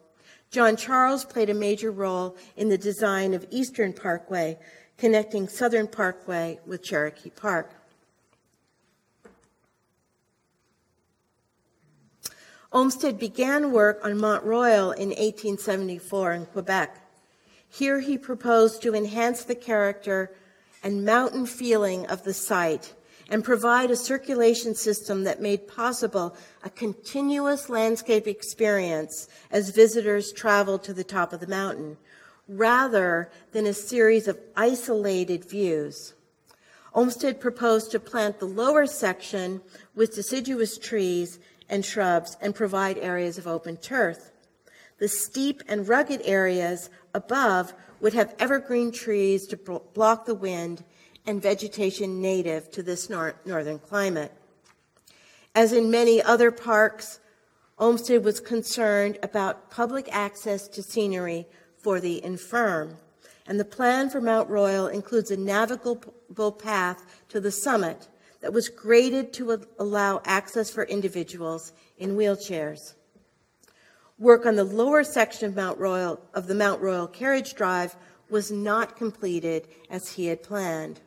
John 0.50 0.76
Charles 0.76 1.24
played 1.24 1.48
a 1.48 1.54
major 1.54 1.90
role 1.90 2.36
in 2.54 2.68
the 2.68 2.78
design 2.78 3.32
of 3.32 3.46
Eastern 3.50 3.94
Parkway, 3.94 4.58
connecting 4.98 5.48
Southern 5.48 5.88
Parkway 5.88 6.60
with 6.66 6.82
Cherokee 6.82 7.30
Park. 7.30 7.72
Olmsted 12.70 13.18
began 13.18 13.72
work 13.72 14.00
on 14.04 14.18
Mont 14.18 14.44
Royal 14.44 14.92
in 14.92 15.08
1874 15.08 16.32
in 16.32 16.46
Quebec. 16.46 17.03
Here 17.74 17.98
he 17.98 18.18
proposed 18.18 18.82
to 18.82 18.94
enhance 18.94 19.42
the 19.42 19.56
character 19.56 20.30
and 20.84 21.04
mountain 21.04 21.44
feeling 21.44 22.06
of 22.06 22.22
the 22.22 22.32
site 22.32 22.94
and 23.28 23.42
provide 23.42 23.90
a 23.90 23.96
circulation 23.96 24.76
system 24.76 25.24
that 25.24 25.42
made 25.42 25.66
possible 25.66 26.36
a 26.62 26.70
continuous 26.70 27.68
landscape 27.68 28.28
experience 28.28 29.26
as 29.50 29.70
visitors 29.70 30.30
traveled 30.30 30.84
to 30.84 30.94
the 30.94 31.02
top 31.02 31.32
of 31.32 31.40
the 31.40 31.48
mountain, 31.48 31.96
rather 32.46 33.28
than 33.50 33.66
a 33.66 33.74
series 33.74 34.28
of 34.28 34.38
isolated 34.56 35.44
views. 35.44 36.14
Olmsted 36.92 37.40
proposed 37.40 37.90
to 37.90 37.98
plant 37.98 38.38
the 38.38 38.46
lower 38.46 38.86
section 38.86 39.60
with 39.96 40.14
deciduous 40.14 40.78
trees 40.78 41.40
and 41.68 41.84
shrubs 41.84 42.36
and 42.40 42.54
provide 42.54 42.98
areas 42.98 43.36
of 43.36 43.48
open 43.48 43.76
turf. 43.78 44.30
The 44.98 45.08
steep 45.08 45.62
and 45.68 45.88
rugged 45.88 46.22
areas 46.24 46.90
above 47.14 47.74
would 48.00 48.14
have 48.14 48.34
evergreen 48.38 48.92
trees 48.92 49.46
to 49.48 49.56
block 49.56 50.26
the 50.26 50.34
wind 50.34 50.84
and 51.26 51.42
vegetation 51.42 52.20
native 52.20 52.70
to 52.72 52.82
this 52.82 53.08
nor- 53.08 53.34
northern 53.44 53.78
climate. 53.78 54.32
As 55.54 55.72
in 55.72 55.90
many 55.90 56.22
other 56.22 56.50
parks, 56.50 57.20
Olmsted 57.78 58.24
was 58.24 58.40
concerned 58.40 59.18
about 59.22 59.70
public 59.70 60.08
access 60.12 60.68
to 60.68 60.82
scenery 60.82 61.46
for 61.76 62.00
the 62.00 62.22
infirm. 62.24 62.96
And 63.46 63.58
the 63.58 63.64
plan 63.64 64.10
for 64.10 64.20
Mount 64.20 64.48
Royal 64.48 64.86
includes 64.86 65.30
a 65.30 65.36
navigable 65.36 66.52
path 66.52 67.04
to 67.28 67.40
the 67.40 67.50
summit 67.50 68.08
that 68.40 68.52
was 68.52 68.68
graded 68.68 69.32
to 69.34 69.60
allow 69.78 70.22
access 70.24 70.70
for 70.70 70.84
individuals 70.84 71.72
in 71.98 72.16
wheelchairs. 72.16 72.94
Work 74.18 74.46
on 74.46 74.54
the 74.54 74.64
lower 74.64 75.02
section 75.02 75.48
of 75.48 75.56
Mount 75.56 75.78
Royal 75.78 76.20
of 76.34 76.46
the 76.46 76.54
Mount 76.54 76.80
Royal 76.80 77.08
carriage 77.08 77.54
drive 77.54 77.96
was 78.30 78.50
not 78.50 78.96
completed 78.96 79.66
as 79.90 80.12
he 80.12 80.26
had 80.26 80.42
planned. 80.42 81.00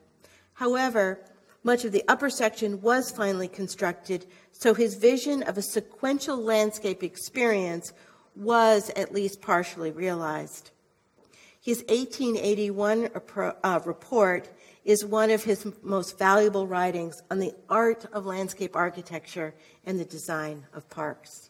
However, 0.54 1.22
much 1.64 1.86
of 1.86 1.94
the 1.94 2.04
upper 2.10 2.30
section 2.30 2.82
was 2.82 3.10
finally 3.12 3.48
constructed, 3.48 4.26
so 4.52 4.74
his 4.74 4.96
vision 4.96 5.42
of 5.44 5.58
a 5.58 5.62
sequential 5.62 6.38
landscape 6.38 7.02
experience 7.02 7.94
was 8.36 8.90
at 8.96 9.14
least 9.14 9.42
partially 9.42 9.92
realized. 9.92 10.72
His 11.62 11.80
1881 11.90 13.10
uh, 13.64 13.80
report 13.86 14.50
is 14.84 15.06
one 15.06 15.32
of 15.32 15.44
his 15.44 15.66
most 15.82 16.18
valuable 16.18 16.68
writings 16.68 17.22
on 17.32 17.40
the 17.40 17.54
art 17.70 18.06
of 18.12 18.26
landscape 18.26 18.76
architecture 18.76 19.54
and 19.86 20.00
the 20.00 20.06
design 20.06 20.66
of 20.74 20.90
parks. 20.90 21.47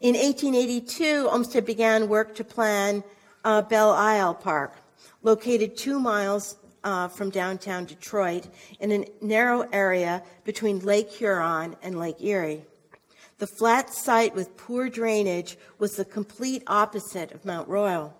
In 0.00 0.14
1882, 0.14 1.28
Olmsted 1.30 1.66
began 1.66 2.08
work 2.08 2.34
to 2.36 2.42
plan 2.42 3.04
uh, 3.44 3.60
Belle 3.60 3.90
Isle 3.90 4.32
Park, 4.32 4.74
located 5.22 5.76
two 5.76 6.00
miles 6.00 6.56
uh, 6.82 7.08
from 7.08 7.28
downtown 7.28 7.84
Detroit 7.84 8.46
in 8.80 8.92
a 8.92 9.04
narrow 9.20 9.68
area 9.70 10.22
between 10.44 10.78
Lake 10.78 11.10
Huron 11.10 11.76
and 11.82 11.98
Lake 11.98 12.16
Erie. 12.22 12.64
The 13.36 13.46
flat 13.46 13.92
site 13.92 14.34
with 14.34 14.56
poor 14.56 14.88
drainage 14.88 15.58
was 15.78 15.96
the 15.96 16.06
complete 16.06 16.62
opposite 16.66 17.32
of 17.32 17.44
Mount 17.44 17.68
Royal. 17.68 18.16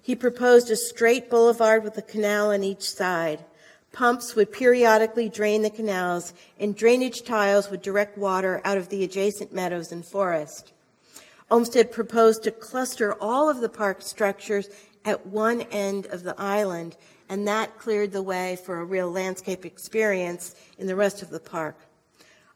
He 0.00 0.14
proposed 0.14 0.70
a 0.70 0.76
straight 0.76 1.28
boulevard 1.28 1.82
with 1.82 1.98
a 1.98 2.02
canal 2.02 2.52
on 2.52 2.62
each 2.62 2.88
side. 2.88 3.44
Pumps 3.90 4.36
would 4.36 4.52
periodically 4.52 5.28
drain 5.28 5.62
the 5.62 5.70
canals, 5.70 6.32
and 6.60 6.76
drainage 6.76 7.24
tiles 7.24 7.70
would 7.70 7.82
direct 7.82 8.16
water 8.16 8.60
out 8.64 8.78
of 8.78 8.88
the 8.88 9.02
adjacent 9.02 9.52
meadows 9.52 9.90
and 9.90 10.06
forest. 10.06 10.72
Olmsted 11.50 11.90
proposed 11.90 12.42
to 12.42 12.50
cluster 12.50 13.14
all 13.14 13.48
of 13.48 13.60
the 13.60 13.68
park 13.68 14.02
structures 14.02 14.68
at 15.04 15.26
one 15.26 15.62
end 15.62 16.06
of 16.06 16.22
the 16.22 16.38
island, 16.38 16.96
and 17.28 17.48
that 17.48 17.78
cleared 17.78 18.12
the 18.12 18.22
way 18.22 18.56
for 18.64 18.78
a 18.78 18.84
real 18.84 19.10
landscape 19.10 19.64
experience 19.64 20.54
in 20.78 20.86
the 20.86 20.96
rest 20.96 21.22
of 21.22 21.30
the 21.30 21.40
park. 21.40 21.76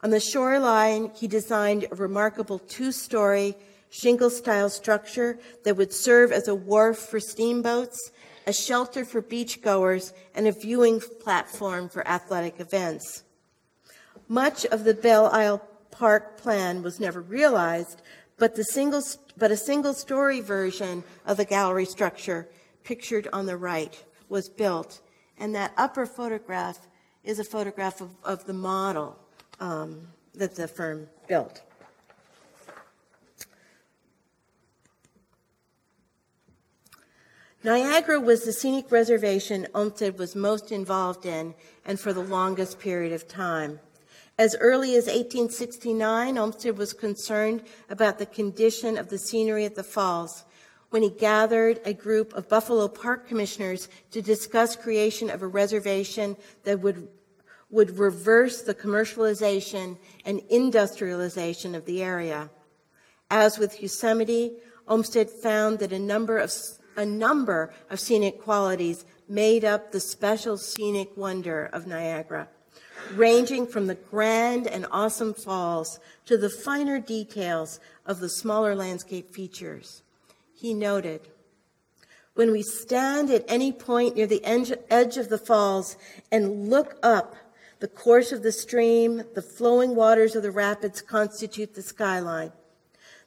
On 0.03 0.11
the 0.11 0.21
shoreline, 0.21 1.11
he 1.15 1.27
designed 1.27 1.87
a 1.91 1.95
remarkable 1.95 2.59
two 2.59 2.93
story 2.93 3.57
shingle 3.89 4.31
style 4.31 4.71
structure 4.71 5.39
that 5.65 5.77
would 5.77 5.93
serve 5.93 6.33
as 6.33 6.49
a 6.49 6.55
wharf 6.55 6.99
for 6.99 7.21
steamboats, 7.21 8.11
a 8.47 8.53
shelter 8.53 9.05
for 9.05 9.23
beachgoers, 9.23 10.13
and 10.35 10.49
a 10.49 10.53
viewing 10.53 11.01
platform 11.23 11.89
for 11.89 12.07
athletic 12.09 12.59
events. 12.59 13.23
Much 14.29 14.65
of 14.67 14.85
the 14.85 14.95
Belle 14.95 15.27
Isle 15.27 15.63
Park 15.91 16.39
plan 16.39 16.83
was 16.83 16.99
never 16.99 17.21
realized, 17.21 18.01
but, 18.43 18.57
the 18.57 18.65
single, 18.65 19.05
but 19.37 19.53
a 19.53 19.57
single 19.57 19.95
story 19.95 20.41
version 20.41 21.05
of 21.25 21.37
the 21.37 21.45
gallery 21.45 21.85
structure, 21.85 22.49
pictured 22.83 23.29
on 23.33 23.47
the 23.47 23.57
right, 23.57 24.03
was 24.29 24.49
built. 24.49 25.01
And 25.39 25.55
that 25.55 25.73
upper 25.77 26.07
photograph 26.07 26.89
is 27.23 27.39
a 27.39 27.45
photograph 27.45 28.01
of, 28.01 28.11
of 28.25 28.45
the 28.47 28.53
model 28.53 29.17
um, 29.61 30.09
that 30.35 30.57
the 30.57 30.67
firm 30.67 31.07
built. 31.29 31.63
Niagara 37.63 38.19
was 38.19 38.43
the 38.43 38.53
scenic 38.53 38.91
reservation 38.91 39.69
Olmsted 39.73 40.19
was 40.19 40.35
most 40.35 40.73
involved 40.73 41.27
in 41.27 41.55
and 41.85 42.01
for 42.01 42.13
the 42.13 42.25
longest 42.25 42.81
period 42.81 43.13
of 43.13 43.29
time. 43.29 43.79
As 44.39 44.57
early 44.61 44.97
as 44.97 45.07
1869, 45.07 46.39
Olmsted 46.39 46.79
was 46.79 46.93
concerned 46.93 47.63
about 47.91 48.19
the 48.19 48.27
condition 48.27 48.97
of 48.97 49.09
the 49.09 49.19
scenery 49.19 49.65
at 49.65 49.75
the 49.75 49.83
falls 49.83 50.45
when 50.91 51.03
he 51.03 51.11
gathered 51.11 51.81
a 51.85 51.93
group 51.95 52.35
of 52.35 52.49
Buffalo 52.49 52.87
Park 52.87 53.27
commissioners 53.27 53.89
to 54.11 54.21
discuss 54.21 54.77
creation 54.77 55.31
of 55.31 55.43
a 55.43 55.47
reservation 55.47 56.37
that 56.65 56.81
would, 56.81 57.09
would 57.71 57.99
reverse 57.99 58.63
the 58.63 58.75
commercialization 58.75 59.97
and 60.27 60.41
industrialization 60.51 61.75
of 61.75 61.87
the 61.87 62.03
area. 62.03 62.51
As 63.31 63.59
with 63.59 63.81
Yosemite, 63.81 64.57
Olmsted 64.87 65.31
found 65.31 65.79
that 65.79 65.93
a 65.93 65.99
number 65.99 66.39
of 66.39 66.53
a 66.97 67.07
number 67.07 67.73
of 67.89 67.99
scenic 67.99 68.39
qualities 68.39 69.07
made 69.27 69.65
up 69.65 69.93
the 69.93 70.01
special 70.01 70.59
scenic 70.59 71.17
wonder 71.17 71.71
of 71.73 71.87
Niagara, 71.87 72.49
ranging 73.15 73.67
from 73.67 73.87
the 73.87 73.95
grand 73.95 74.67
and 74.67 74.87
awesome 74.91 75.35
falls 75.35 76.01
to 76.27 76.37
the 76.37 76.51
finer 76.51 76.99
details 76.99 77.81
of 78.07 78.21
the 78.21 78.29
smaller 78.29 78.75
landscape 78.75 79.35
features. 79.35 80.03
He 80.55 80.75
noted, 80.75 81.29
when 82.35 82.51
we 82.51 82.63
stand 82.63 83.31
at 83.31 83.45
any 83.47 83.73
point 83.73 84.17
near 84.17 84.27
the 84.27 84.45
edge 84.45 85.17
of 85.17 85.29
the 85.29 85.39
falls 85.39 85.97
and 86.31 86.71
look 86.71 86.97
up, 87.03 87.37
the 87.81 87.89
course 87.89 88.33
of 88.33 88.43
the 88.43 88.53
stream, 88.53 89.25
the 89.35 89.43
flowing 89.43 89.95
waters 89.95 90.35
of 90.35 90.43
the 90.43 90.51
rapids 90.51 91.03
constitute 91.03 91.75
the 91.75 91.83
skyline. 91.83 92.53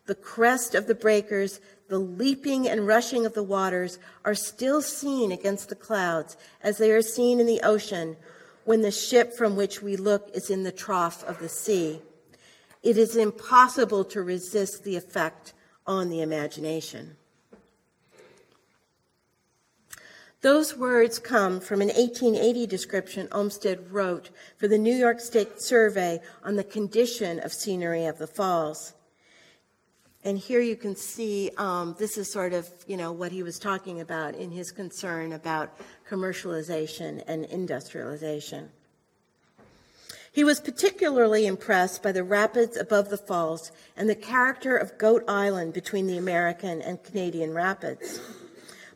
The 0.08 0.16
crest 0.16 0.76
of 0.76 0.88
the 0.88 0.96
breakers 0.96 1.60
the 1.88 2.00
leaping 2.00 2.68
and 2.68 2.88
rushing 2.88 3.26
of 3.26 3.34
the 3.34 3.44
waters 3.44 4.00
are 4.24 4.34
still 4.34 4.82
seen 4.82 5.32
against 5.32 5.70
the 5.70 5.76
clouds 5.76 6.36
as 6.64 6.78
they 6.78 6.92
are 6.92 7.02
seen 7.02 7.40
in 7.40 7.46
the 7.46 7.62
ocean 7.62 8.18
when 8.66 8.82
the 8.82 8.92
ship 8.92 9.34
from 9.34 9.56
which 9.56 9.82
we 9.82 9.96
look 9.96 10.30
is 10.34 10.50
in 10.50 10.64
the 10.64 10.72
trough 10.72 11.24
of 11.24 11.40
the 11.40 11.48
sea. 11.50 12.02
It 12.84 12.98
is 12.98 13.16
impossible 13.16 14.04
to 14.06 14.22
resist 14.22 14.84
the 14.84 14.96
effect 14.96 15.54
on 15.88 16.10
the 16.10 16.22
imagination. 16.22 17.16
Those 20.42 20.78
words 20.78 21.18
come 21.18 21.60
from 21.60 21.82
an 21.82 21.88
1880 21.88 22.68
description 22.68 23.28
Olmsted 23.32 23.92
wrote 23.92 24.30
for 24.58 24.68
the 24.68 24.78
New 24.78 24.94
York 24.94 25.20
State 25.20 25.62
Survey 25.62 26.20
on 26.44 26.56
the 26.56 26.64
condition 26.64 27.40
of 27.40 27.54
scenery 27.54 28.06
of 28.06 28.18
the 28.20 28.28
falls. 28.28 28.94
And 30.26 30.40
here 30.40 30.60
you 30.60 30.76
can 30.76 30.96
see 30.96 31.52
um, 31.58 31.96
this 32.00 32.18
is 32.18 32.32
sort 32.32 32.52
of, 32.52 32.68
you 32.88 32.98
know, 32.98 33.12
what 33.12 33.32
he 33.32 33.44
was 33.44 33.60
talking 33.60 34.02
about 34.02 34.34
in 34.34 34.50
his 34.50 34.72
concern 34.72 35.34
about 35.34 35.78
commercialization 36.10 37.24
and 37.28 37.46
industrialization. 37.46 38.70
He 40.32 40.44
was 40.44 40.60
particularly 40.60 41.46
impressed 41.46 42.02
by 42.02 42.12
the 42.12 42.24
rapids 42.24 42.76
above 42.76 43.10
the 43.10 43.20
falls 43.20 43.72
and 43.96 44.10
the 44.10 44.16
character 44.16 44.76
of 44.76 44.98
Goat 44.98 45.24
Island 45.28 45.74
between 45.74 46.08
the 46.08 46.18
American 46.18 46.82
and 46.82 47.04
Canadian 47.04 47.54
rapids. 47.54 48.20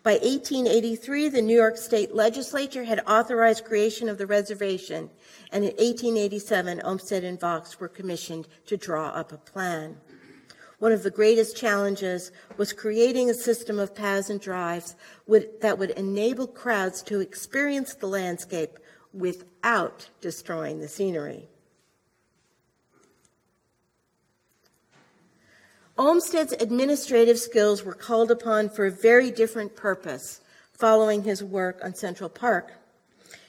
By 0.02 0.14
1883, 0.14 1.30
the 1.30 1.44
New 1.44 1.56
York 1.56 1.78
State 1.78 2.16
Legislature 2.16 2.86
had 2.86 3.04
authorized 3.06 3.66
creation 3.66 4.10
of 4.10 4.18
the 4.18 4.26
reservation, 4.26 5.12
and 5.52 5.64
in 5.64 5.72
1887, 5.72 6.82
Olmsted 6.84 7.24
and 7.24 7.40
Vaux 7.40 7.80
were 7.80 7.88
commissioned 7.88 8.48
to 8.66 8.78
draw 8.78 9.10
up 9.10 9.32
a 9.32 9.38
plan. 9.38 9.98
One 10.80 10.94
of 10.94 11.04
the 11.04 11.12
greatest 11.12 11.58
challenges 11.58 12.32
was 12.58 12.72
creating 12.72 13.30
a 13.30 13.34
system 13.34 13.80
of 13.80 13.94
paths 13.94 14.30
and 14.30 14.40
drives 14.40 14.96
would, 15.28 15.62
that 15.62 15.78
would 15.78 15.92
enable 15.92 16.48
crowds 16.48 17.02
to 17.04 17.20
experience 17.20 17.94
the 17.94 18.08
landscape 18.08 18.80
without 19.14 20.10
destroying 20.22 20.80
the 20.80 20.88
scenery. 20.88 21.50
Olmsted's 25.98 26.54
administrative 26.54 27.38
skills 27.38 27.84
were 27.84 27.94
called 27.94 28.32
upon 28.32 28.70
for 28.70 28.86
a 28.86 28.92
very 28.92 29.32
different 29.32 29.76
purpose 29.76 30.40
following 30.72 31.24
his 31.24 31.44
work 31.44 31.82
on 31.84 31.94
Central 31.94 32.30
Park. 32.30 32.72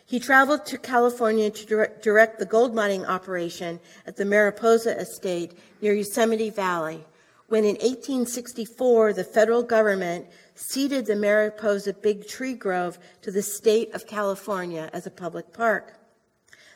He 0.05 0.19
traveled 0.19 0.67
to 0.67 0.77
California 0.77 1.49
to 1.51 1.89
direct 2.03 2.41
the 2.41 2.45
gold 2.45 2.75
mining 2.75 3.07
operation 3.07 3.79
at 4.05 4.17
the 4.17 4.25
Mariposa 4.25 4.99
Estate 4.99 5.57
near 5.81 5.95
Yosemite 5.95 6.51
Valley, 6.51 7.05
when 7.51 7.65
in 7.65 7.75
1864 7.75 9.13
the 9.13 9.25
federal 9.25 9.65
government 9.65 10.25
ceded 10.55 11.05
the 11.05 11.17
Mariposa 11.17 11.93
Big 11.93 12.27
Tree 12.27 12.55
Grove 12.55 12.97
to 13.23 13.33
the 13.33 13.43
state 13.43 13.93
of 13.93 14.07
California 14.07 14.89
as 14.93 15.05
a 15.05 15.11
public 15.11 15.53
park. 15.53 15.99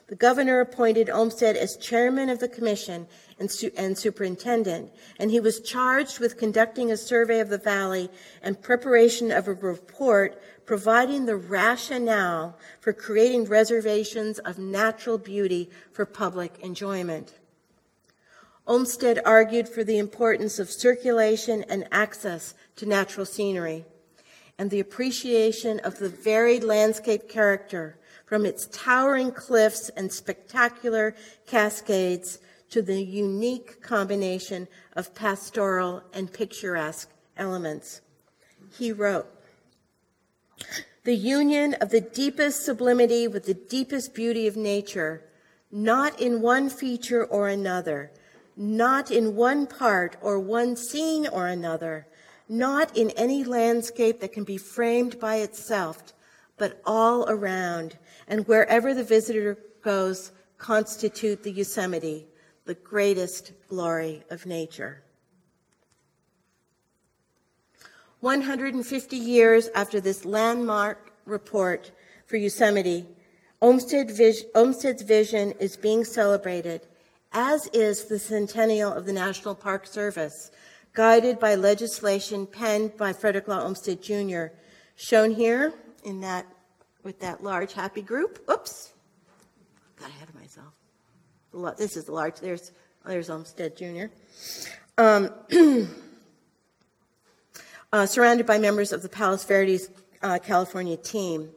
The 0.09 0.17
governor 0.17 0.61
appointed 0.61 1.09
Olmsted 1.09 1.57
as 1.57 1.77
chairman 1.77 2.29
of 2.29 2.41
the 2.41 2.49
commission 2.49 3.07
and, 3.39 3.51
su- 3.51 3.71
and, 3.77 3.97
superintendent, 3.97 4.93
and 5.19 5.31
he 5.31 5.41
was 5.41 5.61
charged 5.61 6.19
with 6.19 6.37
conducting 6.37 6.91
a 6.91 6.97
survey 6.97 7.39
of 7.39 7.49
the 7.49 7.57
valley 7.57 8.11
and 8.43 8.61
preparation 8.61 9.31
of 9.31 9.47
a 9.47 9.55
report 9.55 10.43
providing 10.67 11.25
the 11.25 11.37
rationale 11.37 12.59
for 12.81 12.93
creating 12.93 13.45
reservations 13.45 14.41
of 14.41 14.59
natural 14.59 15.19
beauty 15.19 15.71
for 15.93 16.05
public 16.05 16.59
enjoyment. 16.61 17.33
Olmsted 18.67 19.21
argued 19.25 19.69
for 19.69 19.85
the 19.85 19.99
importance 19.99 20.59
of 20.59 20.71
circulation 20.71 21.65
and 21.69 21.87
access 21.93 22.55
to 22.77 22.87
natural 22.87 23.27
scenery 23.27 23.85
and 24.59 24.71
the 24.71 24.81
appreciation 24.81 25.81
of 25.81 25.99
the 25.99 26.09
varied 26.09 26.65
landscape 26.65 27.29
character 27.29 27.99
from 28.25 28.47
its 28.47 28.67
towering 28.73 29.33
cliffs 29.33 29.91
and 29.91 30.11
spectacular 30.11 31.15
cascades 31.47 32.39
to 32.71 32.81
the 32.81 33.03
unique 33.03 33.83
combination 33.83 34.67
of 34.95 35.15
pastoral 35.15 36.03
and 36.13 36.33
picturesque 36.33 37.11
elements. 37.37 38.01
He 38.79 38.93
wrote, 38.93 39.27
the 41.05 41.15
union 41.15 41.75
of 41.75 41.91
the 41.91 42.01
deepest 42.01 42.65
sublimity 42.65 43.29
with 43.29 43.45
the 43.45 43.55
deepest 43.55 44.15
beauty 44.15 44.47
of 44.47 44.57
nature, 44.57 45.23
not 45.71 46.19
in 46.19 46.41
one 46.41 46.71
feature 46.71 47.25
or 47.25 47.49
another, 47.49 48.11
not 48.57 49.11
in 49.11 49.37
one 49.37 49.67
part 49.67 50.17
or 50.21 50.39
one 50.39 50.77
scene 50.77 51.27
or 51.27 51.47
another, 51.47 52.07
not 52.49 52.97
in 52.97 53.11
any 53.11 53.45
landscape 53.45 54.21
that 54.21 54.33
can 54.33 54.45
be 54.45 54.57
framed 54.57 55.19
by 55.19 55.37
itself, 55.37 56.13
but 56.57 56.81
all 56.85 57.29
around, 57.29 57.97
and 58.29 58.47
wherever 58.47 58.95
the 58.95 59.05
visitor 59.05 59.59
goes, 59.83 60.33
constitute 60.59 61.43
the 61.43 61.51
Yosemite, 61.51 62.27
the 62.65 62.75
greatest 62.75 63.53
glory 63.69 64.23
of 64.31 64.47
nature. 64.47 65.03
150 68.21 69.17
years 69.17 69.69
after 69.75 70.01
this 70.01 70.25
landmark 70.25 71.13
report 71.27 71.91
for 72.27 72.37
Yosemite, 72.37 73.05
Olmsted's 73.61 75.03
vision 75.03 75.53
is 75.61 75.77
being 75.77 76.05
celebrated, 76.05 76.87
as 77.35 77.67
is 77.73 78.05
the 78.05 78.19
centennial 78.19 78.93
of 78.93 79.05
the 79.05 79.13
National 79.13 79.55
Park 79.55 79.87
Service, 79.87 80.53
guided 80.95 81.41
by 81.41 81.57
legislation 81.57 82.47
penned 82.47 82.97
by 82.97 83.13
Frederick 83.13 83.49
Law 83.49 83.63
Olmsted 83.63 84.01
Jr., 84.01 84.47
shown 84.95 85.33
here 85.33 85.75
in 86.05 86.21
that 86.21 86.47
with 87.03 87.21
that 87.21 87.43
large 87.43 87.75
happy 87.75 88.01
group. 88.01 88.39
Oops, 88.51 88.93
got 89.97 90.09
ahead 90.09 90.29
of 90.29 90.35
myself. 90.35 90.73
This 91.77 91.97
is 91.97 92.09
large. 92.09 92.37
There's 92.37 92.73
there's 93.05 93.29
Olmsted 93.29 93.77
Jr. 93.77 94.07
Um, 94.97 95.31
uh, 97.93 98.07
surrounded 98.07 98.47
by 98.47 98.59
members 98.59 98.93
of 98.93 99.03
the 99.03 99.09
Palos 99.09 99.45
Verdes 99.45 99.91
uh, 100.23 100.39
California 100.39 100.97
team. 100.97 101.51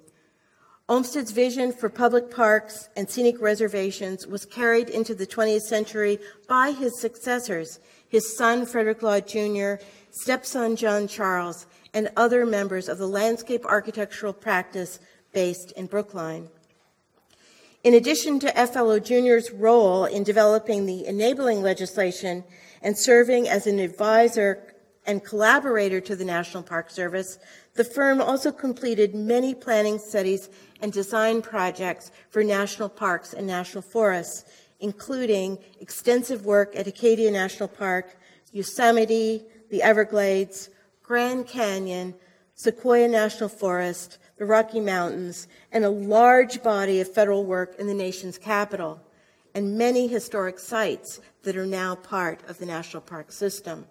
Olmsted's 0.90 1.32
vision 1.32 1.74
for 1.74 1.90
public 1.90 2.32
parks 2.32 2.88
and 2.96 3.10
scenic 3.10 3.42
reservations 3.42 4.26
was 4.26 4.46
carried 4.46 4.90
into 4.90 5.14
the 5.14 5.28
20th 5.28 5.64
century 5.64 6.18
by 6.48 6.72
his 6.72 6.98
successors, 7.02 7.82
his 8.08 8.38
son 8.38 8.66
Frederick 8.66 9.04
Law 9.04 9.20
Jr., 9.20 9.84
stepson 10.12 10.78
John 10.78 11.10
Charles, 11.10 11.66
and 11.94 12.10
other 12.16 12.46
members 12.46 12.88
of 12.88 13.00
the 13.00 13.08
landscape 13.08 13.66
architectural 13.66 14.32
practice 14.32 15.00
based 15.34 15.74
in 15.74 15.88
Brookline. 15.88 16.48
In 17.84 17.94
addition 17.94 18.40
to 18.40 18.68
FLO 18.68 19.00
Jr.'s 19.00 19.52
role 19.52 20.06
in 20.06 20.24
developing 20.24 20.86
the 20.86 21.06
enabling 21.06 21.62
legislation 21.62 22.46
and 22.82 22.98
serving 22.98 23.50
as 23.50 23.68
an 23.68 23.80
advisor 23.80 24.74
and 25.08 25.24
collaborator 25.24 26.02
to 26.02 26.16
the 26.18 26.26
National 26.26 26.62
Park 26.62 26.90
Service, 26.90 27.40
the 27.76 27.84
firm 27.84 28.22
also 28.22 28.52
completed 28.52 29.16
many 29.16 29.56
planning 29.56 29.98
studies 29.98 30.50
and 30.82 30.92
design 30.92 31.42
projects 31.42 32.12
for 32.30 32.44
national 32.44 32.90
parks 32.90 33.34
and 33.34 33.48
national 33.48 33.82
forests, 33.82 34.44
including 34.82 35.58
extensive 35.80 36.46
work 36.46 36.76
at 36.76 36.88
Acadia 36.88 37.32
National 37.32 37.70
Park, 37.70 38.18
Yosemite, 38.52 39.44
the 39.72 39.82
Everglades, 39.82 40.70
Grand 41.02 41.48
Canyon, 41.48 42.14
Sequoia 42.54 43.08
National 43.08 43.50
Forest, 43.50 44.18
the 44.38 44.46
Rocky 44.46 44.82
Mountains, 44.82 45.48
and 45.72 45.86
a 45.86 45.90
large 45.90 46.62
body 46.62 47.00
of 47.00 47.12
federal 47.12 47.46
work 47.46 47.76
in 47.80 47.88
the 47.88 47.94
nation's 47.94 48.38
capital, 48.38 49.00
and 49.56 49.78
many 49.78 50.08
historic 50.08 50.60
sites 50.60 51.22
that 51.44 51.56
are 51.56 51.66
now 51.66 51.96
part 51.96 52.42
of 52.50 52.58
the 52.60 52.66
national 52.66 53.02
park 53.02 53.32
system. 53.32 53.86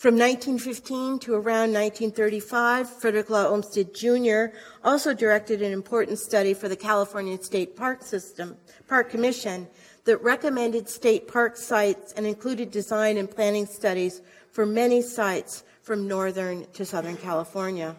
From 0.00 0.14
1915 0.14 1.18
to 1.18 1.34
around 1.34 1.74
1935, 1.74 2.88
Frederick 2.88 3.28
Law 3.28 3.48
Olmsted 3.48 3.94
Jr. 3.94 4.56
also 4.82 5.12
directed 5.12 5.60
an 5.60 5.74
important 5.74 6.18
study 6.18 6.54
for 6.54 6.70
the 6.70 6.76
California 6.76 7.36
State 7.42 7.76
Park 7.76 8.02
System, 8.02 8.56
Park 8.88 9.10
Commission 9.10 9.68
that 10.06 10.16
recommended 10.22 10.88
state 10.88 11.28
park 11.28 11.58
sites 11.58 12.14
and 12.14 12.24
included 12.24 12.70
design 12.70 13.18
and 13.18 13.30
planning 13.30 13.66
studies 13.66 14.22
for 14.50 14.64
many 14.64 15.02
sites 15.02 15.64
from 15.82 16.08
northern 16.08 16.64
to 16.72 16.86
southern 16.86 17.18
California. 17.18 17.94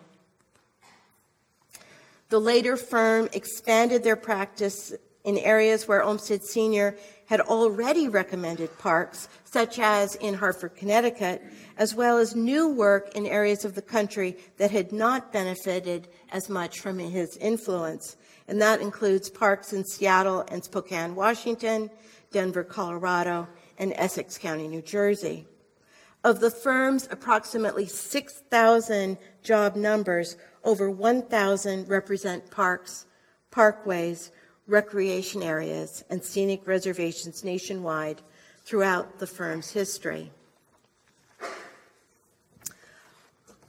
The 2.29 2.39
later 2.39 2.77
firm 2.77 3.29
expanded 3.31 4.03
their 4.03 4.15
practice 4.15 4.91
in 5.23 5.37
areas 5.37 5.87
where 5.87 6.03
Olmsted 6.03 6.43
Sr. 6.43 6.97
had 7.31 7.39
already 7.39 8.09
recommended 8.09 8.77
parks, 8.77 9.29
such 9.45 9.79
as 9.79 10.15
in 10.15 10.33
Hartford, 10.33 10.75
Connecticut, 10.75 11.41
as 11.77 11.95
well 11.95 12.17
as 12.17 12.35
new 12.35 12.67
work 12.67 13.15
in 13.15 13.25
areas 13.25 13.63
of 13.63 13.73
the 13.73 13.81
country 13.81 14.35
that 14.57 14.69
had 14.69 14.91
not 14.91 15.31
benefited 15.31 16.09
as 16.33 16.49
much 16.49 16.81
from 16.81 16.99
his 16.99 17.37
influence. 17.37 18.17
And 18.49 18.61
that 18.61 18.81
includes 18.81 19.29
parks 19.29 19.71
in 19.71 19.85
Seattle 19.85 20.43
and 20.49 20.61
Spokane, 20.61 21.15
Washington, 21.15 21.89
Denver, 22.33 22.65
Colorado, 22.65 23.47
and 23.77 23.93
Essex 23.95 24.37
County, 24.37 24.67
New 24.67 24.81
Jersey. 24.81 25.47
Of 26.25 26.41
the 26.41 26.51
firm's 26.51 27.07
approximately 27.09 27.85
6,000 27.85 29.17
job 29.41 29.77
numbers, 29.77 30.35
over 30.65 30.91
1,000 30.91 31.87
represent 31.87 32.51
parks, 32.51 33.05
parkways, 33.51 34.31
recreation 34.71 35.43
areas, 35.43 36.03
and 36.09 36.23
scenic 36.23 36.65
reservations 36.65 37.43
nationwide 37.43 38.21
throughout 38.65 39.19
the 39.19 39.27
firm's 39.27 39.71
history. 39.71 40.31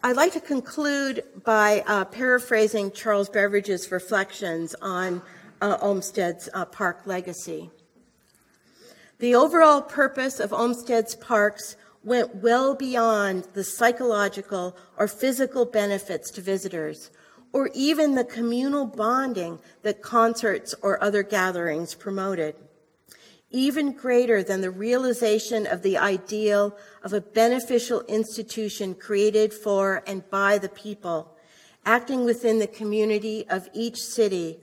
I'd 0.04 0.16
like 0.16 0.32
to 0.32 0.40
conclude 0.40 1.24
by 1.44 1.84
uh, 1.86 2.04
paraphrasing 2.06 2.90
Charles 2.92 3.28
Beveridge's 3.28 3.90
reflections 3.92 4.74
on 4.80 5.22
uh, 5.60 5.78
Olmsted's 5.80 6.48
uh, 6.54 6.64
park 6.64 7.02
legacy. 7.06 7.70
The 9.18 9.34
overall 9.36 9.82
purpose 9.82 10.40
of 10.40 10.52
Olmsted's 10.52 11.14
parks 11.14 11.76
went 12.02 12.36
well 12.36 12.74
beyond 12.74 13.46
the 13.54 13.62
psychological 13.62 14.76
or 14.96 15.06
physical 15.06 15.64
benefits 15.64 16.32
to 16.32 16.40
visitors, 16.40 17.10
or 17.52 17.70
even 17.74 18.14
the 18.14 18.24
communal 18.24 18.86
bonding 18.86 19.58
that 19.82 20.02
concerts 20.02 20.74
or 20.82 21.02
other 21.02 21.22
gatherings 21.22 21.94
promoted. 21.94 22.54
Even 23.50 23.92
greater 23.92 24.42
than 24.42 24.62
the 24.62 24.70
realization 24.70 25.66
of 25.66 25.82
the 25.82 25.98
ideal 25.98 26.74
of 27.02 27.12
a 27.12 27.20
beneficial 27.20 28.00
institution 28.02 28.94
created 28.94 29.52
for 29.52 30.02
and 30.06 30.28
by 30.30 30.56
the 30.56 30.70
people, 30.70 31.36
acting 31.84 32.24
within 32.24 32.58
the 32.58 32.66
community 32.66 33.46
of 33.50 33.68
each 33.74 34.02
city, 34.02 34.58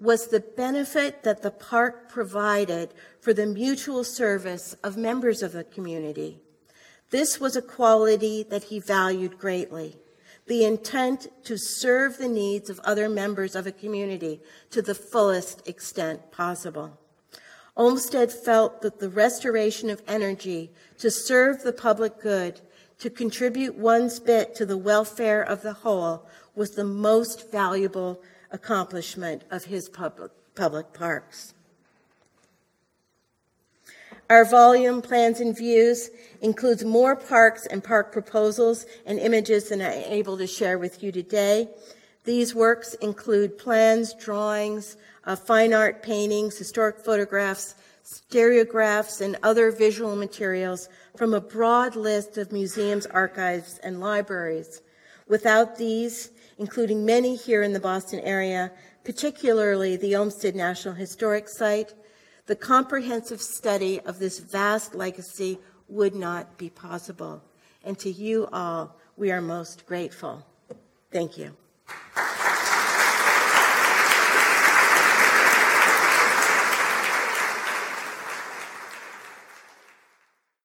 was 0.00 0.28
the 0.28 0.40
benefit 0.40 1.22
that 1.24 1.42
the 1.42 1.50
park 1.50 2.08
provided 2.08 2.94
for 3.20 3.34
the 3.34 3.44
mutual 3.44 4.02
service 4.02 4.74
of 4.82 4.96
members 4.96 5.42
of 5.42 5.52
the 5.52 5.64
community. 5.64 6.38
This 7.10 7.38
was 7.38 7.54
a 7.54 7.60
quality 7.60 8.42
that 8.44 8.64
he 8.64 8.78
valued 8.78 9.36
greatly 9.36 9.96
the 10.50 10.64
intent 10.64 11.28
to 11.44 11.56
serve 11.56 12.18
the 12.18 12.26
needs 12.26 12.68
of 12.68 12.80
other 12.80 13.08
members 13.08 13.54
of 13.54 13.68
a 13.68 13.72
community 13.72 14.40
to 14.68 14.82
the 14.82 14.96
fullest 14.96 15.68
extent 15.68 16.32
possible. 16.32 16.98
Olmsted 17.76 18.32
felt 18.32 18.82
that 18.82 18.98
the 18.98 19.08
restoration 19.08 19.88
of 19.90 20.02
energy 20.08 20.72
to 20.98 21.08
serve 21.08 21.62
the 21.62 21.72
public 21.72 22.20
good, 22.20 22.60
to 22.98 23.08
contribute 23.08 23.76
one's 23.76 24.18
bit 24.18 24.56
to 24.56 24.66
the 24.66 24.76
welfare 24.76 25.40
of 25.40 25.62
the 25.62 25.72
whole, 25.72 26.28
was 26.56 26.72
the 26.72 26.82
most 26.82 27.52
valuable 27.52 28.20
accomplishment 28.50 29.44
of 29.52 29.66
his 29.66 29.88
public, 29.88 30.32
public 30.56 30.92
parks. 30.92 31.54
Our 34.30 34.44
volume, 34.44 35.02
Plans 35.02 35.40
and 35.40 35.58
Views, 35.58 36.08
includes 36.40 36.84
more 36.84 37.16
parks 37.16 37.66
and 37.66 37.82
park 37.82 38.12
proposals 38.12 38.86
and 39.04 39.18
images 39.18 39.70
than 39.70 39.82
I'm 39.82 40.04
able 40.06 40.38
to 40.38 40.46
share 40.46 40.78
with 40.78 41.02
you 41.02 41.10
today. 41.10 41.68
These 42.22 42.54
works 42.54 42.94
include 42.94 43.58
plans, 43.58 44.14
drawings, 44.14 44.96
uh, 45.24 45.34
fine 45.34 45.74
art 45.74 46.04
paintings, 46.04 46.56
historic 46.56 47.00
photographs, 47.00 47.74
stereographs, 48.04 49.20
and 49.20 49.36
other 49.42 49.72
visual 49.72 50.14
materials 50.14 50.88
from 51.16 51.34
a 51.34 51.40
broad 51.40 51.96
list 51.96 52.38
of 52.38 52.52
museums, 52.52 53.06
archives, 53.06 53.80
and 53.82 53.98
libraries. 53.98 54.80
Without 55.26 55.76
these, 55.76 56.30
including 56.56 57.04
many 57.04 57.34
here 57.34 57.64
in 57.64 57.72
the 57.72 57.80
Boston 57.80 58.20
area, 58.20 58.70
particularly 59.02 59.96
the 59.96 60.14
Olmsted 60.14 60.54
National 60.54 60.94
Historic 60.94 61.48
Site, 61.48 61.94
the 62.50 62.56
comprehensive 62.56 63.40
study 63.40 64.00
of 64.00 64.18
this 64.18 64.40
vast 64.40 64.92
legacy 64.92 65.56
would 65.86 66.16
not 66.16 66.58
be 66.58 66.68
possible. 66.68 67.40
And 67.84 67.96
to 68.00 68.10
you 68.10 68.48
all, 68.52 68.98
we 69.16 69.30
are 69.30 69.40
most 69.40 69.86
grateful. 69.86 70.44
Thank 71.12 71.38
you. 71.38 71.54